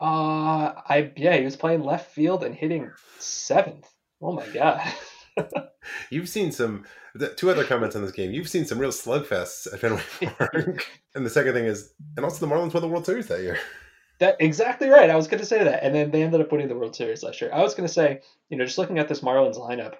Uh, 0.00 0.72
I 0.88 1.12
yeah, 1.16 1.36
he 1.36 1.44
was 1.44 1.56
playing 1.56 1.82
left 1.82 2.12
field 2.12 2.44
and 2.44 2.54
hitting 2.54 2.90
seventh. 3.18 3.90
Oh 4.22 4.32
my 4.32 4.46
god. 4.48 4.80
You've 6.10 6.28
seen 6.28 6.52
some 6.52 6.84
two 7.36 7.50
other 7.50 7.64
comments 7.64 7.96
on 7.96 8.02
this 8.02 8.12
game. 8.12 8.32
You've 8.32 8.48
seen 8.48 8.64
some 8.64 8.78
real 8.78 8.90
slugfests 8.90 9.72
at 9.72 9.80
Fenway 9.80 10.02
Park. 10.38 10.86
and 11.14 11.24
the 11.24 11.30
second 11.30 11.54
thing 11.54 11.64
is, 11.64 11.92
and 12.16 12.24
also 12.24 12.44
the 12.44 12.52
Marlins 12.52 12.74
won 12.74 12.82
the 12.82 12.88
World 12.88 13.06
Series 13.06 13.26
that 13.28 13.40
year. 13.40 13.58
That 14.18 14.36
exactly 14.40 14.88
right. 14.88 15.10
I 15.10 15.16
was 15.16 15.28
going 15.28 15.40
to 15.40 15.46
say 15.46 15.62
that, 15.62 15.84
and 15.84 15.94
then 15.94 16.10
they 16.10 16.22
ended 16.22 16.40
up 16.40 16.50
winning 16.50 16.68
the 16.68 16.76
World 16.76 16.96
Series 16.96 17.22
last 17.22 17.40
year. 17.40 17.50
I 17.52 17.62
was 17.62 17.74
going 17.74 17.86
to 17.86 17.92
say, 17.92 18.20
you 18.48 18.56
know, 18.56 18.64
just 18.64 18.78
looking 18.78 18.98
at 18.98 19.08
this 19.08 19.20
Marlins 19.20 19.58
lineup, 19.58 19.94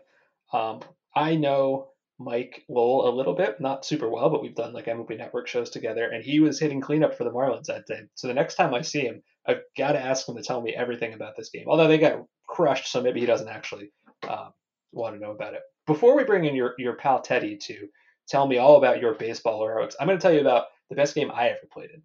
um, 0.52 0.80
I 1.14 1.36
know 1.36 1.90
Mike 2.18 2.64
Lowell 2.68 3.08
a 3.08 3.14
little 3.14 3.34
bit, 3.34 3.60
not 3.60 3.84
super 3.84 4.08
well, 4.08 4.28
but 4.28 4.42
we've 4.42 4.56
done 4.56 4.72
like 4.72 4.86
MLB 4.86 5.16
Network 5.16 5.46
shows 5.46 5.70
together, 5.70 6.08
and 6.10 6.24
he 6.24 6.40
was 6.40 6.58
hitting 6.58 6.80
cleanup 6.80 7.14
for 7.16 7.24
the 7.24 7.30
Marlins 7.30 7.66
that 7.66 7.86
day. 7.86 8.02
So 8.16 8.26
the 8.26 8.34
next 8.34 8.56
time 8.56 8.74
I 8.74 8.82
see 8.82 9.02
him, 9.02 9.22
I've 9.46 9.62
got 9.76 9.92
to 9.92 10.00
ask 10.00 10.28
him 10.28 10.36
to 10.36 10.42
tell 10.42 10.60
me 10.60 10.74
everything 10.74 11.14
about 11.14 11.36
this 11.36 11.50
game. 11.50 11.66
Although 11.68 11.88
they 11.88 11.98
got 11.98 12.24
crushed, 12.46 12.90
so 12.90 13.00
maybe 13.00 13.20
he 13.20 13.26
doesn't 13.26 13.48
actually 13.48 13.92
um, 14.28 14.52
want 14.92 15.14
to 15.14 15.20
know 15.20 15.32
about 15.32 15.54
it. 15.54 15.62
Before 15.86 16.16
we 16.16 16.24
bring 16.24 16.44
in 16.44 16.54
your 16.54 16.74
your 16.78 16.94
pal 16.94 17.20
Teddy 17.20 17.56
to 17.56 17.88
tell 18.28 18.46
me 18.46 18.58
all 18.58 18.76
about 18.76 19.00
your 19.00 19.14
baseball 19.14 19.62
heroics, 19.62 19.96
I'm 19.98 20.06
going 20.06 20.18
to 20.18 20.22
tell 20.22 20.32
you 20.32 20.40
about 20.40 20.66
the 20.90 20.96
best 20.96 21.14
game 21.14 21.30
I 21.32 21.48
ever 21.48 21.66
played 21.72 21.90
in. 21.90 22.02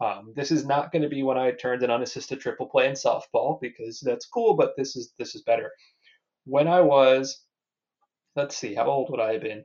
Um, 0.00 0.32
this 0.34 0.50
is 0.50 0.64
not 0.64 0.92
going 0.92 1.02
to 1.02 1.08
be 1.08 1.22
when 1.22 1.36
I 1.36 1.50
turned 1.50 1.82
an 1.82 1.90
unassisted 1.90 2.40
triple 2.40 2.66
play 2.66 2.88
in 2.88 2.94
softball 2.94 3.60
because 3.60 4.00
that's 4.00 4.26
cool, 4.26 4.54
but 4.54 4.74
this 4.76 4.96
is 4.96 5.12
this 5.18 5.34
is 5.34 5.42
better. 5.42 5.70
When 6.44 6.68
I 6.68 6.80
was, 6.80 7.44
let's 8.34 8.56
see, 8.56 8.74
how 8.74 8.86
old 8.86 9.10
would 9.10 9.20
I 9.20 9.34
have 9.34 9.42
been 9.42 9.64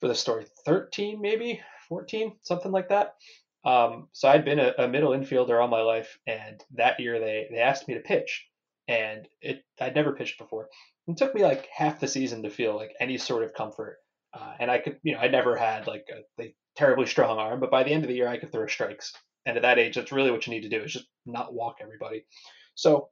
for 0.00 0.08
the 0.08 0.14
story? 0.14 0.46
13, 0.64 1.20
maybe 1.20 1.60
14, 1.88 2.36
something 2.42 2.70
like 2.70 2.88
that. 2.90 3.16
Um, 3.64 4.08
so 4.12 4.28
I'd 4.28 4.44
been 4.44 4.60
a, 4.60 4.72
a, 4.78 4.88
middle 4.88 5.10
infielder 5.10 5.60
all 5.60 5.68
my 5.68 5.82
life, 5.82 6.18
and 6.26 6.62
that 6.76 7.00
year 7.00 7.18
they 7.18 7.48
they 7.50 7.58
asked 7.58 7.88
me 7.88 7.94
to 7.94 8.00
pitch, 8.00 8.46
and 8.86 9.28
it 9.42 9.64
I'd 9.80 9.96
never 9.96 10.12
pitched 10.14 10.38
before. 10.38 10.68
It 11.08 11.16
took 11.16 11.34
me 11.34 11.42
like 11.42 11.66
half 11.74 12.00
the 12.00 12.06
season 12.08 12.42
to 12.42 12.50
feel 12.50 12.76
like 12.76 12.92
any 13.00 13.18
sort 13.18 13.42
of 13.42 13.54
comfort, 13.54 13.96
uh, 14.32 14.54
and 14.60 14.70
I 14.70 14.78
could, 14.78 14.98
you 15.02 15.14
know, 15.14 15.20
I 15.20 15.28
never 15.28 15.56
had 15.56 15.86
like 15.86 16.06
a, 16.12 16.42
a 16.42 16.54
terribly 16.76 17.06
strong 17.06 17.38
arm, 17.38 17.60
but 17.60 17.70
by 17.70 17.82
the 17.82 17.92
end 17.92 18.04
of 18.04 18.08
the 18.08 18.14
year 18.14 18.28
I 18.28 18.38
could 18.38 18.52
throw 18.52 18.66
strikes 18.66 19.12
and 19.48 19.56
at 19.56 19.62
that 19.62 19.78
age, 19.78 19.94
that's 19.94 20.12
really 20.12 20.30
what 20.30 20.46
you 20.46 20.52
need 20.52 20.62
to 20.62 20.68
do 20.68 20.84
is 20.84 20.92
just 20.92 21.06
not 21.24 21.54
walk 21.54 21.76
everybody. 21.80 22.26
So 22.74 23.08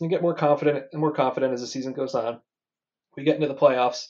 you 0.00 0.08
get 0.08 0.20
more 0.20 0.34
confident 0.34 0.86
and 0.92 1.00
more 1.00 1.12
confident 1.12 1.52
as 1.52 1.60
the 1.60 1.68
season 1.68 1.92
goes 1.92 2.16
on. 2.16 2.40
We 3.16 3.22
get 3.22 3.36
into 3.36 3.46
the 3.46 3.54
playoffs, 3.54 4.06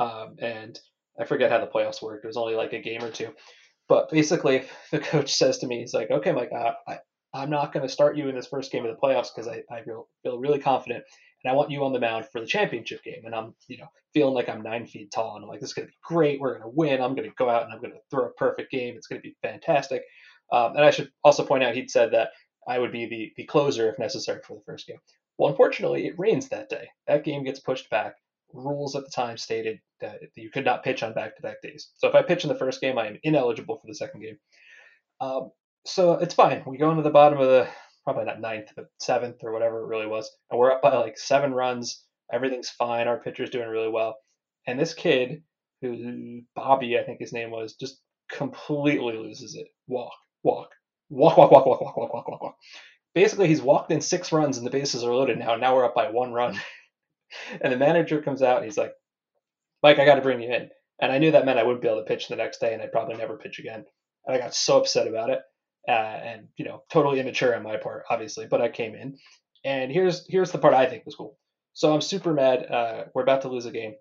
um, 0.00 0.36
and 0.40 0.78
I 1.20 1.24
forget 1.24 1.50
how 1.50 1.58
the 1.58 1.66
playoffs 1.66 2.00
worked. 2.00 2.24
It 2.24 2.28
was 2.28 2.38
only 2.38 2.54
like 2.54 2.72
a 2.72 2.80
game 2.80 3.04
or 3.04 3.10
two. 3.10 3.34
But 3.86 4.10
basically, 4.10 4.64
the 4.90 4.98
coach 4.98 5.34
says 5.34 5.58
to 5.58 5.66
me, 5.66 5.80
he's 5.80 5.92
like, 5.92 6.10
okay, 6.10 6.32
Mike, 6.32 6.52
I, 6.52 6.72
I, 6.86 6.98
I'm 7.34 7.50
not 7.50 7.74
going 7.74 7.86
to 7.86 7.92
start 7.92 8.16
you 8.16 8.28
in 8.28 8.34
this 8.34 8.46
first 8.46 8.72
game 8.72 8.86
of 8.86 8.90
the 8.90 9.00
playoffs 9.00 9.28
because 9.34 9.46
I, 9.46 9.62
I 9.70 9.82
feel, 9.82 10.08
feel 10.22 10.38
really 10.38 10.58
confident. 10.58 11.04
And 11.44 11.52
I 11.52 11.54
want 11.54 11.70
you 11.70 11.84
on 11.84 11.92
the 11.92 12.00
mound 12.00 12.26
for 12.26 12.40
the 12.40 12.46
championship 12.46 13.02
game. 13.04 13.22
And 13.24 13.34
I'm, 13.34 13.54
you 13.68 13.78
know, 13.78 13.88
feeling 14.12 14.34
like 14.34 14.48
I'm 14.48 14.62
nine 14.62 14.86
feet 14.86 15.12
tall. 15.12 15.36
And 15.36 15.44
I'm 15.44 15.48
like, 15.48 15.60
this 15.60 15.70
is 15.70 15.74
going 15.74 15.86
to 15.86 15.92
be 15.92 15.98
great. 16.02 16.40
We're 16.40 16.58
going 16.58 16.70
to 16.70 16.76
win. 16.76 17.00
I'm 17.00 17.14
going 17.14 17.28
to 17.28 17.34
go 17.36 17.48
out 17.48 17.64
and 17.64 17.72
I'm 17.72 17.80
going 17.80 17.92
to 17.92 18.00
throw 18.10 18.26
a 18.26 18.32
perfect 18.32 18.70
game. 18.72 18.96
It's 18.96 19.06
going 19.06 19.20
to 19.20 19.28
be 19.28 19.36
fantastic. 19.42 20.02
Um, 20.52 20.76
and 20.76 20.84
I 20.84 20.90
should 20.90 21.10
also 21.22 21.44
point 21.44 21.62
out 21.62 21.74
he'd 21.74 21.90
said 21.90 22.12
that 22.12 22.30
I 22.66 22.78
would 22.78 22.92
be 22.92 23.06
the, 23.06 23.32
the 23.36 23.44
closer 23.44 23.88
if 23.90 23.98
necessary 23.98 24.40
for 24.46 24.54
the 24.56 24.64
first 24.64 24.86
game. 24.86 24.98
Well, 25.36 25.50
unfortunately, 25.50 26.06
it 26.06 26.18
rains 26.18 26.48
that 26.48 26.68
day. 26.68 26.88
That 27.06 27.24
game 27.24 27.44
gets 27.44 27.60
pushed 27.60 27.88
back. 27.90 28.16
Rules 28.52 28.96
at 28.96 29.04
the 29.04 29.10
time 29.10 29.36
stated 29.36 29.78
that 30.00 30.20
you 30.34 30.50
could 30.50 30.64
not 30.64 30.82
pitch 30.82 31.02
on 31.02 31.12
back 31.12 31.36
to 31.36 31.42
back 31.42 31.62
days. 31.62 31.90
So 31.96 32.08
if 32.08 32.14
I 32.14 32.22
pitch 32.22 32.44
in 32.44 32.48
the 32.48 32.58
first 32.58 32.80
game, 32.80 32.98
I 32.98 33.06
am 33.06 33.18
ineligible 33.22 33.76
for 33.76 33.86
the 33.86 33.94
second 33.94 34.22
game. 34.22 34.38
Um, 35.20 35.50
so 35.84 36.14
it's 36.14 36.34
fine. 36.34 36.62
We 36.66 36.78
go 36.78 36.90
into 36.90 37.02
the 37.02 37.10
bottom 37.10 37.38
of 37.38 37.48
the, 37.48 37.68
probably 38.08 38.24
not 38.24 38.40
ninth, 38.40 38.72
but 38.74 38.86
seventh 38.98 39.42
or 39.42 39.52
whatever 39.52 39.82
it 39.82 39.88
really 39.88 40.06
was. 40.06 40.30
And 40.50 40.58
we're 40.58 40.72
up 40.72 40.82
by 40.82 40.96
like 40.96 41.18
seven 41.18 41.52
runs. 41.52 42.04
Everything's 42.32 42.70
fine. 42.70 43.08
Our 43.08 43.20
pitcher's 43.20 43.50
doing 43.50 43.68
really 43.68 43.90
well. 43.90 44.16
And 44.66 44.78
this 44.78 44.94
kid, 44.94 45.42
who 45.82 46.40
Bobby, 46.54 46.98
I 46.98 47.04
think 47.04 47.20
his 47.20 47.32
name 47.32 47.50
was, 47.50 47.74
just 47.74 48.00
completely 48.30 49.16
loses 49.16 49.54
it. 49.54 49.66
Walk 49.86 50.12
walk, 50.42 50.70
walk, 51.10 51.36
walk, 51.36 51.50
walk, 51.50 51.66
walk, 51.66 51.80
walk, 51.80 51.96
walk, 51.96 52.12
walk, 52.12 52.28
walk, 52.28 52.42
walk. 52.42 52.56
Basically, 53.14 53.48
he's 53.48 53.62
walked 53.62 53.90
in 53.90 54.00
six 54.00 54.32
runs 54.32 54.58
and 54.58 54.66
the 54.66 54.70
bases 54.70 55.02
are 55.02 55.14
loaded 55.14 55.38
now. 55.38 55.56
Now 55.56 55.74
we're 55.74 55.84
up 55.84 55.94
by 55.94 56.10
one 56.10 56.32
run. 56.32 56.54
Hmm. 56.54 57.56
and 57.60 57.72
the 57.72 57.78
manager 57.78 58.22
comes 58.22 58.42
out 58.42 58.56
and 58.56 58.64
he's 58.64 58.78
like, 58.78 58.92
Mike, 59.82 59.98
I 59.98 60.04
got 60.04 60.16
to 60.16 60.22
bring 60.22 60.40
you 60.40 60.52
in. 60.52 60.70
And 61.00 61.12
I 61.12 61.18
knew 61.18 61.30
that 61.32 61.44
meant 61.44 61.58
I 61.58 61.62
wouldn't 61.62 61.82
be 61.82 61.88
able 61.88 62.00
to 62.00 62.06
pitch 62.06 62.28
the 62.28 62.36
next 62.36 62.58
day 62.60 62.72
and 62.72 62.82
I'd 62.82 62.92
probably 62.92 63.16
never 63.16 63.36
pitch 63.36 63.58
again. 63.58 63.84
And 64.26 64.36
I 64.36 64.38
got 64.38 64.54
so 64.54 64.78
upset 64.78 65.06
about 65.06 65.30
it. 65.30 65.40
Uh, 65.88 66.20
and, 66.22 66.48
you 66.56 66.66
know, 66.66 66.82
totally 66.90 67.18
immature 67.18 67.56
on 67.56 67.62
my 67.62 67.78
part, 67.78 68.04
obviously. 68.10 68.46
But 68.46 68.60
I 68.60 68.68
came 68.68 68.94
in. 68.94 69.16
And 69.64 69.90
here's 69.90 70.26
here's 70.28 70.52
the 70.52 70.58
part 70.58 70.74
I 70.74 70.86
think 70.86 71.04
was 71.04 71.16
cool. 71.16 71.38
So 71.72 71.92
I'm 71.92 72.00
super 72.00 72.32
mad. 72.32 72.70
Uh, 72.70 73.04
we're 73.14 73.22
about 73.22 73.42
to 73.42 73.48
lose 73.48 73.66
a 73.66 73.70
game. 73.70 73.94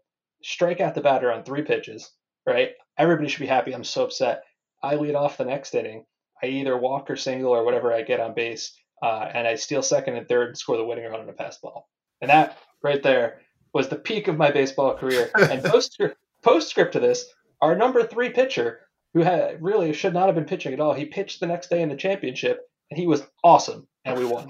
Strike 0.44 0.82
out 0.82 0.96
the 0.96 1.02
batter 1.02 1.32
on 1.32 1.44
three 1.44 1.64
pitches, 1.64 2.12
right? 2.46 2.72
Everybody 2.98 3.30
should 3.30 3.40
be 3.40 3.48
happy. 3.48 3.74
I'm 3.74 3.84
so 3.84 4.04
upset. 4.04 4.44
I 4.84 4.96
lead 4.96 5.16
off 5.16 5.38
the 5.38 5.46
next 5.46 5.74
inning 5.74 6.06
I 6.42 6.48
either 6.48 6.78
walk 6.78 7.10
or 7.10 7.16
single 7.16 7.52
or 7.52 7.64
whatever 7.64 7.94
I 7.94 8.04
get 8.04 8.20
on 8.20 8.34
base, 8.34 8.74
uh, 9.02 9.30
and 9.34 9.48
I 9.48 9.56
steal 9.56 9.82
second 9.82 10.16
and 10.16 10.28
third 10.28 10.50
and 10.50 10.58
score 10.58 10.78
the 10.78 10.86
winning 10.86 11.06
run 11.06 11.22
on 11.22 11.30
a 11.30 11.34
pass 11.34 11.58
ball. 11.58 11.90
And 12.22 12.30
that 12.30 12.58
right 12.84 13.02
there 13.02 13.42
was 13.74 13.90
the 13.90 13.96
peak 13.96 14.28
of 14.28 14.38
my 14.38 14.52
baseball 14.52 14.96
career. 14.96 15.32
And 15.36 15.64
post 15.64 16.00
postscript 16.44 16.94
to 16.94 17.00
this, 17.00 17.26
our 17.62 17.76
number 17.76 18.04
three 18.04 18.30
pitcher, 18.30 18.82
who 19.18 19.24
had 19.24 19.60
really 19.64 19.94
should 19.94 20.14
not 20.14 20.28
have 20.28 20.36
been 20.36 20.46
pitching 20.46 20.74
at 20.74 20.80
all, 20.80 20.94
he 20.94 21.06
pitched 21.06 21.40
the 21.40 21.48
next 21.48 21.72
day 21.72 21.82
in 21.82 21.90
the 21.90 21.96
championship, 21.96 22.60
and 22.92 23.00
he 23.00 23.08
was 23.08 23.24
awesome, 23.44 23.88
and 24.06 24.18
we 24.18 24.26
won. 24.26 24.48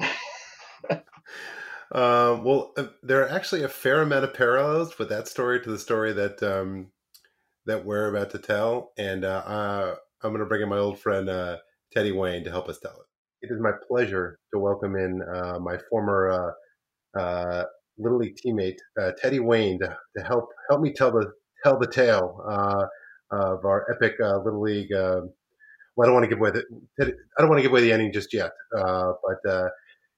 Uh, 1.90 2.38
well, 2.44 2.76
there 3.02 3.22
are 3.24 3.30
actually 3.30 3.64
a 3.64 3.70
fair 3.70 4.02
amount 4.02 4.26
of 4.26 4.34
parallels 4.34 5.00
with 5.00 5.08
that 5.08 5.26
story 5.26 5.58
to 5.58 5.72
the 5.72 5.80
story 5.80 6.12
that 6.12 6.44
um, 6.44 6.92
that 7.66 7.86
we're 7.86 8.10
about 8.10 8.30
to 8.30 8.38
tell, 8.38 8.92
and 8.98 9.24
uh, 9.24 9.96
I'm 10.22 10.32
going 10.32 10.42
to 10.42 10.46
bring 10.46 10.62
in 10.62 10.68
my 10.68 10.78
old 10.78 11.00
friend 11.00 11.30
uh, 11.30 11.56
Teddy 11.94 12.12
Wayne 12.12 12.44
to 12.44 12.50
help 12.50 12.68
us 12.68 12.80
tell 12.80 12.92
it. 12.92 13.48
It 13.48 13.54
is 13.54 13.62
my 13.62 13.72
pleasure 13.88 14.38
to 14.54 14.60
welcome 14.60 14.98
in 14.98 15.22
uh, 15.34 15.60
my 15.62 15.78
former 15.90 16.54
uh, 17.18 17.64
Little 17.98 18.18
League 18.18 18.36
teammate 18.46 18.80
Teddy 19.22 19.40
Wayne 19.40 19.80
to, 19.80 19.98
to, 20.18 20.24
help 20.26 20.50
help 20.70 20.82
me 20.82 20.92
tell 20.92 21.12
the 21.12 21.32
tell 21.64 21.80
the 21.80 21.88
tale 21.88 22.44
of 23.32 23.66
our 23.66 23.86
epic 23.92 24.16
Little 24.20 24.62
League. 24.62 24.92
well, 24.92 25.30
I 26.00 26.06
don't 26.06 26.13
want 26.13 26.24
to 26.24 26.30
give 26.30 26.40
away 26.40 26.52
the 26.52 26.63
I 27.00 27.42
don't 27.42 27.50
want 27.50 27.60
to 27.60 27.63
give 27.63 27.72
away 27.72 27.82
the 27.82 27.92
ending 27.92 28.12
just 28.13 28.34
yet, 28.34 28.52
but 28.72 29.72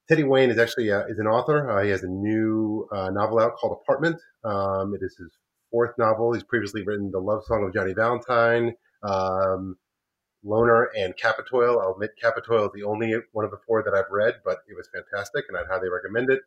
Teddy 0.10 0.24
Wayne 0.24 0.50
is 0.50 0.58
actually 0.58 0.92
uh, 0.92 1.06
is 1.08 1.20
an 1.20 1.28
author. 1.28 1.70
Uh, 1.70 1.84
he 1.84 1.92
has 1.92 2.02
a 2.02 2.08
new 2.08 2.88
uh, 2.92 3.12
novel 3.12 3.40
out 3.40 3.56
called 3.56 3.78
Apartment. 3.80 4.20
Um, 4.44 4.96
it 4.96 5.06
is 5.06 5.16
his 5.16 5.38
fourth 5.70 5.92
novel. 6.00 6.34
He's 6.34 6.44
previously 6.44 6.84
written 6.84 7.12
The 7.12 7.20
Love 7.20 7.44
Song 7.46 7.64
of 7.64 7.72
Johnny 7.72 7.94
Valentine, 7.94 8.74
um, 9.04 9.78
Loner, 10.44 10.90
and 10.98 11.14
Kapitoil. 11.16 11.80
I'll 11.80 11.94
admit 11.94 12.10
Kapitoil 12.22 12.66
is 12.66 12.72
the 12.74 12.88
only 12.88 13.14
one 13.34 13.46
of 13.46 13.52
the 13.52 13.60
four 13.68 13.84
that 13.84 13.94
I've 13.94 14.10
read, 14.10 14.34
but 14.44 14.58
it 14.68 14.76
was 14.76 14.90
fantastic, 14.92 15.46
and 15.48 15.56
I'd 15.56 15.68
highly 15.70 15.90
recommend 15.90 16.32
it. 16.32 16.40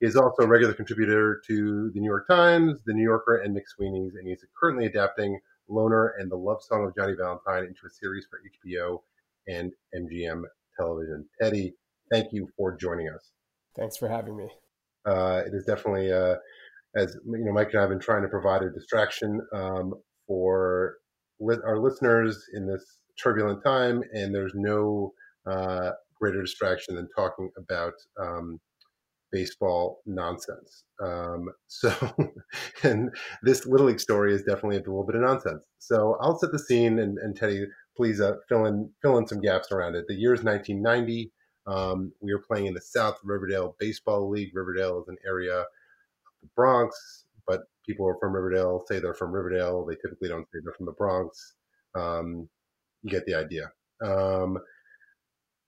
He 0.00 0.06
is 0.06 0.16
also 0.16 0.44
a 0.44 0.46
regular 0.46 0.72
contributor 0.72 1.42
to 1.46 1.90
the 1.92 2.00
New 2.00 2.08
York 2.08 2.26
Times, 2.26 2.80
the 2.86 2.94
New 2.94 3.02
Yorker, 3.02 3.36
and 3.36 3.54
McSweeney's, 3.54 4.14
and 4.14 4.26
he's 4.26 4.42
currently 4.58 4.86
adapting 4.86 5.38
Loner 5.70 6.14
and 6.18 6.30
The 6.30 6.36
Love 6.36 6.62
Song 6.62 6.84
of 6.84 6.94
Johnny 6.94 7.14
Valentine 7.14 7.64
into 7.64 7.86
a 7.86 7.90
series 7.90 8.26
for 8.28 8.40
HBO 8.68 9.00
and 9.48 9.72
MGM 9.94 10.42
television. 10.78 11.24
Teddy, 11.40 11.74
thank 12.10 12.32
you 12.32 12.48
for 12.56 12.76
joining 12.76 13.08
us. 13.08 13.30
Thanks 13.76 13.96
for 13.96 14.08
having 14.08 14.36
me. 14.36 14.48
Uh, 15.06 15.42
it 15.46 15.54
is 15.54 15.64
definitely, 15.64 16.12
uh, 16.12 16.34
as 16.96 17.16
you 17.24 17.44
know, 17.44 17.52
Mike 17.52 17.68
and 17.70 17.78
I 17.78 17.82
have 17.82 17.90
been 17.90 18.00
trying 18.00 18.22
to 18.22 18.28
provide 18.28 18.62
a 18.62 18.70
distraction 18.70 19.40
um, 19.54 19.94
for 20.26 20.96
li- 21.38 21.56
our 21.64 21.78
listeners 21.78 22.44
in 22.54 22.66
this 22.66 22.98
turbulent 23.22 23.62
time, 23.64 24.02
and 24.12 24.34
there's 24.34 24.52
no 24.54 25.12
uh, 25.50 25.90
greater 26.18 26.42
distraction 26.42 26.96
than 26.96 27.08
talking 27.16 27.50
about 27.56 27.94
um, 28.20 28.60
baseball 29.32 30.00
nonsense. 30.06 30.84
Um, 31.02 31.48
so, 31.66 31.92
and 32.82 33.10
this 33.42 33.66
Little 33.66 33.86
League 33.86 34.00
story 34.00 34.34
is 34.34 34.42
definitely 34.42 34.76
a 34.76 34.80
little 34.80 35.06
bit 35.06 35.16
of 35.16 35.22
nonsense. 35.22 35.66
So 35.78 36.16
I'll 36.20 36.38
set 36.38 36.52
the 36.52 36.58
scene, 36.58 36.98
and, 36.98 37.18
and 37.18 37.36
Teddy, 37.36 37.64
please 37.96 38.20
uh, 38.20 38.34
fill 38.48 38.66
in 38.66 38.90
fill 39.02 39.18
in 39.18 39.26
some 39.26 39.40
gaps 39.40 39.72
around 39.72 39.94
it. 39.94 40.06
The 40.08 40.14
year 40.14 40.34
is 40.34 40.42
1990. 40.42 41.32
Um, 41.66 42.12
we 42.20 42.32
were 42.32 42.42
playing 42.46 42.66
in 42.66 42.74
the 42.74 42.80
South 42.80 43.18
Riverdale 43.22 43.76
Baseball 43.78 44.28
League. 44.30 44.50
Riverdale 44.54 45.02
is 45.02 45.08
an 45.08 45.16
area 45.26 45.60
of 45.60 45.66
the 46.42 46.48
Bronx, 46.56 47.24
but 47.46 47.62
people 47.86 48.06
who 48.06 48.10
are 48.10 48.18
from 48.18 48.32
Riverdale 48.32 48.84
say 48.88 48.98
they're 48.98 49.14
from 49.14 49.32
Riverdale. 49.32 49.84
They 49.86 49.96
typically 49.96 50.28
don't 50.28 50.46
say 50.52 50.60
they're 50.64 50.74
from 50.74 50.86
the 50.86 50.92
Bronx. 50.92 51.54
Um, 51.94 52.48
you 53.02 53.10
get 53.10 53.26
the 53.26 53.34
idea. 53.34 53.70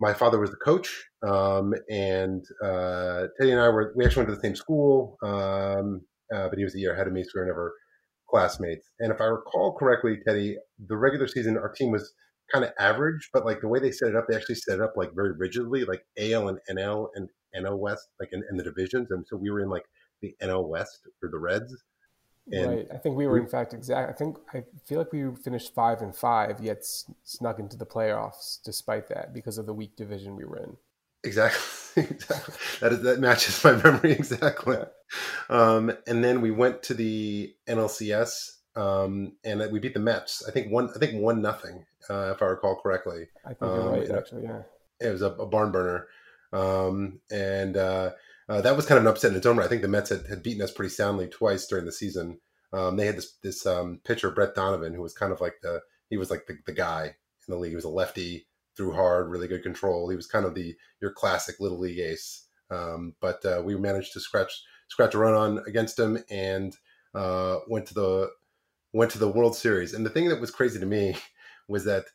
My 0.03 0.13
father 0.13 0.41
was 0.41 0.51
the 0.51 0.57
coach, 0.57 0.89
um, 1.25 1.73
and 1.89 2.45
uh, 2.61 3.29
Teddy 3.39 3.53
and 3.53 3.61
I 3.61 3.69
were 3.69 3.93
we 3.95 4.05
actually 4.05 4.25
went 4.25 4.31
to 4.31 4.35
the 4.35 4.41
same 4.43 4.57
school, 4.57 5.17
um, 5.23 6.01
uh, 6.35 6.49
but 6.49 6.59
he 6.59 6.65
was 6.65 6.75
a 6.75 6.81
year 6.81 6.93
ahead 6.93 7.07
of 7.07 7.13
me, 7.13 7.23
so 7.23 7.31
we 7.37 7.43
were 7.43 7.47
never 7.47 7.73
classmates. 8.29 8.91
And 8.99 9.13
if 9.13 9.21
I 9.21 9.27
recall 9.27 9.77
correctly, 9.79 10.19
Teddy, 10.27 10.57
the 10.89 10.97
regular 10.97 11.29
season 11.29 11.57
our 11.57 11.73
team 11.73 11.93
was 11.93 12.13
kind 12.53 12.65
of 12.65 12.73
average, 12.81 13.31
but 13.33 13.47
like 13.47 13.61
the 13.61 13.69
way 13.69 13.79
they 13.79 13.93
set 13.93 14.09
it 14.09 14.17
up, 14.17 14.25
they 14.29 14.35
actually 14.35 14.57
set 14.57 14.75
it 14.75 14.81
up 14.81 14.95
like 14.97 15.15
very 15.15 15.35
rigidly, 15.39 15.85
like 15.85 16.03
AL 16.19 16.49
and 16.49 16.59
NL 16.69 17.07
and 17.15 17.29
NL 17.55 17.79
West, 17.79 18.09
like 18.19 18.31
in, 18.33 18.43
in 18.51 18.57
the 18.57 18.65
divisions. 18.65 19.13
And 19.13 19.25
so 19.29 19.37
we 19.37 19.51
were 19.51 19.61
in 19.61 19.71
like 19.71 19.85
the 20.21 20.35
NL 20.43 20.69
West 20.69 20.99
for 21.21 21.31
the 21.31 21.39
Reds. 21.39 21.73
And 22.53 22.71
right. 22.71 22.87
I 22.93 22.99
think 22.99 23.17
we 23.17 23.27
were, 23.27 23.39
in 23.39 23.49
fact, 23.49 23.73
exact. 23.73 24.11
I 24.11 24.13
think 24.13 24.37
I 24.53 24.65
feel 24.85 24.99
like 24.99 25.13
we 25.13 25.25
finished 25.43 25.75
five 25.75 26.03
and 26.03 26.15
five, 26.15 26.61
yet 26.61 26.85
snuck 27.25 27.59
into 27.59 27.79
the 27.79 27.87
playoffs 27.87 28.59
despite 28.63 29.09
that 29.09 29.33
because 29.33 29.57
of 29.57 29.65
the 29.65 29.73
weak 29.73 29.97
division 29.97 30.37
we 30.37 30.45
were 30.45 30.59
in. 30.59 30.77
Exactly. 31.25 32.05
exactly. 32.05 32.55
That 32.81 32.93
is 32.93 33.03
that 33.03 33.21
matches 33.21 33.63
my 33.65 33.73
memory 33.83 34.13
exactly. 34.13 34.79
Um, 35.49 35.93
and 36.07 36.23
then 36.23 36.41
we 36.41 36.51
went 36.51 36.83
to 36.85 36.95
the 36.95 37.55
NLCS 37.67 38.51
um, 38.77 39.33
and 39.45 39.63
we 39.71 39.79
beat 39.79 39.95
the 39.95 40.01
Mets. 40.01 40.47
I 40.47 40.51
think 40.51 40.71
one. 40.71 40.91
I 40.95 40.99
think 40.99 41.21
one 41.23 41.43
nothing, 41.43 41.85
uh, 42.09 42.33
if 42.35 42.43
I 42.43 42.47
recall 42.47 42.81
correctly. 42.83 43.29
I 43.45 43.49
think 43.49 43.61
you're 43.61 43.83
um, 43.83 43.89
right. 43.89 44.11
Actually, 44.11 44.45
yeah. 44.45 44.63
It 45.01 45.11
was 45.11 45.23
a, 45.23 45.31
a 45.31 45.47
barn 45.47 45.73
burner, 45.73 46.07
um, 46.53 47.21
and 47.31 47.77
uh, 47.77 48.11
uh, 48.49 48.61
that 48.61 48.77
was 48.77 48.87
kind 48.87 48.99
of 48.99 49.05
an 49.05 49.11
upset 49.11 49.31
in 49.31 49.37
its 49.37 49.47
own 49.47 49.57
right. 49.57 49.67
I 49.67 49.69
think 49.69 49.83
the 49.83 49.89
Mets 49.89 50.11
had, 50.11 50.27
had 50.29 50.43
beaten 50.43 50.63
us 50.63 50.73
pretty 50.73 50.91
soundly 50.91 51.29
twice 51.29 51.67
during 51.67 51.87
the 51.87 51.93
season. 51.93 52.39
Um, 52.73 52.97
they 52.97 53.07
had 53.07 53.17
this 53.17 53.37
this 53.43 53.67
um, 53.67 54.01
pitcher 54.05 54.31
Brett 54.31 54.55
Donovan, 54.55 54.95
who 54.95 55.03
was 55.03 55.15
kind 55.15 55.33
of 55.33 55.41
like 55.41 55.57
the 55.63 55.81
he 56.11 56.17
was 56.17 56.31
like 56.31 56.47
the, 56.47 56.59
the 56.67 56.73
guy 56.73 57.05
in 57.05 57.55
the 57.55 57.57
league. 57.57 57.71
He 57.71 57.77
was 57.77 57.85
a 57.85 57.91
lefty, 57.91 58.47
threw 58.77 58.93
hard, 58.93 59.31
really 59.31 59.49
good 59.49 59.63
control. 59.63 60.09
He 60.09 60.17
was 60.17 60.27
kind 60.27 60.47
of 60.47 60.55
the 60.55 60.75
your 61.01 61.13
classic 61.13 61.61
little 61.61 61.79
league 61.79 61.99
ace. 61.99 62.47
Um, 62.71 63.15
but 63.21 63.45
uh, 63.45 63.63
we 63.65 63.77
managed 63.77 64.15
to 64.15 64.21
scratch 64.21 64.63
scratch 64.89 65.15
a 65.15 65.19
run 65.19 65.35
on 65.35 65.65
against 65.67 65.99
him 65.99 66.19
and 66.31 66.75
uh, 67.15 67.59
went 67.69 67.87
to 67.87 67.95
the 67.95 68.31
went 68.93 69.11
to 69.13 69.19
the 69.19 69.29
World 69.29 69.57
Series. 69.57 69.95
And 69.95 70.05
the 70.05 70.11
thing 70.11 70.29
that 70.29 70.41
was 70.41 70.51
crazy 70.51 70.79
to 70.79 70.87
me 70.87 71.17
was 71.69 71.85
that 71.85 72.07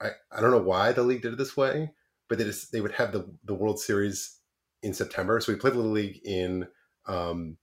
I, 0.00 0.10
I 0.30 0.40
don't 0.40 0.50
know 0.50 0.58
why 0.58 0.92
the 0.92 1.02
league 1.02 1.22
did 1.22 1.32
it 1.32 1.38
this 1.38 1.56
way, 1.56 1.90
but 2.28 2.38
they 2.38 2.44
just, 2.44 2.72
they 2.72 2.80
would 2.80 2.92
have 2.92 3.12
the, 3.12 3.28
the 3.44 3.54
World 3.54 3.80
Series 3.80 4.38
in 4.84 4.94
September. 4.94 5.40
So 5.40 5.52
we 5.52 5.58
played 5.58 5.74
Little 5.74 5.90
League 5.90 6.20
in, 6.24 6.68
um, 7.06 7.56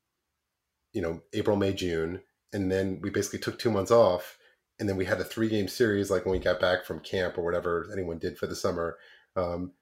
you 0.92 1.02
know, 1.02 1.22
April, 1.34 1.56
May, 1.56 1.74
June. 1.74 2.22
And 2.52 2.70
then 2.70 3.00
we 3.02 3.10
basically 3.10 3.40
took 3.40 3.58
two 3.58 3.72
months 3.72 3.92
off. 3.92 4.38
And 4.80 4.90
then 4.90 4.98
we 4.98 5.06
had 5.06 5.22
a 5.22 5.24
three 5.24 5.48
game 5.48 5.68
series, 5.68 6.10
like 6.10 6.26
when 6.26 6.34
we 6.34 6.40
got 6.40 6.60
back 6.60 6.84
from 6.84 7.00
camp 7.00 7.38
or 7.38 7.46
whatever 7.46 7.88
anyone 7.94 8.18
did 8.18 8.38
for 8.38 8.48
the 8.48 8.56
summer. 8.56 8.98
Um, 9.36 9.74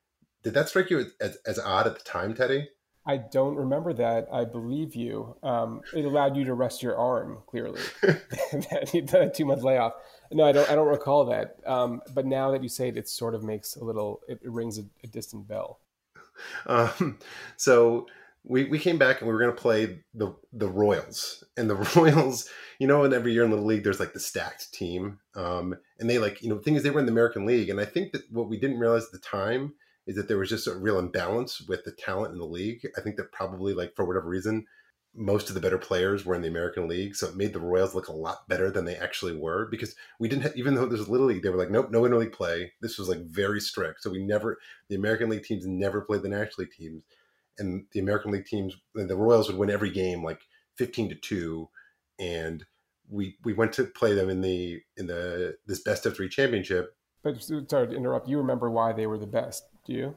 did 0.44 0.54
that 0.54 0.70
strike 0.70 0.90
you 0.90 1.06
as, 1.20 1.38
as 1.48 1.58
odd 1.58 1.88
at 1.88 1.98
the 1.98 2.04
time, 2.04 2.34
Teddy? 2.34 2.68
I 3.06 3.18
don't 3.18 3.56
remember 3.56 3.94
that. 3.94 4.28
I 4.32 4.46
believe 4.46 4.96
you. 4.96 5.36
Um, 5.42 5.82
it 5.96 6.06
allowed 6.06 6.38
you 6.38 6.44
to 6.46 6.54
rest 6.54 6.84
your 6.84 6.96
arm. 6.96 7.40
Clearly, 7.48 7.82
that 8.04 9.32
two 9.34 9.46
month 9.46 9.64
layoff. 9.64 9.94
No, 10.32 10.44
I 10.44 10.52
don't. 10.52 10.70
I 10.70 10.76
don't 10.76 10.88
recall 10.88 11.26
that. 11.26 11.56
Um, 11.66 12.02
but 12.14 12.26
now 12.26 12.52
that 12.52 12.62
you 12.62 12.70
say 12.70 12.90
it, 12.90 12.98
it 12.98 13.10
sort 13.10 13.34
of 13.34 13.44
makes 13.44 13.76
a 13.76 13.84
little. 13.84 14.20
It, 14.28 14.40
it 14.44 14.52
rings 14.52 14.78
a, 14.78 14.84
a, 15.04 15.08
distant 15.08 15.48
bell. 15.48 15.80
Um, 16.66 17.20
so 17.58 18.08
we 18.44 18.66
we 18.66 18.80
came 18.80 18.98
back 18.98 19.20
and 19.20 19.28
we 19.28 19.34
were 19.34 19.40
going 19.40 19.56
to 19.56 19.62
play 19.62 20.00
the 20.14 20.36
the 20.54 20.70
Royals 20.70 21.44
and 21.58 21.70
the 21.70 21.76
Royals. 21.96 22.50
You 22.80 22.88
know, 22.88 23.04
and 23.04 23.14
every 23.14 23.34
year 23.34 23.44
in 23.44 23.50
Little 23.50 23.66
League, 23.66 23.84
there's 23.84 24.00
like 24.00 24.14
the 24.14 24.20
stacked 24.20 24.74
team, 24.74 25.20
um, 25.36 25.76
and 26.00 26.10
they 26.10 26.18
like 26.18 26.42
you 26.42 26.50
know 26.50 26.56
the 26.56 26.62
thing 26.62 26.76
is 26.76 26.84
they 26.84 26.92
were 26.92 27.00
in 27.00 27.06
the 27.06 27.12
American 27.12 27.46
League, 27.46 27.70
and 27.70 27.80
I 27.80 27.86
think 27.86 28.14
that 28.14 28.24
what 28.32 28.50
we 28.50 28.60
didn't 28.60 28.80
realize 28.80 29.06
at 29.06 29.12
the 29.12 29.20
time 29.20 29.74
is 30.10 30.16
that 30.16 30.28
there 30.28 30.40
was 30.40 30.50
just 30.50 30.66
a 30.66 30.74
real 30.74 30.98
imbalance 30.98 31.62
with 31.62 31.84
the 31.84 31.92
talent 31.92 32.34
in 32.34 32.40
the 32.40 32.46
league. 32.46 32.82
I 32.98 33.02
think 33.02 33.16
that 33.18 33.32
probably, 33.32 33.76
like, 33.76 33.96
for 33.96 34.06
whatever 34.06 34.28
reason, 34.28 34.66
most 35.16 35.50
of 35.50 35.56
the 35.56 35.62
better 35.62 35.78
players 35.78 36.26
were 36.26 36.36
in 36.36 36.42
the 36.42 36.48
American 36.48 36.88
League, 36.88 37.16
so 37.16 37.28
it 37.28 37.36
made 37.36 37.54
the 37.54 37.60
Royals 37.60 37.96
look 37.96 38.08
a 38.08 38.14
lot 38.14 38.48
better 38.48 38.70
than 38.70 38.86
they 38.86 38.96
actually 38.96 39.36
were. 39.36 39.68
Because 39.70 39.96
we 40.20 40.28
didn't, 40.28 40.44
have, 40.44 40.56
even 40.56 40.76
though 40.76 40.86
there's 40.86 41.10
Little 41.10 41.28
League, 41.28 41.42
they 41.42 41.50
were 41.50 41.58
like, 41.58 41.72
nope, 41.72 41.90
no 41.92 42.04
interleague 42.04 42.32
play. 42.32 42.74
This 42.82 42.98
was 42.98 43.10
like 43.10 43.22
very 43.26 43.60
strict, 43.60 44.02
so 44.02 44.10
we 44.10 44.24
never, 44.24 44.60
the 44.88 44.96
American 44.96 45.30
League 45.30 45.44
teams 45.44 45.66
never 45.66 46.02
played 46.02 46.22
the 46.22 46.30
National 46.30 46.66
League 46.66 46.72
teams, 46.72 47.04
and 47.58 47.86
the 47.92 48.00
American 48.00 48.32
League 48.32 48.46
teams, 48.46 48.76
the 48.94 49.16
Royals 49.16 49.48
would 49.48 49.58
win 49.58 49.70
every 49.70 49.90
game 49.90 50.24
like 50.24 50.42
fifteen 50.76 51.10
to 51.10 51.16
two, 51.16 51.70
and 52.20 52.66
we 53.10 53.36
we 53.44 53.54
went 53.54 53.74
to 53.74 53.84
play 53.84 54.14
them 54.14 54.30
in 54.30 54.42
the 54.42 54.82
in 54.96 55.08
the 55.08 55.58
this 55.66 55.82
best 55.82 56.06
of 56.06 56.16
three 56.16 56.30
championship. 56.30 56.96
But 57.24 57.42
sorry 57.42 57.88
to 57.88 57.96
interrupt. 57.96 58.30
You 58.30 58.38
remember 58.38 58.70
why 58.70 58.94
they 58.94 59.08
were 59.08 59.18
the 59.18 59.28
best? 59.28 59.66
Do 59.86 59.94
you? 59.94 60.16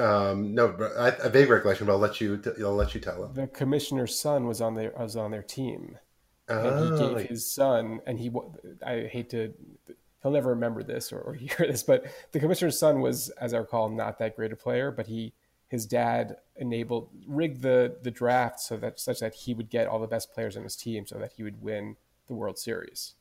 Um, 0.00 0.54
no, 0.54 0.68
but 0.68 0.96
I, 0.96 1.08
a 1.22 1.28
vague 1.28 1.50
recollection, 1.50 1.86
but 1.86 1.92
I'll 1.92 1.98
let 1.98 2.20
you. 2.20 2.38
T- 2.38 2.50
I'll 2.60 2.74
let 2.74 2.94
you 2.94 3.00
tell 3.00 3.22
him. 3.22 3.34
The 3.34 3.46
commissioner's 3.46 4.18
son 4.18 4.46
was 4.46 4.60
on 4.60 4.74
their 4.74 4.92
was 4.98 5.14
on 5.14 5.30
their 5.30 5.42
team, 5.42 5.98
oh. 6.48 6.68
and 6.68 6.84
he 6.84 6.98
gave 6.98 7.16
oh. 7.16 7.18
his 7.18 7.46
son. 7.46 8.00
And 8.06 8.18
he, 8.18 8.30
I 8.84 9.02
hate 9.02 9.28
to, 9.30 9.52
he'll 10.22 10.32
never 10.32 10.50
remember 10.50 10.82
this 10.82 11.12
or, 11.12 11.20
or 11.20 11.34
hear 11.34 11.54
this, 11.58 11.82
but 11.82 12.06
the 12.32 12.40
commissioner's 12.40 12.78
son 12.78 13.00
was, 13.00 13.28
as 13.30 13.52
I 13.52 13.58
recall, 13.58 13.90
not 13.90 14.18
that 14.20 14.36
great 14.36 14.52
a 14.52 14.56
player. 14.56 14.90
But 14.90 15.06
he, 15.06 15.34
his 15.68 15.84
dad 15.84 16.36
enabled 16.56 17.10
rigged 17.26 17.60
the 17.60 17.98
the 18.02 18.10
draft 18.10 18.60
so 18.60 18.78
that 18.78 18.98
such 18.98 19.20
that 19.20 19.34
he 19.34 19.52
would 19.52 19.68
get 19.68 19.86
all 19.86 19.98
the 19.98 20.06
best 20.06 20.32
players 20.32 20.56
on 20.56 20.62
his 20.62 20.76
team, 20.76 21.06
so 21.06 21.18
that 21.18 21.32
he 21.36 21.42
would 21.42 21.60
win 21.60 21.96
the 22.26 22.34
World 22.34 22.58
Series. 22.58 23.14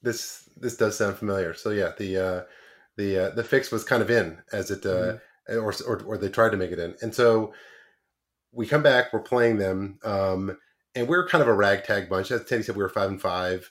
This 0.00 0.48
this 0.56 0.78
does 0.78 0.96
sound 0.96 1.16
familiar. 1.16 1.52
So 1.52 1.70
yeah, 1.70 1.92
the 1.98 2.16
uh, 2.16 2.42
the 2.96 3.18
uh, 3.18 3.30
the 3.34 3.44
fix 3.44 3.70
was 3.70 3.84
kind 3.84 4.00
of 4.00 4.10
in 4.10 4.38
as 4.50 4.70
it. 4.70 4.86
Uh, 4.86 4.88
mm-hmm 4.88 5.16
or, 5.48 5.74
or, 5.86 6.02
or 6.04 6.18
they 6.18 6.28
tried 6.28 6.50
to 6.50 6.56
make 6.56 6.70
it 6.70 6.78
in. 6.78 6.94
And 7.02 7.14
so 7.14 7.52
we 8.52 8.66
come 8.66 8.82
back, 8.82 9.12
we're 9.12 9.20
playing 9.20 9.58
them, 9.58 9.98
um, 10.04 10.56
and 10.94 11.08
we're 11.08 11.26
kind 11.26 11.42
of 11.42 11.48
a 11.48 11.54
ragtag 11.54 12.08
bunch. 12.08 12.30
As 12.30 12.44
Teddy 12.44 12.62
said, 12.62 12.76
we 12.76 12.82
were 12.82 12.88
five 12.88 13.10
and 13.10 13.20
five. 13.20 13.70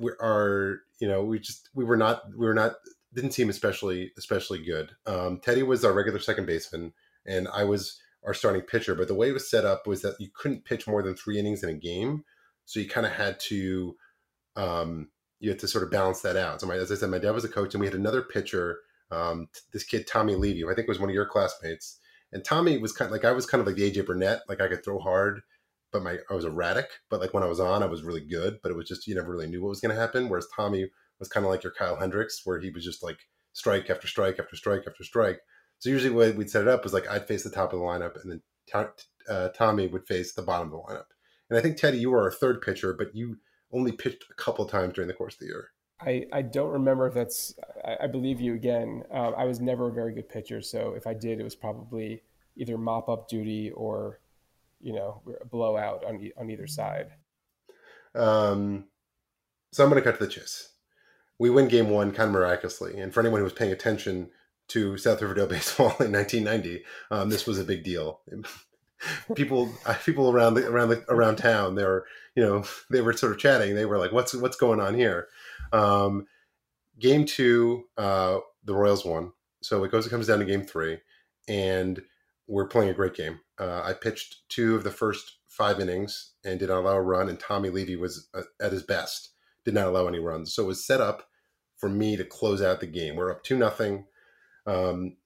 we 0.00 0.12
are, 0.20 0.80
you 1.00 1.08
know, 1.08 1.24
we 1.24 1.38
just 1.38 1.70
we 1.74 1.84
were 1.84 1.96
not 1.96 2.22
we 2.36 2.46
were 2.46 2.54
not 2.54 2.74
didn't 3.12 3.32
seem 3.32 3.48
especially 3.48 4.12
especially 4.16 4.62
good. 4.62 4.92
Um, 5.06 5.40
Teddy 5.42 5.62
was 5.62 5.84
our 5.84 5.92
regular 5.92 6.20
second 6.20 6.46
baseman, 6.46 6.92
and 7.26 7.48
I 7.52 7.64
was 7.64 8.00
our 8.24 8.34
starting 8.34 8.62
pitcher. 8.62 8.94
But 8.94 9.08
the 9.08 9.14
way 9.14 9.30
it 9.30 9.32
was 9.32 9.50
set 9.50 9.64
up 9.64 9.86
was 9.86 10.02
that 10.02 10.20
you 10.20 10.28
couldn't 10.34 10.64
pitch 10.64 10.86
more 10.86 11.02
than 11.02 11.16
three 11.16 11.38
innings 11.38 11.62
in 11.62 11.68
a 11.68 11.74
game, 11.74 12.24
so 12.64 12.78
you 12.78 12.88
kind 12.88 13.06
of 13.06 13.12
had 13.12 13.40
to 13.40 13.96
um, 14.54 15.08
you 15.40 15.50
had 15.50 15.58
to 15.60 15.68
sort 15.68 15.84
of 15.84 15.90
balance 15.90 16.20
that 16.22 16.36
out. 16.36 16.60
So 16.60 16.66
my, 16.66 16.76
as 16.76 16.92
I 16.92 16.94
said, 16.94 17.10
my 17.10 17.18
dad 17.18 17.32
was 17.32 17.44
a 17.44 17.48
coach, 17.48 17.74
and 17.74 17.80
we 17.80 17.86
had 17.86 17.94
another 17.94 18.22
pitcher, 18.22 18.80
um, 19.10 19.48
this 19.72 19.84
kid 19.84 20.06
Tommy 20.06 20.34
Levy, 20.34 20.64
I 20.64 20.74
think 20.74 20.88
was 20.88 20.98
one 20.98 21.08
of 21.08 21.14
your 21.14 21.26
classmates. 21.26 22.00
And 22.32 22.44
Tommy 22.44 22.78
was 22.78 22.92
kind 22.92 23.06
of 23.06 23.12
like 23.12 23.24
I 23.24 23.32
was 23.32 23.46
kind 23.46 23.60
of 23.60 23.66
like 23.66 23.76
the 23.76 23.90
AJ 23.90 24.06
Burnett, 24.06 24.42
like 24.48 24.60
I 24.60 24.68
could 24.68 24.84
throw 24.84 24.98
hard, 24.98 25.42
but 25.92 26.02
my 26.02 26.18
I 26.30 26.34
was 26.34 26.44
erratic. 26.44 26.88
But 27.08 27.20
like 27.20 27.32
when 27.32 27.42
I 27.42 27.48
was 27.48 27.60
on, 27.60 27.82
I 27.82 27.86
was 27.86 28.02
really 28.02 28.24
good. 28.24 28.58
But 28.62 28.72
it 28.72 28.76
was 28.76 28.88
just 28.88 29.06
you 29.06 29.14
never 29.14 29.30
really 29.30 29.46
knew 29.46 29.62
what 29.62 29.70
was 29.70 29.80
going 29.80 29.94
to 29.94 30.00
happen. 30.00 30.28
Whereas 30.28 30.48
Tommy 30.54 30.90
was 31.18 31.28
kind 31.28 31.46
of 31.46 31.50
like 31.50 31.62
your 31.62 31.72
Kyle 31.72 31.96
Hendricks, 31.96 32.42
where 32.44 32.60
he 32.60 32.70
was 32.70 32.84
just 32.84 33.02
like 33.02 33.18
strike 33.52 33.88
after 33.88 34.06
strike 34.06 34.38
after 34.38 34.56
strike 34.56 34.82
after 34.86 35.04
strike. 35.04 35.38
So 35.78 35.90
usually 35.90 36.14
way 36.14 36.32
we'd 36.32 36.50
set 36.50 36.62
it 36.62 36.68
up 36.68 36.82
was 36.82 36.92
like 36.92 37.08
I'd 37.08 37.28
face 37.28 37.44
the 37.44 37.50
top 37.50 37.72
of 37.72 37.78
the 37.78 37.84
lineup, 37.84 38.20
and 38.22 38.32
then 38.74 38.86
uh, 39.28 39.48
Tommy 39.50 39.86
would 39.86 40.06
face 40.06 40.34
the 40.34 40.42
bottom 40.42 40.68
of 40.68 40.72
the 40.72 40.78
lineup. 40.78 41.06
And 41.48 41.58
I 41.58 41.62
think 41.62 41.76
Teddy, 41.76 41.98
you 41.98 42.10
were 42.10 42.22
our 42.22 42.32
third 42.32 42.60
pitcher, 42.60 42.92
but 42.92 43.14
you 43.14 43.36
only 43.72 43.92
pitched 43.92 44.24
a 44.30 44.34
couple 44.34 44.66
times 44.66 44.94
during 44.94 45.08
the 45.08 45.14
course 45.14 45.34
of 45.34 45.40
the 45.40 45.46
year. 45.46 45.70
I, 46.00 46.26
I 46.32 46.42
don't 46.42 46.70
remember 46.70 47.06
if 47.06 47.14
that's. 47.14 47.54
I, 47.84 48.04
I 48.04 48.06
believe 48.06 48.40
you 48.40 48.54
again. 48.54 49.02
Um, 49.10 49.34
I 49.36 49.44
was 49.44 49.60
never 49.60 49.88
a 49.88 49.92
very 49.92 50.12
good 50.12 50.28
pitcher, 50.28 50.60
so 50.60 50.94
if 50.94 51.06
I 51.06 51.14
did, 51.14 51.40
it 51.40 51.44
was 51.44 51.54
probably 51.54 52.22
either 52.56 52.76
mop 52.76 53.08
up 53.08 53.28
duty 53.28 53.70
or, 53.70 54.20
you 54.80 54.92
know, 54.92 55.22
blowout 55.50 56.04
on 56.04 56.30
on 56.36 56.50
either 56.50 56.66
side. 56.66 57.12
Um, 58.14 58.84
so 59.72 59.84
I'm 59.84 59.90
going 59.90 60.02
to 60.02 60.10
cut 60.10 60.18
to 60.18 60.24
the 60.24 60.30
chase. 60.30 60.70
We 61.38 61.50
win 61.50 61.68
game 61.68 61.90
one 61.90 62.12
kind 62.12 62.28
of 62.28 62.32
miraculously, 62.32 62.98
and 62.98 63.12
for 63.12 63.20
anyone 63.20 63.40
who 63.40 63.44
was 63.44 63.52
paying 63.52 63.72
attention 63.72 64.30
to 64.68 64.98
South 64.98 65.22
Riverdale 65.22 65.46
baseball 65.48 65.96
in 66.00 66.12
1990, 66.12 66.84
um, 67.10 67.30
this 67.30 67.46
was 67.46 67.58
a 67.58 67.64
big 67.64 67.84
deal. 67.84 68.20
people 69.34 69.70
people 70.04 70.30
around 70.30 70.54
the 70.54 70.66
around 70.66 70.88
the 70.88 71.04
around 71.10 71.36
town 71.36 71.74
they 71.74 71.84
were 71.84 72.06
you 72.34 72.42
know 72.42 72.64
they 72.90 73.02
were 73.02 73.12
sort 73.12 73.30
of 73.30 73.38
chatting 73.38 73.74
they 73.74 73.84
were 73.84 73.98
like 73.98 74.10
what's 74.10 74.34
what's 74.34 74.56
going 74.56 74.80
on 74.80 74.94
here 74.94 75.28
um, 75.72 76.26
game 76.98 77.24
two 77.24 77.84
uh, 77.98 78.38
the 78.64 78.74
royals 78.74 79.04
won 79.04 79.32
so 79.62 79.82
it 79.84 79.90
goes 79.90 80.06
it 80.06 80.10
comes 80.10 80.26
down 80.26 80.38
to 80.38 80.44
game 80.44 80.62
three 80.62 80.98
and 81.48 82.02
we're 82.46 82.68
playing 82.68 82.90
a 82.90 82.94
great 82.94 83.14
game 83.14 83.40
uh, 83.58 83.82
i 83.84 83.92
pitched 83.92 84.48
two 84.48 84.74
of 84.74 84.84
the 84.84 84.90
first 84.90 85.38
five 85.48 85.80
innings 85.80 86.32
and 86.44 86.58
did 86.58 86.68
not 86.68 86.80
allow 86.80 86.96
a 86.96 87.02
run 87.02 87.28
and 87.28 87.40
tommy 87.40 87.70
levy 87.70 87.96
was 87.96 88.28
uh, 88.34 88.42
at 88.60 88.72
his 88.72 88.82
best 88.82 89.30
did 89.64 89.74
not 89.74 89.86
allow 89.86 90.06
any 90.06 90.18
runs 90.18 90.54
so 90.54 90.64
it 90.64 90.66
was 90.66 90.86
set 90.86 91.00
up 91.00 91.28
for 91.76 91.88
me 91.88 92.16
to 92.16 92.24
close 92.24 92.62
out 92.62 92.80
the 92.80 92.86
game 92.86 93.16
we're 93.16 93.30
up 93.30 93.42
two 93.42 93.56
nothing 93.56 94.04
um, 94.66 95.16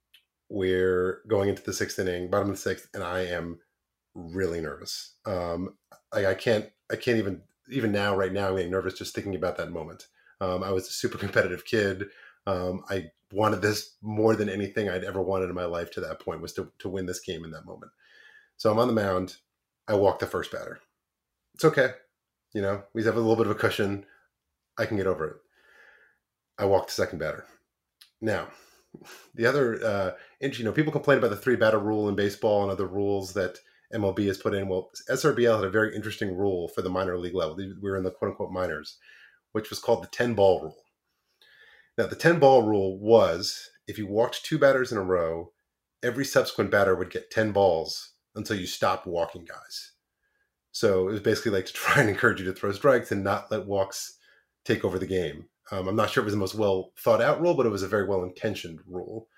we're 0.50 1.22
going 1.28 1.48
into 1.48 1.62
the 1.62 1.72
sixth 1.72 1.98
inning, 1.98 2.28
bottom 2.28 2.50
of 2.50 2.56
the 2.56 2.60
sixth, 2.60 2.88
and 2.92 3.02
I 3.02 3.20
am 3.20 3.60
really 4.14 4.60
nervous. 4.60 5.14
Um, 5.24 5.76
I, 6.12 6.26
I 6.26 6.34
can't, 6.34 6.66
I 6.90 6.96
can't 6.96 7.18
even, 7.18 7.42
even 7.70 7.92
now, 7.92 8.16
right 8.16 8.32
now, 8.32 8.48
I'm 8.48 8.56
getting 8.56 8.72
nervous 8.72 8.94
just 8.94 9.14
thinking 9.14 9.36
about 9.36 9.56
that 9.56 9.70
moment. 9.70 10.08
Um, 10.40 10.62
I 10.62 10.70
was 10.70 10.88
a 10.88 10.92
super 10.92 11.18
competitive 11.18 11.64
kid. 11.64 12.04
Um, 12.46 12.82
I 12.88 13.10
wanted 13.32 13.62
this 13.62 13.96
more 14.02 14.34
than 14.34 14.48
anything 14.48 14.88
I'd 14.88 15.04
ever 15.04 15.22
wanted 15.22 15.50
in 15.50 15.54
my 15.54 15.64
life 15.64 15.90
to 15.92 16.00
that 16.00 16.20
point 16.20 16.40
was 16.40 16.52
to, 16.54 16.70
to 16.78 16.88
win 16.88 17.06
this 17.06 17.20
game 17.20 17.44
in 17.44 17.50
that 17.52 17.66
moment. 17.66 17.92
So 18.56 18.70
I'm 18.70 18.78
on 18.78 18.88
the 18.88 18.94
mound. 18.94 19.36
I 19.86 19.94
walk 19.94 20.18
the 20.18 20.26
first 20.26 20.50
batter. 20.50 20.80
It's 21.54 21.64
okay. 21.64 21.90
You 22.54 22.62
know, 22.62 22.82
we 22.94 23.04
have 23.04 23.16
a 23.16 23.20
little 23.20 23.36
bit 23.36 23.46
of 23.46 23.52
a 23.52 23.58
cushion. 23.58 24.04
I 24.78 24.86
can 24.86 24.96
get 24.96 25.06
over 25.06 25.26
it. 25.26 25.36
I 26.58 26.64
walk 26.64 26.86
the 26.86 26.92
second 26.92 27.18
batter. 27.18 27.44
Now, 28.20 28.48
the 29.34 29.46
other, 29.46 29.84
uh, 29.84 30.10
you 30.40 30.64
know, 30.64 30.72
people 30.72 30.92
complain 30.92 31.18
about 31.18 31.30
the 31.30 31.36
three 31.36 31.56
batter 31.56 31.78
rule 31.78 32.08
in 32.08 32.16
baseball 32.16 32.62
and 32.62 32.72
other 32.72 32.86
rules 32.86 33.32
that 33.34 33.58
MLB 33.94 34.26
has 34.26 34.38
put 34.38 34.54
in. 34.54 34.68
Well, 34.68 34.90
SRBL 35.08 35.56
had 35.56 35.64
a 35.64 35.70
very 35.70 35.94
interesting 35.94 36.36
rule 36.36 36.68
for 36.68 36.82
the 36.82 36.90
minor 36.90 37.18
league 37.18 37.34
level. 37.34 37.56
We 37.56 37.74
were 37.80 37.96
in 37.96 38.04
the 38.04 38.10
quote 38.10 38.30
unquote 38.30 38.52
minors, 38.52 38.98
which 39.52 39.70
was 39.70 39.78
called 39.78 40.02
the 40.02 40.08
10 40.08 40.34
ball 40.34 40.62
rule. 40.62 40.84
Now, 41.98 42.06
the 42.06 42.16
10 42.16 42.38
ball 42.38 42.62
rule 42.62 42.98
was 42.98 43.70
if 43.86 43.98
you 43.98 44.06
walked 44.06 44.44
two 44.44 44.58
batters 44.58 44.92
in 44.92 44.98
a 44.98 45.02
row, 45.02 45.52
every 46.02 46.24
subsequent 46.24 46.70
batter 46.70 46.94
would 46.94 47.10
get 47.10 47.30
10 47.30 47.52
balls 47.52 48.14
until 48.34 48.56
you 48.56 48.66
stopped 48.66 49.06
walking 49.06 49.44
guys. 49.44 49.92
So 50.72 51.08
it 51.08 51.12
was 51.12 51.20
basically 51.20 51.52
like 51.52 51.66
to 51.66 51.72
try 51.74 52.00
and 52.00 52.08
encourage 52.08 52.40
you 52.40 52.46
to 52.46 52.52
throw 52.52 52.72
strikes 52.72 53.12
and 53.12 53.24
not 53.24 53.50
let 53.50 53.66
walks 53.66 54.18
take 54.64 54.84
over 54.84 54.98
the 54.98 55.06
game. 55.06 55.46
Um, 55.72 55.88
I'm 55.88 55.96
not 55.96 56.10
sure 56.10 56.22
it 56.22 56.24
was 56.24 56.34
the 56.34 56.40
most 56.40 56.54
well 56.54 56.92
thought 56.98 57.20
out 57.20 57.40
rule, 57.40 57.54
but 57.54 57.66
it 57.66 57.70
was 57.70 57.82
a 57.82 57.88
very 57.88 58.06
well 58.06 58.24
intentioned 58.24 58.80
rule. 58.86 59.28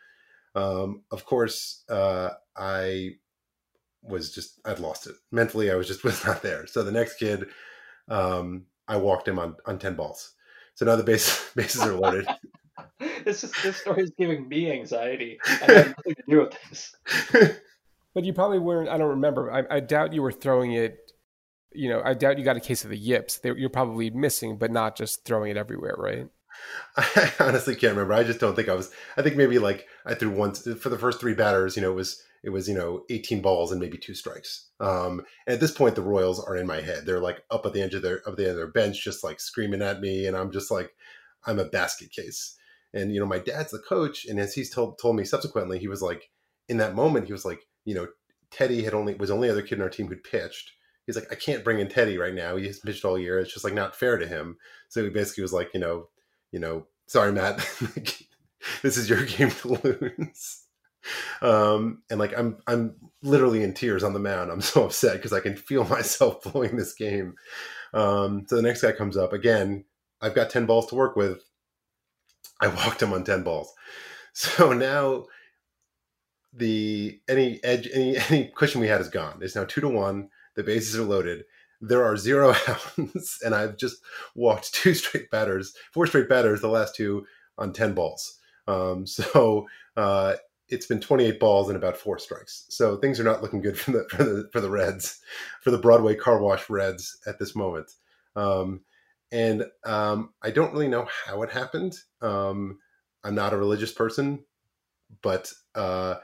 Um, 0.55 1.03
of 1.11 1.25
course, 1.25 1.85
uh, 1.89 2.31
I 2.57 3.17
was 4.03 4.33
just 4.33 4.61
I'd 4.65 4.79
lost 4.79 5.07
it 5.07 5.15
mentally. 5.31 5.71
I 5.71 5.75
was 5.75 5.89
just 5.89 6.05
was 6.05 6.25
not 6.25 6.43
there. 6.43 6.67
So 6.67 6.83
the 6.83 6.93
next 6.93 7.17
kid, 7.17 7.47
um, 8.09 8.67
I 8.93 8.97
walked 8.97 9.27
him 9.27 9.39
on 9.39 9.57
on 9.67 9.79
ten 9.79 9.95
balls. 9.95 10.35
So 10.75 10.85
now 10.85 10.97
the 10.97 11.03
base, 11.03 11.51
bases 11.57 11.83
are 11.83 11.95
loaded. 11.95 12.27
this 13.25 13.45
is 13.45 13.53
this 13.63 13.77
story 13.77 14.03
is 14.03 14.13
giving 14.19 14.49
me 14.49 14.71
anxiety. 14.71 15.39
I 15.47 15.73
have 15.73 15.87
nothing 15.97 16.15
to 16.15 16.23
do 16.29 16.41
with 16.41 16.55
this. 16.69 16.95
but 18.15 18.25
you 18.25 18.33
probably 18.33 18.59
weren't. 18.59 18.89
I 18.89 18.99
don't 18.99 19.11
remember. 19.11 19.53
I, 19.53 19.77
I 19.77 19.81
doubt 19.81 20.13
you 20.13 20.23
were 20.23 20.33
throwing 20.33 20.73
it 20.73 20.99
you 21.75 21.89
know, 21.89 22.03
I 22.05 22.15
doubt 22.15 22.39
you 22.39 22.45
got 22.45 22.57
a 22.57 22.61
case 22.61 22.85
of 22.85 22.91
the 22.91 22.99
yips. 22.99 23.39
They, 23.39 23.51
you're 23.57 23.71
probably 23.71 24.11
missing, 24.11 24.59
but 24.59 24.71
not 24.71 24.97
just 24.97 25.25
throwing 25.25 25.51
it 25.51 25.57
everywhere, 25.57 25.95
right? 25.97 26.29
I 26.97 27.33
honestly 27.41 27.75
can't 27.75 27.95
remember. 27.95 28.15
I 28.15 28.25
just 28.25 28.41
don't 28.41 28.55
think 28.55 28.69
I 28.69 28.75
was. 28.75 28.91
I 29.17 29.23
think 29.23 29.37
maybe 29.37 29.59
like 29.59 29.87
I 30.05 30.15
threw 30.15 30.31
once 30.31 30.69
for 30.81 30.91
the 30.91 30.99
first 30.99 31.21
three 31.21 31.35
batters. 31.35 31.77
You 31.77 31.83
know, 31.83 31.93
it 31.93 31.97
was 31.97 32.23
it 32.43 32.51
was 32.51 32.69
you 32.69 32.75
know 32.75 33.05
18 33.11 33.41
balls 33.41 33.73
and 33.73 33.81
maybe 33.81 33.99
two 33.99 34.15
strikes. 34.15 34.71
Um, 34.81 35.23
and 35.47 35.55
at 35.55 35.61
this 35.61 35.73
point, 35.73 35.95
the 35.95 36.03
Royals 36.03 36.43
are 36.45 36.57
in 36.57 36.67
my 36.67 36.81
head. 36.81 37.07
They're 37.07 37.21
like 37.21 37.43
up 37.51 37.67
at 37.67 37.73
the 37.73 37.83
edge 37.83 37.95
of 37.95 38.03
their 38.03 38.21
of 38.27 38.37
the 38.37 38.45
end 38.45 38.53
of 38.53 38.57
their 38.57 38.71
bench, 38.71 39.03
just 39.03 39.25
like 39.25 39.41
screaming 39.41 39.83
at 39.83 40.01
me, 40.01 40.27
and 40.27 40.37
I'm 40.37 40.51
just 40.51 40.71
like, 40.71 40.95
I'm 41.45 41.59
a 41.59 41.65
basket 41.65 42.11
case. 42.13 42.57
And 42.95 43.13
you 43.15 43.21
know, 43.21 43.27
my 43.27 43.39
dad's 43.39 43.71
the 43.73 43.79
coach, 43.79 44.27
and 44.27 44.39
as 44.39 44.55
he's 44.55 44.71
told 44.71 44.99
told 44.99 45.17
me 45.17 45.25
subsequently, 45.25 45.79
he 45.79 45.89
was 45.89 46.03
like, 46.03 46.31
in 46.69 46.79
that 46.79 46.95
moment, 46.95 47.27
he 47.27 47.33
was 47.33 47.45
like, 47.45 47.67
you 47.85 47.95
know, 47.95 48.09
Teddy 48.51 48.83
had 48.83 48.95
only 48.95 49.15
was 49.15 49.31
only 49.31 49.49
other 49.49 49.63
kid 49.63 49.77
in 49.77 49.83
our 49.83 49.89
team 49.89 50.09
who'd 50.09 50.25
pitched 50.25 50.73
he's 51.07 51.17
like, 51.17 51.31
I 51.31 51.35
can't 51.35 51.65
bring 51.65 51.81
in 51.81 51.89
Teddy 51.89 52.19
right 52.19 52.35
now. 52.35 52.57
He's 52.57 52.79
pitched 52.79 53.05
all 53.05 53.19
year. 53.19 53.39
It's 53.39 53.53
just 53.53 53.65
like 53.65 53.75
not 53.75 53.97
fair 53.97 54.19
to 54.19 54.27
him. 54.27 54.57
So 54.89 55.03
he 55.03 55.11
basically 55.11 55.43
was 55.43 55.53
like, 55.53 55.71
you 55.75 55.81
know, 55.81 56.09
you 56.51 56.61
know, 56.61 56.87
sorry, 57.07 57.33
Matt, 57.33 57.59
this 58.83 58.97
is 58.97 59.09
your 59.09 59.25
game 59.27 59.51
to 59.51 59.69
lose. 59.83 60.62
Um, 61.41 62.03
and 62.11 62.19
like 62.19 62.37
I'm 62.37 62.59
I'm 62.67 62.97
literally 63.23 63.63
in 63.63 63.75
tears 63.75 64.03
on 64.03 64.13
the 64.13 64.19
mound. 64.19 64.51
I'm 64.51 64.61
so 64.61 64.85
upset 64.87 65.15
because 65.15 65.33
I 65.33 65.41
can 65.41 65.57
feel 65.57 65.85
myself 65.89 66.43
blowing 66.43 66.77
this 66.77 66.95
game. 66.95 67.35
Um, 67.95 68.47
so 68.49 68.57
the 68.57 68.63
next 68.63 68.83
guy 68.83 68.93
comes 68.93 69.17
up 69.17 69.33
again. 69.33 69.85
I've 70.21 70.35
got 70.35 70.51
ten 70.51 70.67
balls 70.67 70.87
to 70.87 70.95
work 70.95 71.17
with. 71.17 71.43
I 72.61 72.69
walked 72.69 73.03
him 73.03 73.13
on 73.13 73.25
ten 73.25 73.43
balls. 73.43 73.73
So 74.35 74.73
now 74.73 75.27
the 76.55 77.21
any 77.29 77.63
edge 77.63 77.87
any 77.93 78.17
any 78.17 78.51
cushion 78.57 78.81
we 78.81 78.89
had 78.89 79.03
is 79.03 79.11
gone. 79.11 79.41
It's 79.43 79.55
now 79.55 79.65
two 79.65 79.83
to 79.83 79.89
one. 79.91 80.31
The 80.57 80.63
bases 80.63 80.99
are 80.99 81.05
loaded. 81.05 81.45
There 81.83 82.03
are 82.03 82.17
zero 82.17 82.55
outs, 82.69 83.43
and 83.43 83.55
I've 83.55 83.77
just 83.77 83.99
walked 84.35 84.73
two 84.73 84.95
straight 84.95 85.31
batters, 85.31 85.75
four 85.93 86.07
straight 86.07 86.31
batters, 86.31 86.63
the 86.63 86.69
last 86.69 86.95
two 86.95 87.27
on 87.59 87.73
10 87.73 87.95
balls. 87.95 88.39
Um, 88.67 89.07
so 89.07 89.67
uh, 89.97 90.35
it's 90.69 90.87
been 90.87 91.01
28 91.01 91.39
balls 91.39 91.69
and 91.69 91.77
about 91.77 91.97
four 91.97 92.19
strikes. 92.19 92.67
So 92.69 92.97
things 92.97 93.21
are 93.21 93.25
not 93.25 93.43
looking 93.43 93.61
good 93.61 93.79
for 93.79 93.93
the 93.93 94.07
for 94.11 94.25
the, 94.25 94.49
for 94.53 94.61
the 94.61 94.71
Reds, 94.71 95.21
for 95.61 95.71
the 95.71 95.79
Broadway 95.79 96.15
Car 96.15 96.41
Wash 96.41 96.69
Reds 96.71 97.19
at 97.27 97.39
this 97.39 97.55
moment. 97.55 97.91
Um, 98.37 98.81
and 99.31 99.65
um, 99.85 100.31
I 100.43 100.51
don't 100.51 100.73
really 100.73 100.89
know 100.89 101.09
how 101.27 101.43
it 101.43 101.51
happened. 101.51 101.97
Um, 102.21 102.79
I'm 103.25 103.35
not 103.35 103.53
a 103.53 103.59
religious 103.59 103.93
person, 103.93 104.45
but 105.23 105.53
uh, 105.75 106.17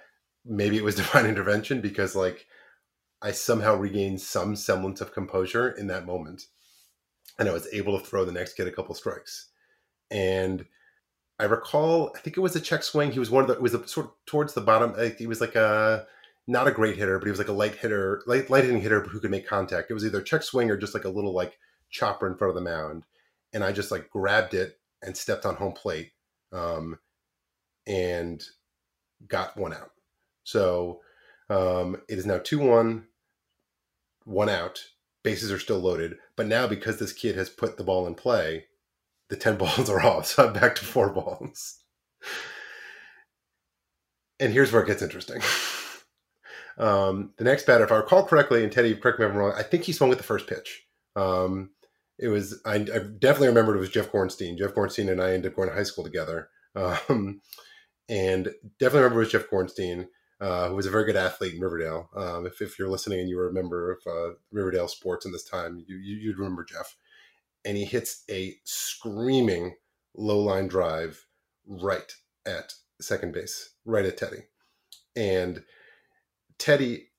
maybe 0.44 0.76
it 0.76 0.84
was 0.84 0.94
divine 0.96 1.26
intervention 1.26 1.80
because 1.80 2.14
like 2.14 2.46
I 3.20 3.32
somehow 3.32 3.76
regained 3.76 4.20
some 4.20 4.56
semblance 4.56 5.00
of 5.00 5.12
composure 5.12 5.70
in 5.70 5.88
that 5.88 6.06
moment. 6.06 6.46
And 7.38 7.48
I 7.48 7.52
was 7.52 7.68
able 7.72 7.98
to 7.98 8.04
throw 8.04 8.24
the 8.24 8.32
next 8.32 8.54
kid 8.54 8.66
a 8.66 8.72
couple 8.72 8.94
strikes. 8.94 9.50
And 10.10 10.66
I 11.38 11.44
recall, 11.44 12.12
I 12.16 12.20
think 12.20 12.36
it 12.36 12.40
was 12.40 12.56
a 12.56 12.60
check 12.60 12.82
swing. 12.82 13.12
He 13.12 13.20
was 13.20 13.30
one 13.30 13.42
of 13.42 13.48
the, 13.48 13.54
it 13.54 13.62
was 13.62 13.74
a, 13.74 13.86
sort 13.86 14.06
of 14.06 14.12
towards 14.26 14.54
the 14.54 14.60
bottom. 14.60 14.94
He 15.18 15.26
was 15.26 15.40
like 15.40 15.54
a, 15.54 16.06
not 16.48 16.66
a 16.66 16.72
great 16.72 16.96
hitter, 16.96 17.18
but 17.18 17.26
he 17.26 17.30
was 17.30 17.38
like 17.38 17.48
a 17.48 17.52
light 17.52 17.76
hitter, 17.76 18.22
light, 18.26 18.50
light 18.50 18.64
hitting 18.64 18.80
hitter 18.80 19.02
who 19.02 19.20
could 19.20 19.30
make 19.30 19.46
contact. 19.46 19.90
It 19.90 19.94
was 19.94 20.04
either 20.04 20.22
check 20.22 20.42
swing 20.42 20.70
or 20.70 20.76
just 20.76 20.94
like 20.94 21.04
a 21.04 21.10
little 21.10 21.32
like 21.32 21.58
chopper 21.90 22.26
in 22.26 22.36
front 22.36 22.50
of 22.50 22.54
the 22.56 22.68
mound. 22.68 23.04
And 23.52 23.62
I 23.62 23.72
just 23.72 23.90
like 23.90 24.10
grabbed 24.10 24.54
it 24.54 24.78
and 25.02 25.16
stepped 25.16 25.46
on 25.46 25.56
home 25.56 25.72
plate 25.72 26.12
um, 26.52 26.98
and 27.86 28.42
got 29.26 29.56
one 29.56 29.72
out. 29.72 29.92
So 30.44 31.00
um, 31.50 31.96
it 32.08 32.18
is 32.18 32.26
now 32.26 32.38
2 32.38 32.58
1, 32.58 33.06
one 34.24 34.48
out. 34.48 34.82
Bases 35.22 35.52
are 35.52 35.58
still 35.58 35.78
loaded. 35.78 36.16
But 36.36 36.46
now, 36.46 36.66
because 36.66 36.98
this 36.98 37.12
kid 37.12 37.36
has 37.36 37.50
put 37.50 37.76
the 37.76 37.84
ball 37.84 38.06
in 38.06 38.14
play, 38.14 38.66
the 39.30 39.36
10 39.36 39.56
balls 39.58 39.90
are 39.90 40.00
off. 40.00 40.26
So 40.26 40.46
I'm 40.46 40.52
back 40.52 40.74
to 40.76 40.84
four 40.84 41.10
balls. 41.10 41.82
And 44.40 44.52
here's 44.52 44.72
where 44.72 44.82
it 44.82 44.86
gets 44.86 45.02
interesting. 45.02 45.40
Um, 46.78 47.34
the 47.38 47.44
next 47.44 47.66
batter, 47.66 47.84
if 47.84 47.90
I 47.90 47.96
recall 47.96 48.24
correctly, 48.24 48.62
and 48.62 48.72
Teddy, 48.72 48.94
correct 48.94 49.18
me 49.18 49.26
if 49.26 49.32
I'm 49.32 49.36
wrong, 49.36 49.52
I 49.56 49.64
think 49.64 49.82
he 49.82 49.92
swung 49.92 50.10
with 50.10 50.18
the 50.18 50.24
first 50.24 50.46
pitch. 50.46 50.86
Um, 51.16 51.70
it 52.18 52.28
was 52.28 52.60
I, 52.64 52.76
I, 52.76 52.98
definitely 53.18 53.48
remembered 53.48 53.76
it 53.76 53.80
was 53.80 53.90
Jeff 53.90 54.12
Gorenstein. 54.12 54.56
Jeff 54.56 54.74
Gorenstein 54.74 55.10
and 55.10 55.20
I 55.20 55.32
ended 55.32 55.50
up 55.52 55.56
going 55.56 55.68
to 55.68 55.74
high 55.74 55.82
school 55.82 56.04
together, 56.04 56.48
um, 56.76 57.40
and 58.08 58.50
definitely 58.78 59.00
remember 59.00 59.20
it 59.22 59.24
was 59.24 59.32
Jeff 59.32 59.50
Gorenstein, 59.50 60.06
uh, 60.40 60.68
who 60.68 60.76
was 60.76 60.86
a 60.86 60.90
very 60.90 61.04
good 61.04 61.16
athlete 61.16 61.54
in 61.54 61.60
Riverdale. 61.60 62.10
Um, 62.16 62.46
if, 62.46 62.60
if 62.60 62.78
you're 62.78 62.88
listening 62.88 63.20
and 63.20 63.28
you 63.28 63.36
were 63.36 63.48
a 63.48 63.54
member 63.54 63.92
of 63.92 63.98
uh, 64.06 64.34
Riverdale 64.52 64.88
sports 64.88 65.26
in 65.26 65.32
this 65.32 65.44
time, 65.44 65.84
you, 65.86 65.96
you 65.96 66.28
would 66.30 66.38
remember 66.38 66.64
Jeff, 66.64 66.96
and 67.68 67.76
he 67.76 67.84
hits 67.84 68.24
a 68.32 68.56
screaming 68.64 69.76
low 70.16 70.40
line 70.40 70.68
drive 70.68 71.24
right 71.68 72.12
at 72.46 72.72
second 73.00 73.34
base, 73.34 73.74
right 73.84 74.06
at 74.06 74.16
Teddy, 74.16 74.44
and 75.14 75.62
Teddy 76.58 77.10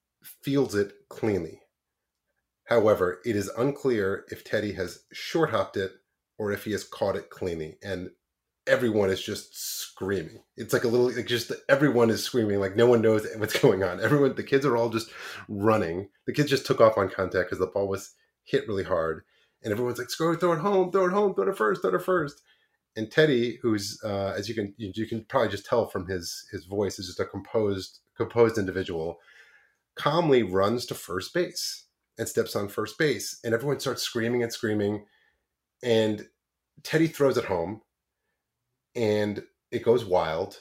fields 0.44 0.76
it 0.76 0.94
cleanly 1.10 1.62
However, 2.70 3.20
it 3.26 3.36
is 3.36 3.50
unclear 3.58 4.26
if 4.30 4.44
Teddy 4.44 4.74
has 4.74 5.04
short 5.12 5.50
hopped 5.50 5.76
it 5.76 5.94
or 6.38 6.52
if 6.52 6.66
he 6.66 6.72
has 6.74 6.84
caught 6.84 7.16
it 7.16 7.32
cleanly. 7.32 7.80
And 7.84 8.12
everyone 8.68 9.10
is 9.10 9.20
just 9.20 9.60
screaming. 9.60 10.44
It's 10.56 10.72
like 10.72 10.84
a 10.84 10.88
little, 10.88 11.12
like 11.12 11.26
just 11.26 11.52
everyone 11.68 12.12
is 12.12 12.24
screaming. 12.24 12.60
Like 12.60 12.76
no 12.76 12.86
one 12.86 13.02
knows 13.02 13.28
what's 13.38 13.60
going 13.62 13.84
on. 13.84 14.00
Everyone, 14.00 14.36
the 14.36 14.44
kids 14.44 14.68
are 14.68 14.78
all 14.78 14.90
just 14.90 15.10
running. 15.48 16.10
The 16.28 16.34
kids 16.34 16.52
just 16.52 16.68
took 16.68 16.80
off 16.80 16.98
on 16.98 17.10
contact 17.10 17.50
because 17.50 17.58
the 17.58 17.66
ball 17.66 17.88
was 17.88 18.14
hit 18.44 18.68
really 18.68 18.84
hard. 18.84 19.24
And 19.64 19.72
everyone's 19.72 19.98
like, 19.98 20.10
"Screw 20.10 20.36
throw 20.38 20.54
it 20.54 20.60
home, 20.60 20.92
throw 20.92 21.08
it 21.08 21.12
home, 21.12 21.34
throw 21.34 21.50
it 21.50 21.58
first, 21.58 21.82
throw 21.82 21.94
it 21.94 22.02
first. 22.02 22.42
And 22.96 23.12
Teddy, 23.12 23.60
who's 23.62 24.00
uh, 24.04 24.34
as 24.38 24.50
you 24.50 24.56
can 24.56 24.74
you 24.78 25.06
can 25.06 25.26
probably 25.26 25.50
just 25.50 25.66
tell 25.66 25.88
from 25.88 26.08
his 26.08 26.46
his 26.52 26.66
voice, 26.66 27.00
is 27.00 27.08
just 27.08 27.20
a 27.20 27.26
composed 27.26 28.00
composed 28.16 28.58
individual, 28.58 29.20
calmly 29.96 30.44
runs 30.44 30.86
to 30.88 30.96
first 30.96 31.34
base 31.34 31.86
and 32.18 32.28
steps 32.28 32.56
on 32.56 32.68
first 32.68 32.98
base, 32.98 33.40
and 33.44 33.54
everyone 33.54 33.80
starts 33.80 34.04
screaming 34.04 34.44
and 34.44 34.52
screaming. 34.52 35.06
And 35.84 36.28
Teddy 36.84 37.08
throws 37.08 37.38
it 37.38 37.46
home, 37.46 37.82
and 38.96 39.44
it 39.72 39.84
goes 39.84 40.04
wild, 40.06 40.60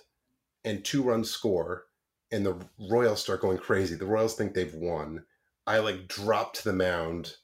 and 0.65 0.85
two 0.85 1.03
runs 1.03 1.31
score, 1.31 1.85
and 2.31 2.45
the 2.45 2.57
Royals 2.91 3.21
start 3.21 3.41
going 3.41 3.59
crazy. 3.59 3.97
The 3.97 4.07
Royals 4.07 4.35
think 4.37 4.55
they've 4.55 4.75
won. 4.75 5.25
I 5.67 5.79
like 5.79 6.09
drop 6.09 6.55
to 6.55 6.65
the 6.65 6.73
mound 6.73 7.37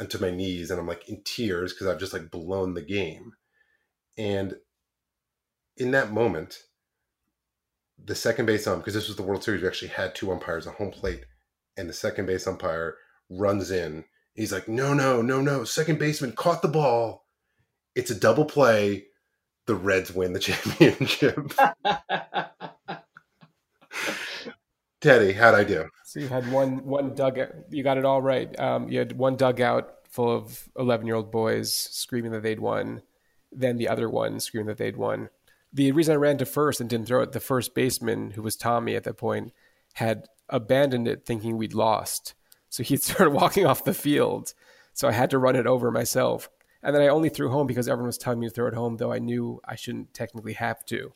onto 0.00 0.18
my 0.18 0.30
knees, 0.30 0.70
and 0.70 0.78
I'm 0.80 0.86
like 0.86 1.08
in 1.08 1.22
tears 1.24 1.72
because 1.72 1.86
I've 1.86 2.00
just 2.00 2.12
like 2.12 2.30
blown 2.30 2.74
the 2.74 2.82
game. 2.82 3.32
And 4.18 4.56
in 5.76 5.90
that 5.92 6.12
moment, 6.12 6.62
the 8.02 8.14
second 8.14 8.46
base 8.46 8.66
umpire, 8.66 8.80
because 8.80 8.94
this 8.94 9.08
was 9.08 9.16
the 9.16 9.22
World 9.22 9.42
Series, 9.42 9.62
we 9.62 9.68
actually 9.68 9.88
had 9.88 10.14
two 10.14 10.30
umpires 10.30 10.66
on 10.66 10.74
home 10.74 10.90
plate, 10.90 11.24
and 11.76 11.88
the 11.88 11.94
second 11.94 12.26
base 12.26 12.46
umpire 12.46 12.96
runs 13.30 13.70
in. 13.70 14.04
He's 14.34 14.52
like, 14.52 14.68
no, 14.68 14.92
no, 14.92 15.22
no, 15.22 15.40
no. 15.40 15.64
Second 15.64 15.98
baseman 15.98 16.32
caught 16.32 16.60
the 16.62 16.68
ball. 16.68 17.24
It's 17.94 18.10
a 18.10 18.14
double 18.14 18.44
play. 18.44 19.06
The 19.66 19.74
Reds 19.74 20.12
win 20.12 20.34
the 20.34 20.38
championship. 20.40 21.52
Teddy, 25.00 25.32
how'd 25.32 25.54
I 25.54 25.64
do? 25.64 25.88
So 26.04 26.20
you 26.20 26.28
had 26.28 26.50
one 26.50 26.84
one 26.84 27.14
dugout. 27.14 27.50
You 27.70 27.82
got 27.82 27.98
it 27.98 28.04
all 28.04 28.22
right. 28.22 28.58
Um, 28.58 28.88
you 28.88 28.98
had 28.98 29.12
one 29.16 29.36
dugout 29.36 29.92
full 30.08 30.34
of 30.34 30.68
eleven 30.78 31.06
year 31.06 31.16
old 31.16 31.30
boys 31.30 31.72
screaming 31.72 32.32
that 32.32 32.42
they'd 32.42 32.60
won. 32.60 33.02
Then 33.52 33.76
the 33.76 33.88
other 33.88 34.08
one 34.08 34.40
screaming 34.40 34.68
that 34.68 34.78
they'd 34.78 34.96
won. 34.96 35.28
The 35.72 35.92
reason 35.92 36.14
I 36.14 36.16
ran 36.16 36.38
to 36.38 36.46
first 36.46 36.80
and 36.80 36.88
didn't 36.88 37.06
throw 37.06 37.22
it, 37.22 37.32
the 37.32 37.40
first 37.40 37.74
baseman, 37.74 38.30
who 38.30 38.42
was 38.42 38.56
Tommy 38.56 38.96
at 38.96 39.04
that 39.04 39.18
point, 39.18 39.52
had 39.94 40.26
abandoned 40.48 41.08
it 41.08 41.26
thinking 41.26 41.56
we'd 41.56 41.74
lost. 41.74 42.34
So 42.70 42.82
he 42.82 42.96
started 42.96 43.30
walking 43.30 43.66
off 43.66 43.84
the 43.84 43.94
field. 43.94 44.54
So 44.94 45.08
I 45.08 45.12
had 45.12 45.30
to 45.30 45.38
run 45.38 45.56
it 45.56 45.66
over 45.66 45.90
myself. 45.90 46.48
And 46.82 46.94
then 46.94 47.02
I 47.02 47.08
only 47.08 47.28
threw 47.28 47.50
home 47.50 47.66
because 47.66 47.88
everyone 47.88 48.06
was 48.06 48.18
telling 48.18 48.40
me 48.40 48.48
to 48.48 48.54
throw 48.54 48.68
it 48.68 48.74
home, 48.74 48.96
though 48.96 49.12
I 49.12 49.18
knew 49.18 49.60
I 49.64 49.76
shouldn't 49.76 50.14
technically 50.14 50.54
have 50.54 50.84
to. 50.86 51.12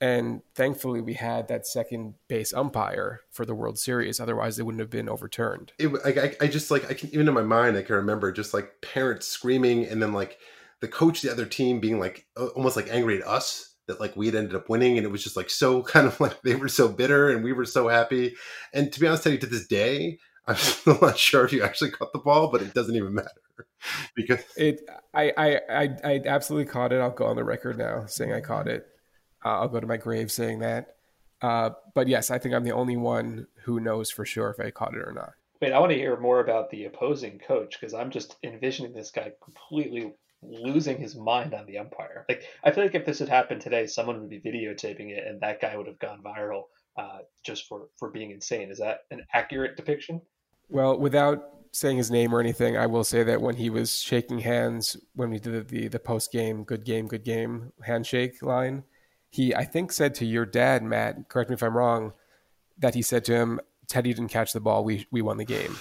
And 0.00 0.40
thankfully, 0.54 1.02
we 1.02 1.14
had 1.14 1.48
that 1.48 1.66
second 1.66 2.14
base 2.26 2.54
umpire 2.54 3.20
for 3.30 3.44
the 3.44 3.54
World 3.54 3.78
Series. 3.78 4.18
Otherwise, 4.18 4.58
it 4.58 4.64
wouldn't 4.64 4.80
have 4.80 4.88
been 4.88 5.10
overturned. 5.10 5.72
It, 5.78 5.92
I, 6.04 6.44
I 6.44 6.48
just 6.48 6.70
like 6.70 6.90
I 6.90 6.94
can 6.94 7.10
even 7.10 7.28
in 7.28 7.34
my 7.34 7.42
mind 7.42 7.76
I 7.76 7.82
can 7.82 7.96
remember 7.96 8.32
just 8.32 8.54
like 8.54 8.80
parents 8.80 9.26
screaming, 9.26 9.84
and 9.84 10.02
then 10.02 10.14
like 10.14 10.38
the 10.80 10.88
coach, 10.88 11.20
the 11.20 11.30
other 11.30 11.44
team 11.44 11.80
being 11.80 12.00
like 12.00 12.26
almost 12.56 12.76
like 12.76 12.88
angry 12.90 13.20
at 13.20 13.28
us 13.28 13.74
that 13.88 14.00
like 14.00 14.16
we 14.16 14.24
had 14.24 14.34
ended 14.34 14.54
up 14.54 14.70
winning, 14.70 14.96
and 14.96 15.04
it 15.04 15.10
was 15.10 15.22
just 15.22 15.36
like 15.36 15.50
so 15.50 15.82
kind 15.92 16.06
of 16.06 16.18
like 16.18 16.40
they 16.42 16.54
were 16.54 16.68
so 16.68 16.88
bitter 16.88 17.30
and 17.30 17.44
we 17.44 17.52
were 17.52 17.66
so 17.66 17.88
happy. 17.88 18.34
And 18.72 18.90
to 18.92 19.00
be 19.00 19.06
honest, 19.06 19.24
Teddy, 19.24 19.36
to 19.38 19.46
this 19.46 19.66
day, 19.66 20.18
I'm 20.46 20.56
still 20.56 20.98
not 21.02 21.18
sure 21.18 21.44
if 21.44 21.52
you 21.52 21.62
actually 21.62 21.90
caught 21.90 22.14
the 22.14 22.20
ball, 22.20 22.50
but 22.50 22.62
it 22.62 22.72
doesn't 22.72 22.96
even 22.96 23.14
matter 23.14 23.28
because 24.16 24.40
it. 24.56 24.80
I 25.12 25.32
I 25.36 25.60
I, 25.70 25.88
I 26.04 26.20
absolutely 26.24 26.72
caught 26.72 26.94
it. 26.94 27.00
I'll 27.02 27.10
go 27.10 27.26
on 27.26 27.36
the 27.36 27.44
record 27.44 27.76
now 27.76 28.06
saying 28.06 28.32
I 28.32 28.40
caught 28.40 28.66
it. 28.66 28.86
Uh, 29.44 29.60
I'll 29.60 29.68
go 29.68 29.80
to 29.80 29.86
my 29.86 29.96
grave 29.96 30.30
saying 30.30 30.60
that. 30.60 30.96
Uh, 31.42 31.70
but 31.94 32.08
yes, 32.08 32.30
I 32.30 32.38
think 32.38 32.54
I'm 32.54 32.64
the 32.64 32.72
only 32.72 32.96
one 32.96 33.46
who 33.64 33.80
knows 33.80 34.10
for 34.10 34.24
sure 34.24 34.50
if 34.50 34.60
I 34.60 34.70
caught 34.70 34.94
it 34.94 35.00
or 35.00 35.12
not. 35.12 35.32
Wait, 35.60 35.72
I 35.72 35.78
want 35.78 35.92
to 35.92 35.98
hear 35.98 36.18
more 36.18 36.40
about 36.40 36.70
the 36.70 36.86
opposing 36.86 37.38
coach 37.38 37.78
because 37.78 37.94
I'm 37.94 38.10
just 38.10 38.36
envisioning 38.42 38.94
this 38.94 39.10
guy 39.10 39.32
completely 39.42 40.14
losing 40.42 40.98
his 40.98 41.16
mind 41.16 41.52
on 41.52 41.66
the 41.66 41.78
umpire. 41.78 42.24
Like, 42.28 42.44
I 42.64 42.70
feel 42.70 42.84
like 42.84 42.94
if 42.94 43.04
this 43.04 43.18
had 43.18 43.28
happened 43.28 43.60
today, 43.60 43.86
someone 43.86 44.20
would 44.20 44.30
be 44.30 44.40
videotaping 44.40 45.10
it, 45.10 45.26
and 45.26 45.40
that 45.40 45.60
guy 45.60 45.76
would 45.76 45.86
have 45.86 45.98
gone 45.98 46.22
viral 46.22 46.64
uh, 46.96 47.18
just 47.44 47.68
for 47.68 47.88
for 47.98 48.10
being 48.10 48.30
insane. 48.30 48.70
Is 48.70 48.78
that 48.78 49.00
an 49.10 49.24
accurate 49.34 49.76
depiction? 49.76 50.20
Well, 50.68 50.98
without 50.98 51.44
saying 51.72 51.98
his 51.98 52.10
name 52.10 52.34
or 52.34 52.40
anything, 52.40 52.76
I 52.76 52.86
will 52.86 53.04
say 53.04 53.22
that 53.22 53.40
when 53.40 53.56
he 53.56 53.70
was 53.70 54.00
shaking 54.00 54.40
hands 54.40 54.96
when 55.14 55.30
we 55.30 55.38
did 55.38 55.68
the 55.68 55.88
the 55.88 55.98
post 55.98 56.32
game 56.32 56.64
"good 56.64 56.84
game, 56.84 57.06
good 57.06 57.24
game" 57.24 57.72
handshake 57.84 58.42
line, 58.42 58.84
he 59.30 59.54
I 59.54 59.64
think 59.64 59.92
said 59.92 60.14
to 60.16 60.26
your 60.26 60.44
dad, 60.44 60.82
Matt. 60.82 61.28
Correct 61.28 61.50
me 61.50 61.54
if 61.54 61.62
I'm 61.62 61.76
wrong. 61.76 62.12
That 62.78 62.94
he 62.94 63.02
said 63.02 63.24
to 63.26 63.34
him, 63.34 63.60
"Teddy 63.88 64.12
didn't 64.12 64.30
catch 64.30 64.52
the 64.52 64.60
ball. 64.60 64.84
We 64.84 65.06
we 65.10 65.22
won 65.22 65.36
the 65.36 65.44
game." 65.44 65.78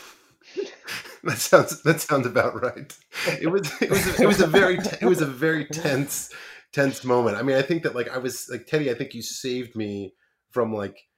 that 1.24 1.38
sounds 1.38 1.82
that 1.84 2.00
sounds 2.00 2.28
about 2.28 2.62
right. 2.62 2.96
It 3.42 3.48
was 3.48 3.70
it 3.82 3.90
was 3.90 4.20
it 4.20 4.28
was 4.28 4.40
a 4.40 4.48
very 4.48 4.78
it 5.02 5.06
was 5.06 5.22
a 5.22 5.26
very 5.26 5.66
tense 5.66 6.32
tense 6.72 7.04
moment. 7.04 7.38
I 7.38 7.42
mean, 7.42 7.58
I 7.58 7.62
think 7.62 7.84
that 7.84 7.96
like 7.96 8.10
I 8.10 8.18
was 8.20 8.48
like 8.50 8.68
Teddy. 8.68 8.92
I 8.92 8.94
think 8.94 9.14
you 9.14 9.22
saved 9.22 9.76
me 9.76 10.14
from 10.52 10.74
like 10.74 11.10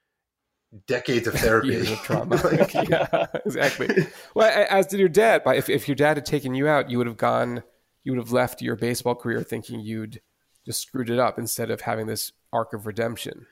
decades 0.88 1.28
of 1.28 1.34
therapy. 1.34 1.70
Years 1.70 1.92
of 1.92 2.00
trauma. 2.00 2.36
like, 2.44 2.74
yeah, 2.74 3.28
exactly. 3.46 3.90
Well, 4.36 4.66
as 4.70 4.88
did 4.88 5.00
your 5.00 5.10
dad. 5.10 5.42
But 5.44 5.58
if, 5.58 5.70
if 5.70 5.88
your 5.88 5.96
dad 5.96 6.18
had 6.18 6.26
taken 6.26 6.56
you 6.56 6.68
out, 6.68 6.90
you 6.90 6.98
would 6.98 7.08
have 7.08 7.18
gone, 7.18 7.64
you 8.04 8.12
would 8.12 8.20
have 8.20 8.32
left 8.32 8.62
your 8.62 8.76
baseball 8.76 9.16
career 9.16 9.44
thinking 9.44 9.80
you'd 9.80 10.22
just 10.66 10.82
screwed 10.82 11.10
it 11.10 11.20
up 11.20 11.38
instead 11.38 11.72
of 11.72 11.82
having 11.82 12.08
this 12.08 12.32
arc 12.54 12.74
of 12.74 12.86
redemption. 12.86 13.46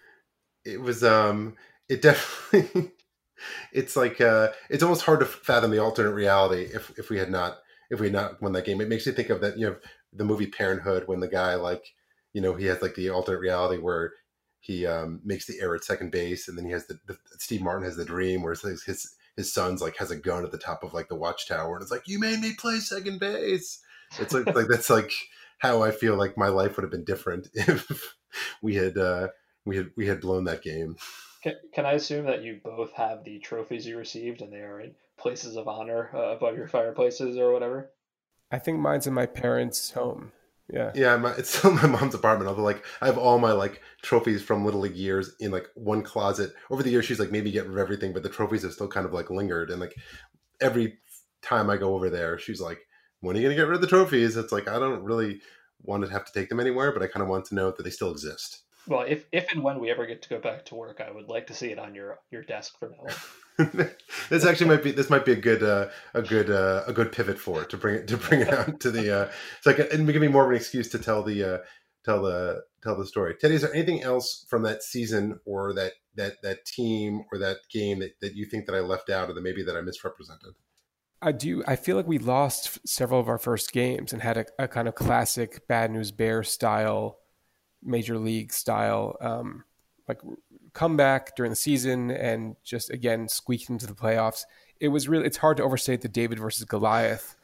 It 0.65 0.81
was, 0.81 1.03
um, 1.03 1.55
it 1.87 2.01
definitely, 2.01 2.91
it's 3.73 3.95
like, 3.95 4.21
uh, 4.21 4.49
it's 4.69 4.83
almost 4.83 5.03
hard 5.03 5.21
to 5.21 5.25
fathom 5.25 5.71
the 5.71 5.79
alternate 5.79 6.13
reality 6.13 6.69
if, 6.73 6.91
if 6.97 7.09
we 7.09 7.17
had 7.17 7.31
not, 7.31 7.59
if 7.89 7.99
we 7.99 8.07
had 8.07 8.13
not 8.13 8.41
won 8.41 8.53
that 8.53 8.65
game. 8.65 8.81
It 8.81 8.89
makes 8.89 9.05
you 9.05 9.11
think 9.11 9.29
of 9.29 9.41
that, 9.41 9.57
you 9.57 9.67
know, 9.67 9.75
the 10.13 10.25
movie 10.25 10.47
Parenthood 10.47 11.07
when 11.07 11.19
the 11.19 11.27
guy, 11.27 11.55
like, 11.55 11.93
you 12.33 12.41
know, 12.41 12.53
he 12.53 12.65
has 12.65 12.81
like 12.81 12.95
the 12.95 13.09
alternate 13.09 13.39
reality 13.39 13.81
where 13.81 14.13
he 14.59 14.85
um, 14.85 15.21
makes 15.23 15.45
the 15.45 15.59
error 15.61 15.75
at 15.75 15.83
second 15.83 16.11
base, 16.11 16.47
and 16.47 16.57
then 16.57 16.65
he 16.65 16.71
has 16.71 16.85
the, 16.87 16.99
the 17.07 17.17
Steve 17.37 17.61
Martin 17.61 17.85
has 17.85 17.95
the 17.95 18.05
dream 18.05 18.43
where 18.43 18.53
his 18.53 18.83
his 18.83 19.15
his 19.35 19.53
son's 19.53 19.81
like 19.81 19.97
has 19.97 20.11
a 20.11 20.17
gun 20.17 20.43
at 20.43 20.51
the 20.51 20.57
top 20.57 20.83
of 20.83 20.93
like 20.93 21.07
the 21.07 21.15
watchtower, 21.15 21.75
and 21.75 21.81
it's 21.81 21.91
like 21.91 22.07
you 22.07 22.19
made 22.19 22.39
me 22.39 22.53
play 22.53 22.79
second 22.79 23.19
base. 23.19 23.79
It's 24.19 24.33
like 24.33 24.45
like 24.53 24.67
that's 24.69 24.89
like 24.89 25.11
how 25.59 25.83
I 25.83 25.91
feel 25.91 26.15
like 26.15 26.37
my 26.37 26.47
life 26.47 26.75
would 26.75 26.83
have 26.83 26.91
been 26.91 27.05
different 27.05 27.47
if 27.53 28.15
we 28.61 28.75
had 28.75 28.97
uh, 28.97 29.27
we 29.65 29.77
had 29.77 29.91
we 29.95 30.07
had 30.07 30.21
blown 30.21 30.45
that 30.45 30.63
game. 30.63 30.95
Can, 31.43 31.53
can 31.73 31.85
I 31.85 31.93
assume 31.93 32.25
that 32.25 32.43
you 32.43 32.59
both 32.63 32.91
have 32.93 33.23
the 33.23 33.39
trophies 33.39 33.85
you 33.85 33.97
received, 33.97 34.41
and 34.41 34.51
they 34.51 34.61
are 34.61 34.81
in 34.81 34.95
places 35.17 35.55
of 35.55 35.67
honor 35.67 36.09
uh, 36.13 36.31
above 36.31 36.57
your 36.57 36.67
fireplaces 36.67 37.37
or 37.37 37.53
whatever? 37.53 37.91
I 38.51 38.59
think 38.59 38.79
mine's 38.79 39.07
in 39.07 39.13
my 39.13 39.25
parents' 39.25 39.91
home. 39.91 40.31
Yeah. 40.71 40.91
Yeah, 40.93 41.17
my, 41.17 41.31
it's 41.37 41.57
still 41.57 41.71
my 41.71 41.87
mom's 41.87 42.15
apartment. 42.15 42.49
Although, 42.49 42.63
like, 42.63 42.83
I 43.01 43.05
have 43.05 43.17
all 43.17 43.39
my 43.39 43.51
like 43.51 43.81
trophies 44.01 44.41
from 44.41 44.65
little 44.65 44.81
league 44.81 44.95
years 44.95 45.35
in 45.39 45.51
like 45.51 45.67
one 45.75 46.03
closet. 46.03 46.53
Over 46.69 46.83
the 46.83 46.89
years, 46.89 47.05
she's 47.05 47.19
like 47.19 47.31
maybe 47.31 47.51
get 47.51 47.65
rid 47.65 47.73
of 47.73 47.77
everything, 47.77 48.13
but 48.13 48.23
the 48.23 48.29
trophies 48.29 48.63
have 48.63 48.73
still 48.73 48.87
kind 48.87 49.05
of 49.05 49.13
like 49.13 49.29
lingered. 49.29 49.69
And 49.69 49.79
like 49.79 49.95
every 50.59 50.97
time 51.41 51.69
I 51.69 51.77
go 51.77 51.95
over 51.95 52.09
there, 52.09 52.37
she's 52.37 52.61
like, 52.61 52.79
"When 53.21 53.35
are 53.35 53.39
you 53.39 53.45
gonna 53.45 53.55
get 53.55 53.67
rid 53.67 53.75
of 53.75 53.81
the 53.81 53.87
trophies?" 53.87 54.37
It's 54.37 54.51
like 54.51 54.67
I 54.67 54.79
don't 54.79 55.03
really 55.03 55.41
want 55.81 56.03
to 56.05 56.11
have 56.11 56.25
to 56.25 56.33
take 56.33 56.49
them 56.49 56.59
anywhere, 56.59 56.91
but 56.91 57.01
I 57.01 57.07
kind 57.07 57.23
of 57.23 57.29
want 57.29 57.45
to 57.45 57.55
know 57.55 57.71
that 57.71 57.83
they 57.83 57.89
still 57.89 58.11
exist. 58.11 58.63
Well, 58.87 59.05
if 59.07 59.25
if 59.31 59.51
and 59.51 59.63
when 59.63 59.79
we 59.79 59.91
ever 59.91 60.05
get 60.05 60.21
to 60.23 60.29
go 60.29 60.39
back 60.39 60.65
to 60.65 60.75
work, 60.75 60.99
I 60.99 61.11
would 61.11 61.29
like 61.29 61.47
to 61.47 61.53
see 61.53 61.67
it 61.67 61.79
on 61.79 61.93
your 61.93 62.19
your 62.31 62.41
desk 62.41 62.77
for 62.79 62.89
now. 62.89 63.65
this 64.29 64.45
actually 64.45 64.67
might 64.67 64.83
be 64.83 64.91
this 64.91 65.09
might 65.09 65.25
be 65.25 65.33
a 65.33 65.35
good 65.35 65.61
uh, 65.61 65.89
a 66.13 66.21
good 66.21 66.49
uh, 66.49 66.83
a 66.87 66.93
good 66.93 67.11
pivot 67.11 67.37
for 67.37 67.61
it 67.61 67.69
to 67.69 67.77
bring 67.77 67.95
it 67.95 68.07
to 68.07 68.17
bring 68.17 68.41
it 68.41 68.49
out 68.49 68.79
to 68.79 68.89
the 68.89 69.15
uh, 69.15 69.31
so 69.61 69.71
I 69.71 69.73
can, 69.73 69.87
and 69.91 70.07
give 70.07 70.21
me 70.21 70.27
more 70.27 70.45
of 70.45 70.49
an 70.49 70.55
excuse 70.55 70.89
to 70.89 70.99
tell 70.99 71.21
the 71.21 71.43
uh, 71.43 71.57
tell 72.03 72.21
the 72.21 72.63
tell 72.81 72.97
the 72.97 73.05
story. 73.05 73.35
Teddy, 73.39 73.55
is 73.55 73.61
there 73.61 73.73
anything 73.73 74.01
else 74.01 74.45
from 74.49 74.63
that 74.63 74.81
season 74.81 75.39
or 75.45 75.73
that 75.73 75.93
that 76.15 76.41
that 76.41 76.65
team 76.65 77.25
or 77.31 77.37
that 77.39 77.57
game 77.71 77.99
that, 77.99 78.19
that 78.21 78.35
you 78.35 78.45
think 78.45 78.65
that 78.65 78.75
I 78.75 78.79
left 78.79 79.09
out 79.09 79.29
or 79.29 79.33
that 79.33 79.43
maybe 79.43 79.63
that 79.63 79.75
I 79.75 79.81
misrepresented? 79.81 80.53
I 81.21 81.31
do. 81.33 81.63
I 81.67 81.75
feel 81.75 81.97
like 81.97 82.07
we 82.07 82.17
lost 82.17 82.87
several 82.87 83.19
of 83.19 83.27
our 83.27 83.37
first 83.37 83.73
games 83.73 84.13
and 84.13 84.21
had 84.21 84.37
a, 84.37 84.45
a 84.57 84.67
kind 84.67 84.87
of 84.87 84.95
classic 84.95 85.67
bad 85.67 85.91
news 85.91 86.11
bear 86.11 86.43
style, 86.43 87.19
major 87.83 88.17
league 88.17 88.53
style, 88.53 89.17
um, 89.19 89.65
like 90.07 90.21
comeback 90.73 91.35
during 91.35 91.49
the 91.49 91.57
season 91.57 92.09
and 92.09 92.55
just 92.63 92.89
again 92.89 93.27
squeaked 93.27 93.69
into 93.69 93.85
the 93.85 93.93
playoffs. 93.93 94.45
It 94.79 94.89
was 94.89 95.09
really. 95.09 95.25
It's 95.25 95.37
hard 95.37 95.57
to 95.57 95.63
overstate 95.63 96.01
the 96.01 96.07
David 96.07 96.39
versus 96.39 96.63
Goliath 96.63 97.35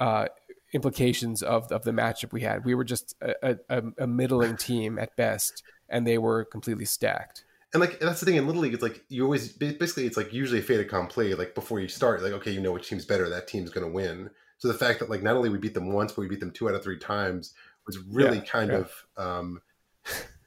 uh, 0.00 0.26
implications 0.74 1.42
of 1.42 1.72
of 1.72 1.84
the 1.84 1.92
matchup 1.92 2.32
we 2.32 2.42
had. 2.42 2.66
We 2.66 2.74
were 2.74 2.84
just 2.84 3.14
a, 3.22 3.56
a, 3.70 3.82
a 3.98 4.06
middling 4.06 4.58
team 4.58 4.98
at 4.98 5.16
best, 5.16 5.62
and 5.88 6.06
they 6.06 6.18
were 6.18 6.44
completely 6.44 6.84
stacked 6.84 7.44
and 7.74 7.80
like 7.80 7.98
that's 7.98 8.20
the 8.20 8.26
thing 8.26 8.36
in 8.36 8.46
little 8.46 8.62
league. 8.62 8.72
It's 8.72 8.82
like 8.82 9.04
you 9.08 9.24
always 9.24 9.52
basically 9.52 10.06
it's 10.06 10.16
like 10.16 10.32
usually 10.32 10.60
a 10.60 10.62
fait 10.62 10.80
accompli. 10.80 11.34
Like 11.34 11.54
before 11.54 11.80
you 11.80 11.88
start, 11.88 12.22
like 12.22 12.32
okay, 12.32 12.52
you 12.52 12.60
know 12.60 12.72
which 12.72 12.88
team's 12.88 13.04
better. 13.04 13.28
That 13.28 13.48
team's 13.48 13.70
going 13.70 13.86
to 13.86 13.92
win. 13.92 14.30
So 14.58 14.68
the 14.68 14.74
fact 14.74 15.00
that 15.00 15.10
like 15.10 15.22
not 15.22 15.36
only 15.36 15.48
we 15.48 15.58
beat 15.58 15.74
them 15.74 15.92
once, 15.92 16.12
but 16.12 16.22
we 16.22 16.28
beat 16.28 16.40
them 16.40 16.52
two 16.52 16.68
out 16.68 16.76
of 16.76 16.84
three 16.84 16.98
times 16.98 17.52
was 17.84 17.98
really 17.98 18.38
yeah, 18.38 18.44
kind 18.44 18.70
yeah. 18.70 18.78
of 18.78 19.06
um, 19.16 19.60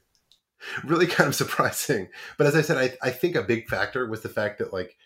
really 0.84 1.06
kind 1.06 1.28
of 1.28 1.34
surprising. 1.34 2.08
But 2.38 2.46
as 2.46 2.56
I 2.56 2.62
said, 2.62 2.78
I, 2.78 3.06
I 3.06 3.10
think 3.10 3.36
a 3.36 3.42
big 3.42 3.68
factor 3.68 4.08
was 4.08 4.22
the 4.22 4.28
fact 4.30 4.58
that 4.58 4.72
like 4.72 4.96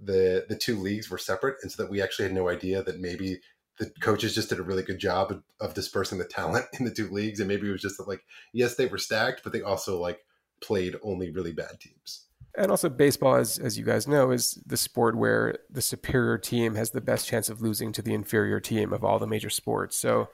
the 0.00 0.46
the 0.48 0.56
two 0.56 0.78
leagues 0.78 1.10
were 1.10 1.18
separate, 1.18 1.56
and 1.62 1.70
so 1.70 1.82
that 1.82 1.90
we 1.90 2.00
actually 2.00 2.26
had 2.26 2.34
no 2.34 2.48
idea 2.48 2.82
that 2.84 3.00
maybe 3.00 3.40
the 3.78 3.90
coaches 4.00 4.34
just 4.34 4.50
did 4.50 4.60
a 4.60 4.62
really 4.62 4.82
good 4.82 4.98
job 4.98 5.32
of, 5.32 5.42
of 5.60 5.74
dispersing 5.74 6.18
the 6.18 6.24
talent 6.24 6.66
in 6.78 6.84
the 6.84 6.94
two 6.94 7.10
leagues, 7.10 7.40
and 7.40 7.48
maybe 7.48 7.68
it 7.68 7.72
was 7.72 7.82
just 7.82 7.98
that 7.98 8.08
like 8.08 8.24
yes, 8.52 8.76
they 8.76 8.86
were 8.86 8.98
stacked, 8.98 9.42
but 9.42 9.52
they 9.52 9.62
also 9.62 10.00
like 10.00 10.20
played 10.62 10.96
only 11.02 11.30
really 11.30 11.52
bad 11.52 11.80
teams. 11.80 12.26
And 12.56 12.70
also, 12.70 12.88
baseball, 12.88 13.36
as 13.36 13.58
as 13.58 13.78
you 13.78 13.84
guys 13.84 14.06
know, 14.06 14.30
is 14.30 14.62
the 14.66 14.76
sport 14.76 15.16
where 15.16 15.58
the 15.70 15.80
superior 15.80 16.36
team 16.36 16.74
has 16.74 16.90
the 16.90 17.00
best 17.00 17.26
chance 17.26 17.48
of 17.48 17.62
losing 17.62 17.92
to 17.92 18.02
the 18.02 18.12
inferior 18.12 18.60
team 18.60 18.92
of 18.92 19.02
all 19.04 19.18
the 19.18 19.26
major 19.26 19.48
sports. 19.48 19.96
So 19.96 20.28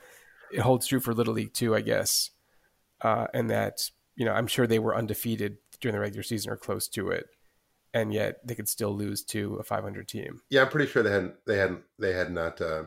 it 0.53 0.61
holds 0.61 0.87
true 0.87 1.01
for 1.01 1.14
Little 1.14 1.35
League 1.35 1.55
too, 1.55 1.76
I 1.76 1.81
guess. 1.81 2.31
Uh, 3.01 3.29
and 3.33 3.49
that 3.51 3.91
you 4.16 4.24
know, 4.24 4.33
I'm 4.33 4.49
sure 4.49 4.66
they 4.66 4.81
were 4.81 4.97
undefeated 4.97 5.59
during 5.81 5.95
the 5.95 6.01
regular 6.01 6.24
season 6.24 6.51
or 6.51 6.57
close 6.57 6.89
to 6.89 7.11
it, 7.11 7.29
and 7.95 8.12
yet 8.12 8.45
they 8.45 8.57
could 8.57 8.68
still 8.68 8.95
lose 8.95 9.22
to 9.26 9.55
a 9.57 9.62
500 9.62 10.09
team. 10.09 10.41
Yeah, 10.51 10.62
I'm 10.62 10.68
pretty 10.68 10.91
sure 10.91 11.05
they 11.05 11.12
hadn't 11.12 11.35
they 11.47 11.57
hadn't 11.57 11.83
they 12.01 12.12
had 12.14 12.33
not 12.33 12.61
uh, 12.61 12.85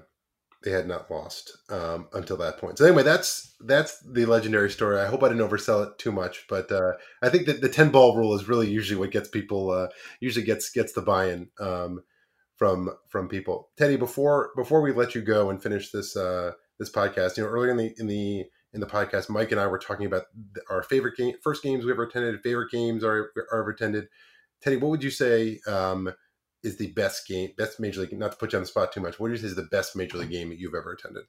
they 0.64 0.72
had 0.72 0.88
not 0.88 1.10
lost 1.10 1.58
um, 1.70 2.08
until 2.14 2.38
that 2.38 2.58
point. 2.58 2.78
So 2.78 2.86
anyway, 2.86 3.04
that's 3.04 3.56
that's 3.62 4.00
the 4.02 4.26
legendary 4.26 4.70
story. 4.70 5.00
I 5.00 5.08
hope 5.08 5.24
I 5.24 5.30
didn't 5.30 5.48
oversell 5.48 5.88
it 5.88 5.98
too 5.98 6.12
much, 6.12 6.46
but 6.48 6.72
uh, 6.72 6.94
I 7.22 7.30
think 7.30 7.48
that 7.48 7.62
the 7.62 7.70
ten 7.70 7.90
ball 7.90 8.16
rule 8.16 8.34
is 8.36 8.48
really 8.48 8.70
usually 8.70 9.00
what 9.00 9.12
gets 9.12 9.30
people 9.30 9.72
uh, 9.72 9.88
usually 10.20 10.46
gets 10.46 10.70
gets 10.72 10.94
the 10.94 11.02
buy 11.02 11.32
in 11.32 11.50
um, 11.60 12.04
from 12.58 12.90
from 13.10 13.28
people. 13.28 13.70
Teddy, 13.78 13.98
before 13.98 14.52
before 14.56 14.82
we 14.82 14.94
let 14.94 15.16
you 15.16 15.22
go 15.22 15.50
and 15.50 15.62
finish 15.62 15.92
this 15.92 16.16
uh, 16.16 16.52
this 16.80 16.92
podcast, 16.92 17.38
you 17.38 17.44
know, 17.44 17.50
earlier 17.50 17.72
in 17.72 17.78
the 17.78 17.94
in 17.98 18.08
the 18.08 18.46
in 18.74 18.80
the 18.80 18.88
podcast, 18.88 19.30
Mike 19.30 19.52
and 19.52 19.60
I 19.60 19.68
were 19.68 19.80
talking 19.80 20.06
about 20.06 20.26
our 20.70 20.84
favorite 20.84 21.18
game, 21.18 21.34
first 21.44 21.64
games 21.64 21.84
we 21.86 21.92
ever 21.92 22.04
attended, 22.04 22.42
favorite 22.42 22.72
games 22.72 23.04
are, 23.04 23.32
are 23.52 23.62
ever 23.62 23.72
attended. 23.72 24.08
Teddy, 24.62 24.78
what 24.78 24.92
would 24.92 25.04
you 25.04 25.10
say? 25.10 25.60
Um, 25.68 26.14
is 26.64 26.78
the 26.78 26.92
best 26.94 27.28
game, 27.28 27.52
best 27.58 27.80
major 27.80 28.02
league? 28.02 28.18
Not 28.18 28.32
to 28.32 28.38
put 28.38 28.54
you 28.54 28.58
on 28.58 28.64
the 28.64 28.68
spot 28.68 28.92
too 28.92 29.02
much. 29.02 29.20
What 29.20 29.32
is 29.32 29.56
the 29.56 29.64
best 29.64 29.96
major 29.96 30.18
league 30.18 30.30
game 30.30 30.50
that 30.50 30.60
you've 30.60 30.76
ever 30.76 30.92
attended? 30.94 31.24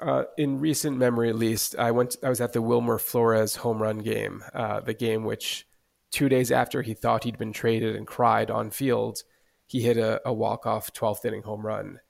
Uh, 0.00 0.24
in 0.36 0.60
recent 0.60 0.98
memory, 0.98 1.30
at 1.30 1.36
least, 1.36 1.74
I 1.78 1.90
went. 1.90 2.16
I 2.22 2.28
was 2.28 2.40
at 2.40 2.52
the 2.52 2.60
Wilmer 2.60 2.98
Flores 2.98 3.56
home 3.56 3.82
run 3.82 3.98
game, 3.98 4.44
uh, 4.52 4.80
the 4.80 4.94
game 4.94 5.24
which 5.24 5.66
two 6.10 6.28
days 6.28 6.52
after 6.52 6.82
he 6.82 6.94
thought 6.94 7.24
he'd 7.24 7.38
been 7.38 7.52
traded 7.52 7.96
and 7.96 8.06
cried 8.06 8.50
on 8.50 8.70
field, 8.70 9.22
he 9.66 9.80
hit 9.82 9.96
a, 9.96 10.20
a 10.24 10.32
walk 10.32 10.66
off 10.66 10.92
12th 10.92 11.24
inning 11.24 11.42
home 11.42 11.66
run. 11.66 12.00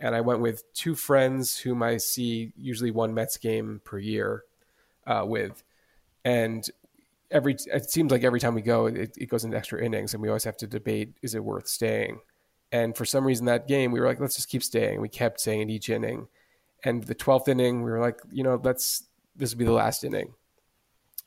And 0.00 0.14
I 0.14 0.22
went 0.22 0.40
with 0.40 0.64
two 0.74 0.94
friends 0.94 1.58
whom 1.58 1.82
I 1.82 1.98
see 1.98 2.52
usually 2.56 2.90
one 2.90 3.14
Mets 3.14 3.36
game 3.36 3.80
per 3.84 3.98
year 3.98 4.44
uh, 5.06 5.24
with, 5.26 5.62
and 6.24 6.68
every 7.34 7.56
it 7.66 7.90
seems 7.90 8.10
like 8.10 8.24
every 8.24 8.40
time 8.40 8.54
we 8.54 8.62
go, 8.62 8.86
it, 8.86 9.14
it 9.18 9.26
goes 9.26 9.44
into 9.44 9.56
extra 9.56 9.84
innings, 9.84 10.14
and 10.14 10.22
we 10.22 10.28
always 10.28 10.44
have 10.44 10.56
to 10.58 10.66
debate: 10.66 11.14
is 11.20 11.34
it 11.34 11.44
worth 11.44 11.68
staying? 11.68 12.20
And 12.72 12.96
for 12.96 13.04
some 13.04 13.26
reason, 13.26 13.46
that 13.46 13.68
game, 13.68 13.92
we 13.92 14.00
were 14.00 14.06
like, 14.06 14.18
let's 14.18 14.36
just 14.36 14.48
keep 14.48 14.62
staying. 14.62 15.00
We 15.00 15.08
kept 15.08 15.40
staying 15.40 15.60
in 15.60 15.70
each 15.70 15.90
inning, 15.90 16.28
and 16.84 17.04
the 17.04 17.14
twelfth 17.14 17.48
inning, 17.48 17.82
we 17.82 17.90
were 17.90 18.00
like, 18.00 18.20
you 18.32 18.42
know, 18.42 18.58
let's 18.62 19.04
this 19.36 19.52
will 19.52 19.58
be 19.58 19.64
the 19.64 19.72
last 19.72 20.04
inning. 20.04 20.32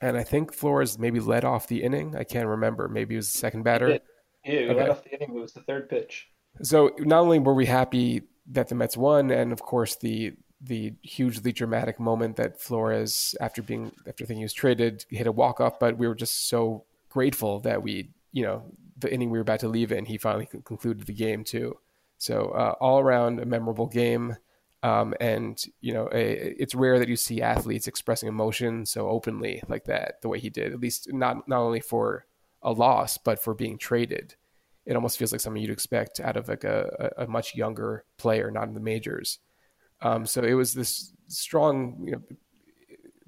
And 0.02 0.16
I 0.18 0.24
think 0.24 0.54
Flores 0.54 0.98
maybe 0.98 1.20
led 1.20 1.44
off 1.44 1.68
the 1.68 1.84
inning. 1.84 2.16
I 2.16 2.24
can't 2.24 2.48
remember. 2.48 2.88
Maybe 2.88 3.16
it 3.16 3.18
was 3.18 3.32
the 3.32 3.38
second 3.38 3.64
batter. 3.64 4.00
Yeah, 4.46 4.60
okay. 4.60 4.74
led 4.74 4.90
off 4.90 5.04
the 5.04 5.16
inning. 5.16 5.36
It 5.36 5.42
was 5.42 5.54
the 5.54 5.62
third 5.62 5.90
pitch. 5.90 6.28
So 6.62 6.92
not 7.00 7.20
only 7.22 7.40
were 7.40 7.54
we 7.54 7.66
happy 7.66 8.24
that 8.52 8.70
the 8.70 8.76
Mets 8.76 8.96
won, 8.96 9.32
and 9.32 9.52
of 9.52 9.62
course 9.62 9.96
the 9.96 10.34
the 10.60 10.94
hugely 11.02 11.52
dramatic 11.52 12.00
moment 12.00 12.36
that 12.38 12.60
Flores, 12.60 13.36
after 13.40 13.62
being 13.62 13.92
after 14.08 14.26
thinking 14.26 14.38
he 14.38 14.46
was 14.46 14.54
traded, 14.54 15.06
hit 15.10 15.28
a 15.28 15.32
walk 15.32 15.60
off. 15.60 15.80
But 15.80 15.98
we 15.98 16.08
were 16.08 16.16
just 16.16 16.50
so 16.50 16.86
grateful 17.10 17.60
that 17.62 17.84
we, 17.84 18.10
you 18.32 18.44
know, 18.44 18.64
the 18.98 19.14
inning 19.14 19.30
we 19.30 19.38
were 19.38 19.44
about 19.44 19.60
to 19.62 19.68
leave 19.68 19.92
in, 19.92 20.06
he 20.06 20.18
finally 20.18 20.48
concluded 20.48 21.06
the 21.06 21.14
game 21.14 21.44
too. 21.44 21.78
So 22.18 22.50
uh, 22.50 22.74
all 22.82 23.00
around 23.00 23.40
a 23.40 23.46
memorable 23.46 23.88
game. 23.88 24.38
Um, 24.84 25.14
and 25.20 25.62
you 25.82 25.94
know, 25.94 26.08
a, 26.12 26.56
it's 26.62 26.76
rare 26.76 27.00
that 27.00 27.10
you 27.10 27.16
see 27.16 27.42
athletes 27.42 27.88
expressing 27.88 28.30
emotion 28.30 28.86
so 28.86 29.10
openly 29.10 29.64
like 29.68 29.86
that, 29.86 30.22
the 30.22 30.30
way 30.30 30.40
he 30.40 30.50
did. 30.50 30.72
At 30.72 30.80
least 30.80 31.12
not 31.12 31.48
not 31.48 31.62
only 31.62 31.80
for 31.80 32.26
a 32.62 32.72
loss, 32.72 33.18
but 33.18 33.40
for 33.40 33.54
being 33.54 33.78
traded. 33.78 34.36
It 34.86 34.96
almost 34.96 35.18
feels 35.18 35.32
like 35.32 35.42
something 35.42 35.62
you'd 35.62 35.72
expect 35.72 36.20
out 36.20 36.38
of 36.38 36.48
like 36.48 36.64
a, 36.64 37.12
a 37.18 37.28
much 37.28 37.56
younger 37.56 38.06
player, 38.18 38.50
not 38.50 38.68
in 38.68 38.74
the 38.74 38.80
majors. 38.80 39.40
Um, 40.02 40.26
so 40.26 40.44
it 40.44 40.54
was 40.54 40.74
this 40.74 41.12
strong, 41.28 41.98
you 42.06 42.12
know, 42.14 42.22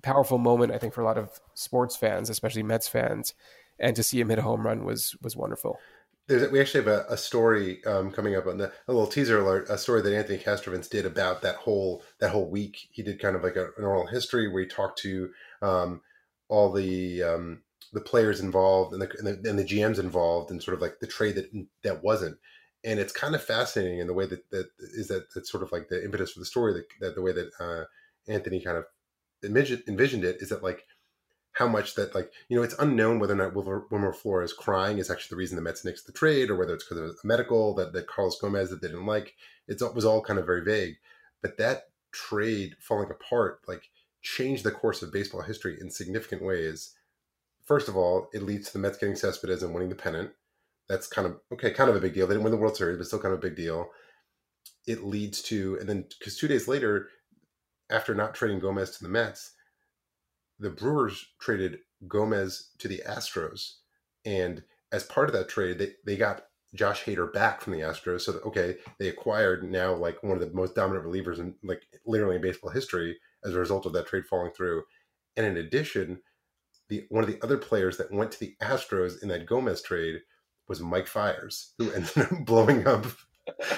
powerful 0.02 0.38
moment, 0.38 0.72
I 0.72 0.78
think, 0.78 0.94
for 0.94 1.02
a 1.02 1.06
lot 1.06 1.18
of 1.18 1.40
sports 1.54 1.96
fans, 1.96 2.30
especially 2.30 2.64
Mets 2.64 2.88
fans, 2.88 3.34
and 3.80 3.96
to 3.96 4.04
see 4.04 4.20
him 4.20 4.30
hit 4.30 4.40
a 4.40 4.44
home 4.44 4.66
run 4.66 4.86
was 4.86 5.16
was 5.22 5.36
wonderful. 5.36 5.80
There's, 6.28 6.52
we 6.52 6.60
actually 6.60 6.84
have 6.84 6.94
a, 6.94 7.06
a 7.10 7.18
story 7.18 7.84
um, 7.86 8.12
coming 8.12 8.36
up 8.36 8.46
on 8.46 8.60
the, 8.60 8.72
a 8.88 8.94
little 8.94 9.08
teaser 9.08 9.40
alert, 9.40 9.68
a 9.70 9.78
story 9.78 10.04
that 10.04 10.16
Anthony 10.16 10.38
Castrovince 10.38 10.88
did 10.90 11.06
about 11.06 11.42
that 11.42 11.56
whole 11.56 12.04
that 12.20 12.30
whole 12.30 12.50
week. 12.50 12.88
He 12.92 13.02
did 13.02 13.20
kind 13.20 13.36
of 13.36 13.44
like 13.44 13.56
a, 13.56 13.70
an 13.78 13.84
oral 13.84 14.06
history 14.06 14.48
where 14.48 14.62
he 14.62 14.68
talked 14.68 15.00
to 15.00 15.32
um, 15.62 16.02
all 16.48 16.72
the 16.72 17.24
um, 17.24 17.64
the 17.94 18.02
players 18.02 18.40
involved 18.40 18.94
and 18.94 19.02
the, 19.02 19.10
and 19.18 19.28
the, 19.28 19.50
and 19.50 19.58
the 19.58 19.66
GMs 19.66 20.00
involved, 20.00 20.52
and 20.52 20.62
sort 20.62 20.76
of 20.76 20.82
like 20.82 21.00
the 21.00 21.08
trade 21.08 21.36
that 21.36 21.68
that 21.84 22.04
wasn't 22.04 22.38
and 22.84 23.00
it's 23.00 23.14
kind 23.14 23.36
of 23.36 23.44
fascinating 23.44 24.00
in 24.00 24.08
the 24.08 24.14
way 24.14 24.26
that 24.26 24.50
that 24.52 24.70
is 24.80 25.08
that 25.10 25.28
that's 25.34 25.52
sort 25.52 25.64
of 25.64 25.72
like 25.72 25.90
the 25.90 26.04
impetus 26.04 26.32
for 26.32 26.40
the 26.40 26.46
story 26.46 26.74
that, 26.74 26.86
that 27.02 27.16
the 27.16 27.22
way 27.22 27.32
that 27.32 27.52
uh, 27.60 27.84
Anthony 28.32 28.62
kind 28.62 28.78
of 28.78 28.86
envisioned, 29.44 30.24
it 30.24 30.38
is 30.42 30.50
that 30.50 30.64
like 30.64 30.86
how 31.54 31.68
much 31.68 31.96
that 31.96 32.16
like 32.16 32.32
you 32.48 32.56
know 32.56 32.64
it's 32.64 32.76
unknown 32.80 33.20
whether 33.20 33.34
or 33.34 33.38
not 33.38 33.56
Wilmer 33.56 34.14
Flores 34.14 34.54
crying 34.54 34.98
is 34.98 35.10
actually 35.10 35.36
the 35.36 35.40
reason 35.40 35.56
the 35.56 35.62
Mets 35.62 35.84
nixed 35.84 36.06
the 36.06 36.14
trade 36.14 36.50
or 36.50 36.56
whether 36.56 36.74
it's 36.74 36.84
because 36.84 36.98
of 36.98 37.16
a 37.24 37.28
medical 37.28 37.74
that 37.76 37.92
that 37.94 38.08
Carlos 38.08 38.40
Gomez 38.40 38.70
that 38.70 38.82
they 38.82 38.88
didn't 38.88 39.06
like. 39.06 39.36
It 39.68 39.82
was 39.94 40.06
all 40.06 40.22
kind 40.22 40.40
of 40.40 40.46
very 40.46 40.64
vague. 40.64 40.96
But 41.42 41.58
that 41.58 41.84
trade 42.12 42.76
falling 42.80 43.12
apart 43.12 43.60
like 43.68 43.84
changed 44.22 44.64
the 44.64 44.72
course 44.72 45.02
of 45.02 45.12
baseball 45.12 45.42
history 45.42 45.78
in 45.80 45.90
significant 45.92 46.44
ways. 46.44 46.96
First 47.66 47.88
of 47.88 47.98
all 47.98 48.30
it 48.34 48.44
leads 48.44 48.68
to 48.68 48.74
the 48.74 48.80
Mets 48.80 48.98
getting 48.98 49.16
Cespedes 49.16 49.64
and 49.64 49.74
winning 49.74 49.90
the 49.90 49.96
pennant 49.96 50.32
that's 50.90 51.08
kind 51.08 51.28
of 51.28 51.40
okay, 51.54 51.72
kind 51.72 51.90
of 51.90 51.96
a 51.96 52.02
big 52.02 52.14
deal. 52.14 52.28
They 52.28 52.34
didn't 52.34 52.44
win 52.44 52.52
the 52.52 52.58
World 52.58 52.76
Series, 52.76 52.98
but 52.98 53.08
still 53.08 53.20
kind 53.20 53.34
of 53.34 53.40
a 53.40 53.48
big 53.48 53.56
deal. 53.56 53.90
It 54.88 55.04
leads 55.04 55.42
to, 55.44 55.78
and 55.80 55.88
then 55.88 56.06
because 56.18 56.38
two 56.38 56.48
days 56.48 56.68
later, 56.68 57.10
after 57.92 58.16
not 58.16 58.34
trading 58.34 58.60
Gomez 58.60 58.98
to 58.98 59.04
the 59.04 59.10
Mets, 59.10 59.54
the 60.58 60.72
Brewers 60.72 61.28
traded 61.40 61.80
Gomez 62.08 62.72
to 62.80 62.88
the 62.88 63.04
Astros, 63.08 63.76
and 64.26 64.64
as 64.92 65.04
part 65.04 65.30
of 65.30 65.34
that 65.34 65.48
trade, 65.48 65.78
they 65.78 65.92
they 66.06 66.18
got 66.18 66.46
Josh 66.74 67.04
Hader 67.04 67.32
back 67.32 67.62
from 67.62 67.74
the 67.74 67.80
Astros. 67.80 68.22
So 68.22 68.32
that, 68.34 68.44
okay, 68.44 68.78
they 69.00 69.10
acquired 69.10 69.64
now 69.64 69.94
like 69.94 70.22
one 70.24 70.34
of 70.34 70.40
the 70.40 70.56
most 70.56 70.76
dominant 70.76 71.06
relievers 71.06 71.40
in 71.40 71.56
like 71.64 71.84
literally 72.06 72.36
in 72.36 72.42
baseball 72.42 72.72
history 72.72 73.18
as 73.44 73.54
a 73.54 73.60
result 73.60 73.86
of 73.86 73.94
that 73.94 74.08
trade 74.08 74.26
falling 74.26 74.52
through. 74.52 74.84
And 75.38 75.46
in 75.46 75.58
addition, 75.58 76.22
the 76.90 77.06
one 77.10 77.24
of 77.24 77.30
the 77.30 77.42
other 77.44 77.58
players 77.58 77.98
that 77.98 78.12
went 78.12 78.32
to 78.32 78.40
the 78.40 78.56
Astros 78.62 79.22
in 79.22 79.30
that 79.30 79.46
Gomez 79.46 79.82
trade 79.82 80.22
was 80.70 80.80
Mike 80.80 81.08
Fiers, 81.08 81.74
who 81.78 81.92
ended 81.92 82.18
up 82.18 82.30
blowing 82.46 82.88
up 82.88 83.06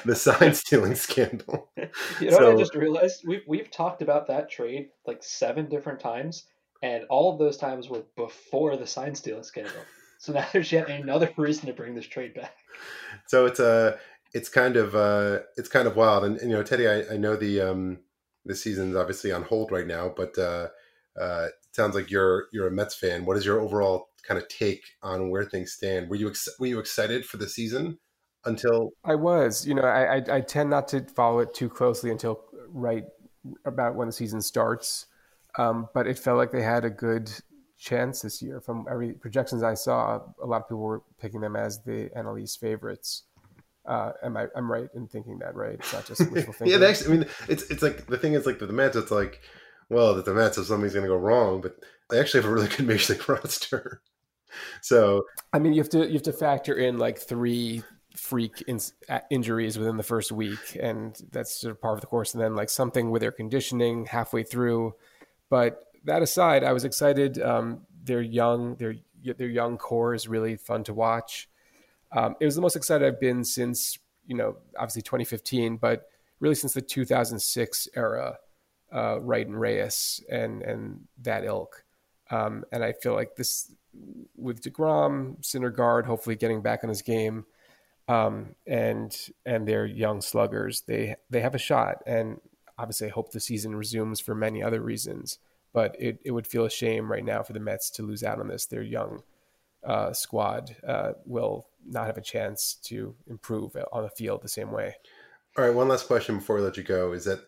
the 0.05 0.15
sign 0.15 0.53
stealing 0.53 0.95
scandal. 0.95 1.69
You 2.21 2.29
know 2.29 2.37
so, 2.37 2.45
what 2.45 2.55
I 2.55 2.57
just 2.57 2.75
realized? 2.75 3.23
We've 3.27 3.41
we've 3.47 3.71
talked 3.71 4.01
about 4.01 4.27
that 4.27 4.49
trade 4.49 4.89
like 5.05 5.23
seven 5.23 5.67
different 5.67 5.99
times, 5.99 6.45
and 6.83 7.03
all 7.09 7.33
of 7.33 7.39
those 7.39 7.57
times 7.57 7.89
were 7.89 8.03
before 8.15 8.77
the 8.77 8.87
sign 8.87 9.15
stealing 9.15 9.43
scandal. 9.43 9.81
So 10.19 10.31
now 10.33 10.45
there's 10.53 10.71
yet 10.71 10.89
another 10.89 11.33
reason 11.35 11.65
to 11.65 11.73
bring 11.73 11.95
this 11.95 12.07
trade 12.07 12.33
back. 12.33 12.55
So 13.27 13.45
it's 13.45 13.59
a 13.59 13.65
uh, 13.65 13.97
it's 14.33 14.49
kind 14.49 14.77
of 14.77 14.95
uh, 14.95 15.39
it's 15.57 15.69
kind 15.69 15.87
of 15.87 15.95
wild, 15.95 16.23
and, 16.23 16.37
and 16.37 16.49
you 16.49 16.55
know, 16.55 16.63
Teddy, 16.63 16.87
I, 16.87 17.13
I 17.13 17.17
know 17.17 17.35
the 17.35 17.59
um, 17.61 17.99
the 18.45 18.55
season's 18.55 18.95
obviously 18.95 19.31
on 19.31 19.43
hold 19.43 19.71
right 19.71 19.87
now, 19.87 20.13
but 20.15 20.37
uh, 20.37 20.67
uh, 21.19 21.47
sounds 21.71 21.95
like 21.95 22.09
you're 22.11 22.47
you're 22.51 22.67
a 22.67 22.71
Mets 22.71 22.95
fan. 22.95 23.25
What 23.25 23.37
is 23.37 23.45
your 23.45 23.59
overall 23.59 24.09
kind 24.23 24.41
of 24.41 24.47
take 24.47 24.83
on 25.01 25.29
where 25.29 25.43
things 25.43 25.73
stand. 25.73 26.09
Were 26.09 26.15
you 26.15 26.29
ex- 26.29 26.49
were 26.59 26.67
you 26.67 26.79
excited 26.79 27.25
for 27.25 27.37
the 27.37 27.47
season 27.47 27.97
until 28.45 28.91
I 29.03 29.15
was. 29.15 29.65
You 29.65 29.75
know, 29.75 29.83
I, 29.83 30.17
I, 30.17 30.37
I 30.37 30.41
tend 30.41 30.69
not 30.69 30.87
to 30.89 31.01
follow 31.03 31.39
it 31.39 31.53
too 31.53 31.69
closely 31.69 32.11
until 32.11 32.43
right 32.69 33.05
about 33.65 33.95
when 33.95 34.07
the 34.07 34.13
season 34.13 34.41
starts. 34.41 35.07
Um, 35.57 35.89
but 35.93 36.07
it 36.07 36.17
felt 36.17 36.37
like 36.37 36.51
they 36.51 36.61
had 36.61 36.85
a 36.85 36.89
good 36.89 37.31
chance 37.77 38.21
this 38.21 38.41
year. 38.41 38.61
From 38.61 38.85
every 38.89 39.13
projections 39.13 39.63
I 39.63 39.73
saw, 39.73 40.21
a 40.41 40.45
lot 40.45 40.61
of 40.61 40.67
people 40.67 40.79
were 40.79 41.03
picking 41.19 41.41
them 41.41 41.55
as 41.55 41.81
the 41.81 42.09
NL 42.15 42.41
East 42.41 42.59
favorites. 42.59 43.23
Uh, 43.85 44.11
am 44.23 44.37
I? 44.37 44.45
I'm 44.55 44.71
right 44.71 44.87
in 44.93 45.07
thinking 45.07 45.39
that, 45.39 45.55
right? 45.55 45.73
It's 45.73 45.91
not 45.91 46.05
just 46.05 46.31
wishful 46.31 46.53
thinking. 46.57 46.79
yeah, 46.79 46.87
actually, 46.87 47.15
I 47.15 47.17
mean, 47.17 47.27
it's 47.49 47.63
it's 47.71 47.81
like 47.81 48.05
the 48.05 48.17
thing 48.17 48.33
is 48.33 48.45
like 48.45 48.59
the 48.59 48.67
Mets. 48.67 48.95
It's 48.95 49.11
like, 49.11 49.41
well, 49.91 50.15
that 50.15 50.23
the 50.23 50.33
Mets 50.33 50.57
if 50.57 50.65
something's 50.65 50.93
going 50.93 51.03
to 51.03 51.09
go 51.09 51.17
wrong, 51.17 51.59
but 51.59 51.75
they 52.09 52.19
actually 52.19 52.41
have 52.41 52.49
a 52.49 52.53
really 52.53 52.69
good 52.69 52.87
major 52.87 53.13
league 53.13 53.29
roster. 53.29 54.01
so, 54.81 55.25
I 55.51 55.59
mean, 55.59 55.73
you 55.73 55.81
have 55.81 55.89
to 55.89 56.07
you 56.07 56.13
have 56.13 56.23
to 56.23 56.33
factor 56.33 56.73
in 56.73 56.97
like 56.97 57.19
three 57.19 57.83
freak 58.15 58.63
in, 58.67 58.79
injuries 59.29 59.77
within 59.77 59.97
the 59.97 60.03
first 60.03 60.31
week, 60.31 60.77
and 60.81 61.21
that's 61.31 61.59
sort 61.59 61.71
of 61.71 61.81
part 61.81 61.95
of 61.95 62.01
the 62.01 62.07
course. 62.07 62.33
And 62.33 62.41
then 62.41 62.55
like 62.55 62.69
something 62.69 63.11
with 63.11 63.21
their 63.21 63.33
conditioning 63.33 64.05
halfway 64.05 64.43
through. 64.43 64.95
But 65.49 65.83
that 66.05 66.21
aside, 66.21 66.63
I 66.63 66.71
was 66.71 66.85
excited. 66.85 67.41
Um, 67.41 67.81
they're 68.03 68.21
young. 68.21 68.75
Their 68.75 68.95
their 69.23 69.49
young 69.49 69.77
core 69.77 70.13
is 70.13 70.27
really 70.27 70.55
fun 70.55 70.85
to 70.85 70.93
watch. 70.93 71.49
Um, 72.13 72.35
it 72.39 72.45
was 72.45 72.55
the 72.55 72.61
most 72.61 72.77
excited 72.77 73.05
I've 73.05 73.19
been 73.19 73.43
since 73.43 73.99
you 74.25 74.37
know 74.37 74.55
obviously 74.77 75.01
2015, 75.01 75.75
but 75.77 76.07
really 76.39 76.55
since 76.55 76.73
the 76.73 76.81
2006 76.81 77.89
era. 77.93 78.37
Uh, 78.93 79.19
Wright 79.21 79.47
and 79.47 79.59
Reyes 79.59 80.23
and 80.29 80.61
and 80.61 81.07
that 81.21 81.45
ilk. 81.45 81.83
Um, 82.29 82.63
and 82.71 82.83
I 82.83 82.93
feel 82.93 83.13
like 83.13 83.35
this 83.35 83.73
with 84.35 84.61
Degrom, 84.61 85.41
Syndergaard, 85.41 86.05
hopefully 86.05 86.35
getting 86.35 86.61
back 86.61 86.83
on 86.83 86.89
his 86.89 87.01
game, 87.01 87.45
um, 88.07 88.55
and 88.65 89.15
and 89.45 89.67
their 89.67 89.85
young 89.85 90.21
sluggers, 90.21 90.81
they 90.81 91.15
they 91.29 91.41
have 91.41 91.55
a 91.55 91.59
shot. 91.59 92.01
And 92.05 92.39
obviously, 92.77 93.07
I 93.07 93.11
hope 93.11 93.31
the 93.31 93.39
season 93.39 93.75
resumes 93.75 94.19
for 94.19 94.35
many 94.35 94.63
other 94.63 94.81
reasons. 94.81 95.39
But 95.73 95.95
it, 95.97 96.19
it 96.25 96.31
would 96.31 96.47
feel 96.47 96.65
a 96.65 96.69
shame 96.69 97.09
right 97.09 97.23
now 97.23 97.43
for 97.43 97.53
the 97.53 97.59
Mets 97.61 97.89
to 97.91 98.03
lose 98.03 98.23
out 98.23 98.41
on 98.41 98.49
this. 98.49 98.65
Their 98.65 98.81
young 98.81 99.23
uh, 99.85 100.11
squad 100.11 100.75
uh, 100.85 101.13
will 101.25 101.67
not 101.87 102.07
have 102.07 102.17
a 102.17 102.21
chance 102.21 102.75
to 102.83 103.15
improve 103.29 103.75
on 103.93 104.03
the 104.03 104.09
field 104.09 104.41
the 104.41 104.49
same 104.49 104.71
way. 104.71 104.95
All 105.57 105.65
right, 105.65 105.73
one 105.73 105.87
last 105.87 106.07
question 106.07 106.37
before 106.37 106.57
we 106.57 106.61
let 106.61 106.77
you 106.77 106.83
go 106.83 107.13
is 107.13 107.25
that 107.25 107.45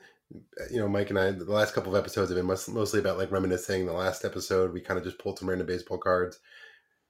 you 0.71 0.79
know 0.79 0.87
Mike 0.87 1.09
and 1.09 1.19
I 1.19 1.31
the 1.31 1.45
last 1.45 1.73
couple 1.73 1.95
of 1.95 1.99
episodes 1.99 2.29
have 2.29 2.37
been 2.37 2.73
mostly 2.73 2.99
about 2.99 3.17
like 3.17 3.31
reminiscing. 3.31 3.85
The 3.85 3.93
last 3.93 4.25
episode 4.25 4.73
we 4.73 4.81
kind 4.81 4.97
of 4.97 5.03
just 5.03 5.19
pulled 5.19 5.39
some 5.39 5.49
random 5.49 5.67
baseball 5.67 5.97
cards 5.97 6.39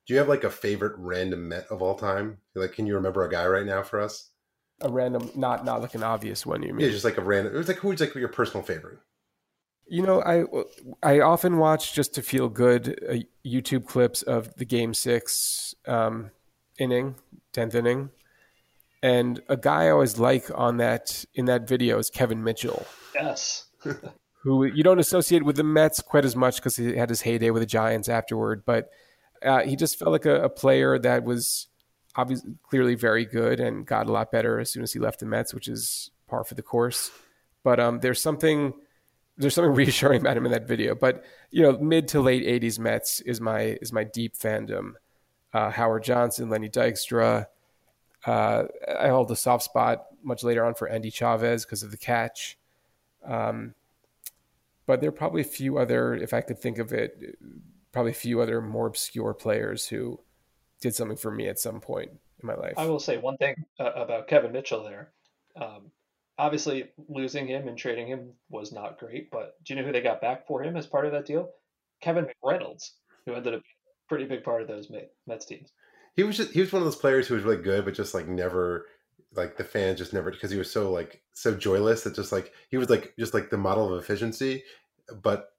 do 0.05 0.13
you 0.13 0.19
have 0.19 0.28
like 0.28 0.43
a 0.43 0.49
favorite 0.49 0.93
random 0.97 1.47
Met 1.47 1.65
of 1.69 1.82
all 1.82 1.95
time? 1.95 2.38
Like, 2.55 2.74
can 2.74 2.86
you 2.86 2.95
remember 2.95 3.26
a 3.26 3.32
guy 3.32 3.45
right 3.45 3.65
now 3.65 3.84
for 3.84 3.99
us? 3.99 4.30
A 4.82 4.91
random, 4.91 5.32
not 5.36 5.63
not 5.63 5.82
like 5.82 5.95
an 5.95 6.03
obvious 6.03 6.45
one. 6.45 6.61
You 6.61 6.74
mean? 6.74 6.86
Yeah, 6.86 6.91
just 6.91 7.05
like 7.05 7.17
a 7.17 7.21
random. 7.21 7.55
It 7.55 7.57
was 7.57 7.67
like 7.67 7.78
who's 7.78 7.99
like 7.99 8.13
your 8.15 8.28
personal 8.28 8.65
favorite? 8.65 8.99
You 9.88 10.01
know, 10.01 10.21
I 10.21 10.43
I 11.01 11.21
often 11.21 11.57
watch 11.57 11.93
just 11.93 12.13
to 12.15 12.21
feel 12.21 12.49
good 12.49 12.99
uh, 13.09 13.47
YouTube 13.47 13.86
clips 13.86 14.24
of 14.24 14.55
the 14.55 14.65
Game 14.65 14.93
Six 14.93 15.74
um, 15.88 16.32
inning, 16.78 17.15
tenth 17.53 17.76
inning, 17.76 18.09
and 19.03 19.39
a 19.49 19.57
guy 19.57 19.83
I 19.83 19.89
always 19.91 20.17
like 20.17 20.49
on 20.55 20.77
that 20.77 21.25
in 21.35 21.45
that 21.45 21.67
video 21.67 21.99
is 21.99 22.09
Kevin 22.09 22.43
Mitchell. 22.43 22.87
Yes. 23.13 23.65
who 24.43 24.65
you 24.65 24.83
don't 24.83 24.99
associate 24.99 25.43
with 25.43 25.55
the 25.55 25.63
Mets 25.63 26.01
quite 26.01 26.25
as 26.25 26.35
much 26.35 26.57
because 26.57 26.75
he 26.75 26.97
had 26.97 27.09
his 27.09 27.21
heyday 27.21 27.49
with 27.49 27.61
the 27.61 27.67
Giants 27.67 28.09
afterward, 28.09 28.63
but 28.65 28.89
uh, 29.41 29.61
he 29.61 29.75
just 29.75 29.97
felt 29.97 30.11
like 30.11 30.25
a, 30.25 30.43
a, 30.43 30.49
player 30.49 30.99
that 30.99 31.23
was 31.23 31.67
obviously 32.15 32.51
clearly 32.63 32.95
very 32.95 33.25
good 33.25 33.59
and 33.59 33.85
got 33.85 34.07
a 34.07 34.11
lot 34.11 34.31
better 34.31 34.59
as 34.59 34.71
soon 34.71 34.83
as 34.83 34.91
he 34.91 34.99
left 34.99 35.19
the 35.19 35.25
Mets, 35.25 35.53
which 35.53 35.67
is 35.67 36.11
par 36.27 36.43
for 36.43 36.55
the 36.55 36.61
course. 36.61 37.09
But 37.63 37.79
um, 37.79 37.99
there's 38.01 38.21
something 38.21 38.73
there's 39.37 39.55
something 39.55 39.73
reassuring 39.75 40.21
about 40.21 40.35
him 40.35 40.45
in 40.45 40.51
that 40.51 40.67
video. 40.67 40.93
But 40.93 41.23
you 41.49 41.61
know, 41.61 41.77
mid 41.77 42.09
to 42.09 42.19
late 42.19 42.43
'80s 42.43 42.79
Mets 42.79 43.21
is 43.21 43.39
my 43.39 43.77
is 43.81 43.93
my 43.93 44.03
deep 44.03 44.35
fandom. 44.37 44.93
Uh, 45.53 45.69
Howard 45.69 46.03
Johnson, 46.03 46.49
Lenny 46.49 46.69
Dykstra. 46.69 47.47
Uh, 48.26 48.65
I 48.99 49.09
hold 49.09 49.30
a 49.32 49.36
soft 49.36 49.63
spot 49.63 50.05
much 50.24 50.43
later 50.43 50.65
on 50.65 50.74
for 50.74 50.88
Endy 50.88 51.09
Chavez 51.09 51.65
because 51.65 51.84
of 51.84 51.91
the 51.91 51.97
catch. 51.97 52.57
Um, 53.26 53.74
but 54.86 55.01
there 55.01 55.09
are 55.09 55.13
probably 55.13 55.41
a 55.41 55.45
few 55.45 55.78
other, 55.78 56.15
if 56.15 56.34
I 56.34 56.41
could 56.41 56.59
think 56.59 56.78
of 56.78 56.93
it, 56.93 57.38
probably 57.91 58.11
a 58.11 58.15
few 58.15 58.41
other 58.41 58.61
more 58.61 58.88
obscure 58.88 59.34
players 59.34 59.88
who 59.88 60.19
did 60.82 60.95
something 60.95 61.17
for 61.17 61.32
me 61.32 61.47
at 61.47 61.59
some 61.59 61.80
point 61.80 62.11
in 62.11 62.47
my 62.47 62.55
life. 62.55 62.74
I 62.78 62.86
will 62.86 62.99
say 62.99 63.17
one 63.17 63.38
thing 63.38 63.55
uh, 63.80 63.91
about 63.95 64.28
Kevin 64.28 64.51
Mitchell 64.51 64.84
there. 64.84 65.11
Um, 65.55 65.91
obviously, 66.38 66.89
losing 67.07 67.47
him 67.47 67.67
and 67.67 67.78
trading 67.78 68.07
him 68.07 68.34
was 68.49 68.71
not 68.71 68.99
great, 68.99 69.32
but 69.32 69.55
do 69.63 69.74
you 69.74 69.80
know 69.80 69.86
who 69.86 69.93
they 69.93 70.01
got 70.01 70.21
back 70.21 70.45
for 70.47 70.63
him 70.63 70.76
as 70.76 70.88
part 70.88 71.05
of 71.05 71.11
that 71.13 71.26
deal? 71.26 71.49
Kevin 72.01 72.26
McReynolds, 72.26 72.91
who 73.26 73.34
ended 73.34 73.53
up 73.53 73.61
a 73.61 74.09
pretty 74.09 74.26
big 74.26 74.43
part 74.43 74.61
of 74.61 74.67
those 74.67 74.91
Mets 75.28 75.45
teams. 75.45 75.71
He 76.16 76.24
was 76.24 76.38
just 76.38 76.51
he 76.51 76.61
was 76.61 76.72
one 76.72 76.82
of 76.82 76.86
those 76.86 76.95
players 76.95 77.28
who 77.28 77.36
was 77.36 77.43
really 77.43 77.61
good, 77.61 77.86
but 77.86 77.93
just 77.93 78.14
like 78.14 78.28
never 78.28 78.86
like 79.36 79.57
the 79.57 79.64
fans 79.64 79.97
just 79.97 80.14
never 80.14 80.32
because 80.32 80.51
he 80.51 80.57
was 80.57 80.72
so 80.72 80.91
like 80.91 81.24
so 81.34 81.55
joyless 81.55 82.03
that 82.03 82.16
just 82.16 82.32
like 82.32 82.51
he 82.70 82.78
was 82.78 82.89
like 82.89 83.14
just 83.18 83.34
like 83.34 83.49
the 83.49 83.57
model 83.57 83.91
of 83.91 84.01
efficiency, 84.01 84.64
but 85.22 85.49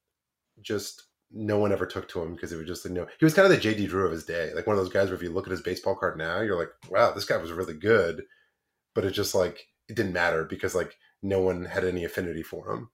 just 0.63 1.05
no 1.33 1.59
one 1.59 1.73
ever 1.73 1.87
took 1.87 2.09
to 2.09 2.23
him 2.23 2.35
because 2.35 2.53
it 2.53 2.57
was 2.57 2.67
just 2.67 2.85
you 2.85 2.93
know 2.93 3.07
he 3.19 3.25
was 3.25 3.35
kind 3.35 3.51
of 3.51 3.61
the 3.61 3.69
JD 3.69 3.89
Drew 3.89 4.07
of 4.07 4.13
his 4.13 4.25
day, 4.25 4.53
like 4.55 4.67
one 4.67 4.77
of 4.77 4.83
those 4.83 4.93
guys 4.93 5.09
where 5.09 5.17
if 5.17 5.23
you 5.23 5.31
look 5.31 5.47
at 5.47 5.51
his 5.51 5.63
baseball 5.63 5.97
card 5.97 6.17
now, 6.17 6.41
you're 6.41 6.59
like, 6.59 6.71
wow, 6.89 7.13
this 7.13 7.25
guy 7.25 7.37
was 7.37 7.53
really 7.53 7.75
good, 7.75 8.23
but 8.95 9.05
it 9.05 9.11
just 9.11 9.35
like 9.35 9.67
it 9.89 9.97
didn't 9.97 10.13
matter 10.13 10.45
because 10.45 10.75
like 10.75 10.97
no 11.23 11.41
one 11.41 11.65
had 11.65 11.85
any 11.85 12.05
affinity 12.05 12.43
for 12.43 12.73
him. 12.73 12.91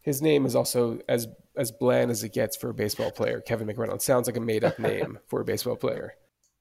His 0.00 0.22
name 0.22 0.46
is 0.46 0.56
also 0.56 1.00
as 1.08 1.28
as 1.56 1.70
bland 1.70 2.10
as 2.10 2.24
it 2.24 2.32
gets 2.32 2.56
for 2.56 2.70
a 2.70 2.74
baseball 2.74 3.10
player. 3.10 3.40
Kevin 3.40 3.68
McReynolds 3.68 4.02
sounds 4.02 4.26
like 4.26 4.36
a 4.36 4.40
made 4.40 4.64
up 4.64 4.78
name 4.80 5.18
for 5.28 5.40
a 5.40 5.44
baseball 5.44 5.76
player. 5.76 6.14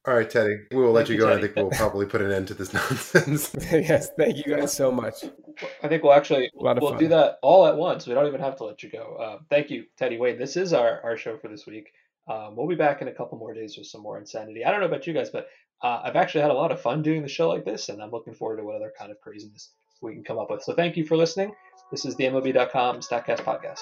All 0.07 0.13
right, 0.13 0.29
Teddy. 0.29 0.59
We 0.71 0.77
will 0.77 0.93
let 0.93 1.09
you, 1.09 1.15
you 1.15 1.21
go. 1.21 1.33
I 1.33 1.41
think 1.41 1.53
we'll 1.57 1.69
probably 1.69 2.05
put 2.05 2.21
an 2.21 2.31
end 2.31 2.47
to 2.47 2.53
this 2.53 2.73
nonsense. 2.73 3.53
yes, 3.71 4.09
thank 4.17 4.37
you 4.37 4.55
guys 4.55 4.71
so 4.71 4.89
much. 4.89 5.25
I 5.83 5.89
think 5.89 6.01
we'll 6.01 6.13
actually 6.13 6.49
we'll 6.55 6.91
fun. 6.91 6.97
do 6.97 7.09
that 7.09 7.39
all 7.41 7.67
at 7.67 7.75
once. 7.75 8.07
We 8.07 8.13
don't 8.13 8.25
even 8.25 8.39
have 8.39 8.55
to 8.57 8.63
let 8.63 8.81
you 8.81 8.89
go. 8.89 9.17
Uh, 9.19 9.39
thank 9.49 9.69
you, 9.69 9.83
Teddy 9.97 10.17
Wayne. 10.17 10.39
This 10.39 10.55
is 10.55 10.71
our, 10.71 11.01
our 11.03 11.17
show 11.17 11.37
for 11.37 11.49
this 11.49 11.65
week. 11.67 11.91
Um, 12.29 12.55
we'll 12.55 12.67
be 12.67 12.75
back 12.75 13.01
in 13.01 13.09
a 13.09 13.13
couple 13.13 13.37
more 13.37 13.53
days 13.53 13.77
with 13.77 13.87
some 13.87 14.01
more 14.01 14.17
insanity. 14.17 14.63
I 14.63 14.71
don't 14.71 14.79
know 14.79 14.85
about 14.85 15.07
you 15.07 15.13
guys, 15.13 15.29
but 15.29 15.47
uh, 15.83 15.99
I've 16.05 16.15
actually 16.15 16.41
had 16.41 16.51
a 16.51 16.53
lot 16.53 16.71
of 16.71 16.79
fun 16.79 17.01
doing 17.01 17.21
the 17.21 17.27
show 17.27 17.49
like 17.49 17.65
this, 17.65 17.89
and 17.89 18.01
I'm 18.01 18.11
looking 18.11 18.33
forward 18.33 18.57
to 18.57 18.63
what 18.63 18.77
other 18.77 18.93
kind 18.97 19.11
of 19.11 19.19
craziness 19.19 19.71
we 20.01 20.13
can 20.13 20.23
come 20.23 20.39
up 20.39 20.49
with. 20.49 20.63
So 20.63 20.73
thank 20.73 20.95
you 20.95 21.05
for 21.05 21.17
listening. 21.17 21.53
This 21.91 22.05
is 22.05 22.15
the 22.15 22.23
MLB.com 22.25 23.01
Statcast 23.01 23.43
podcast. 23.43 23.81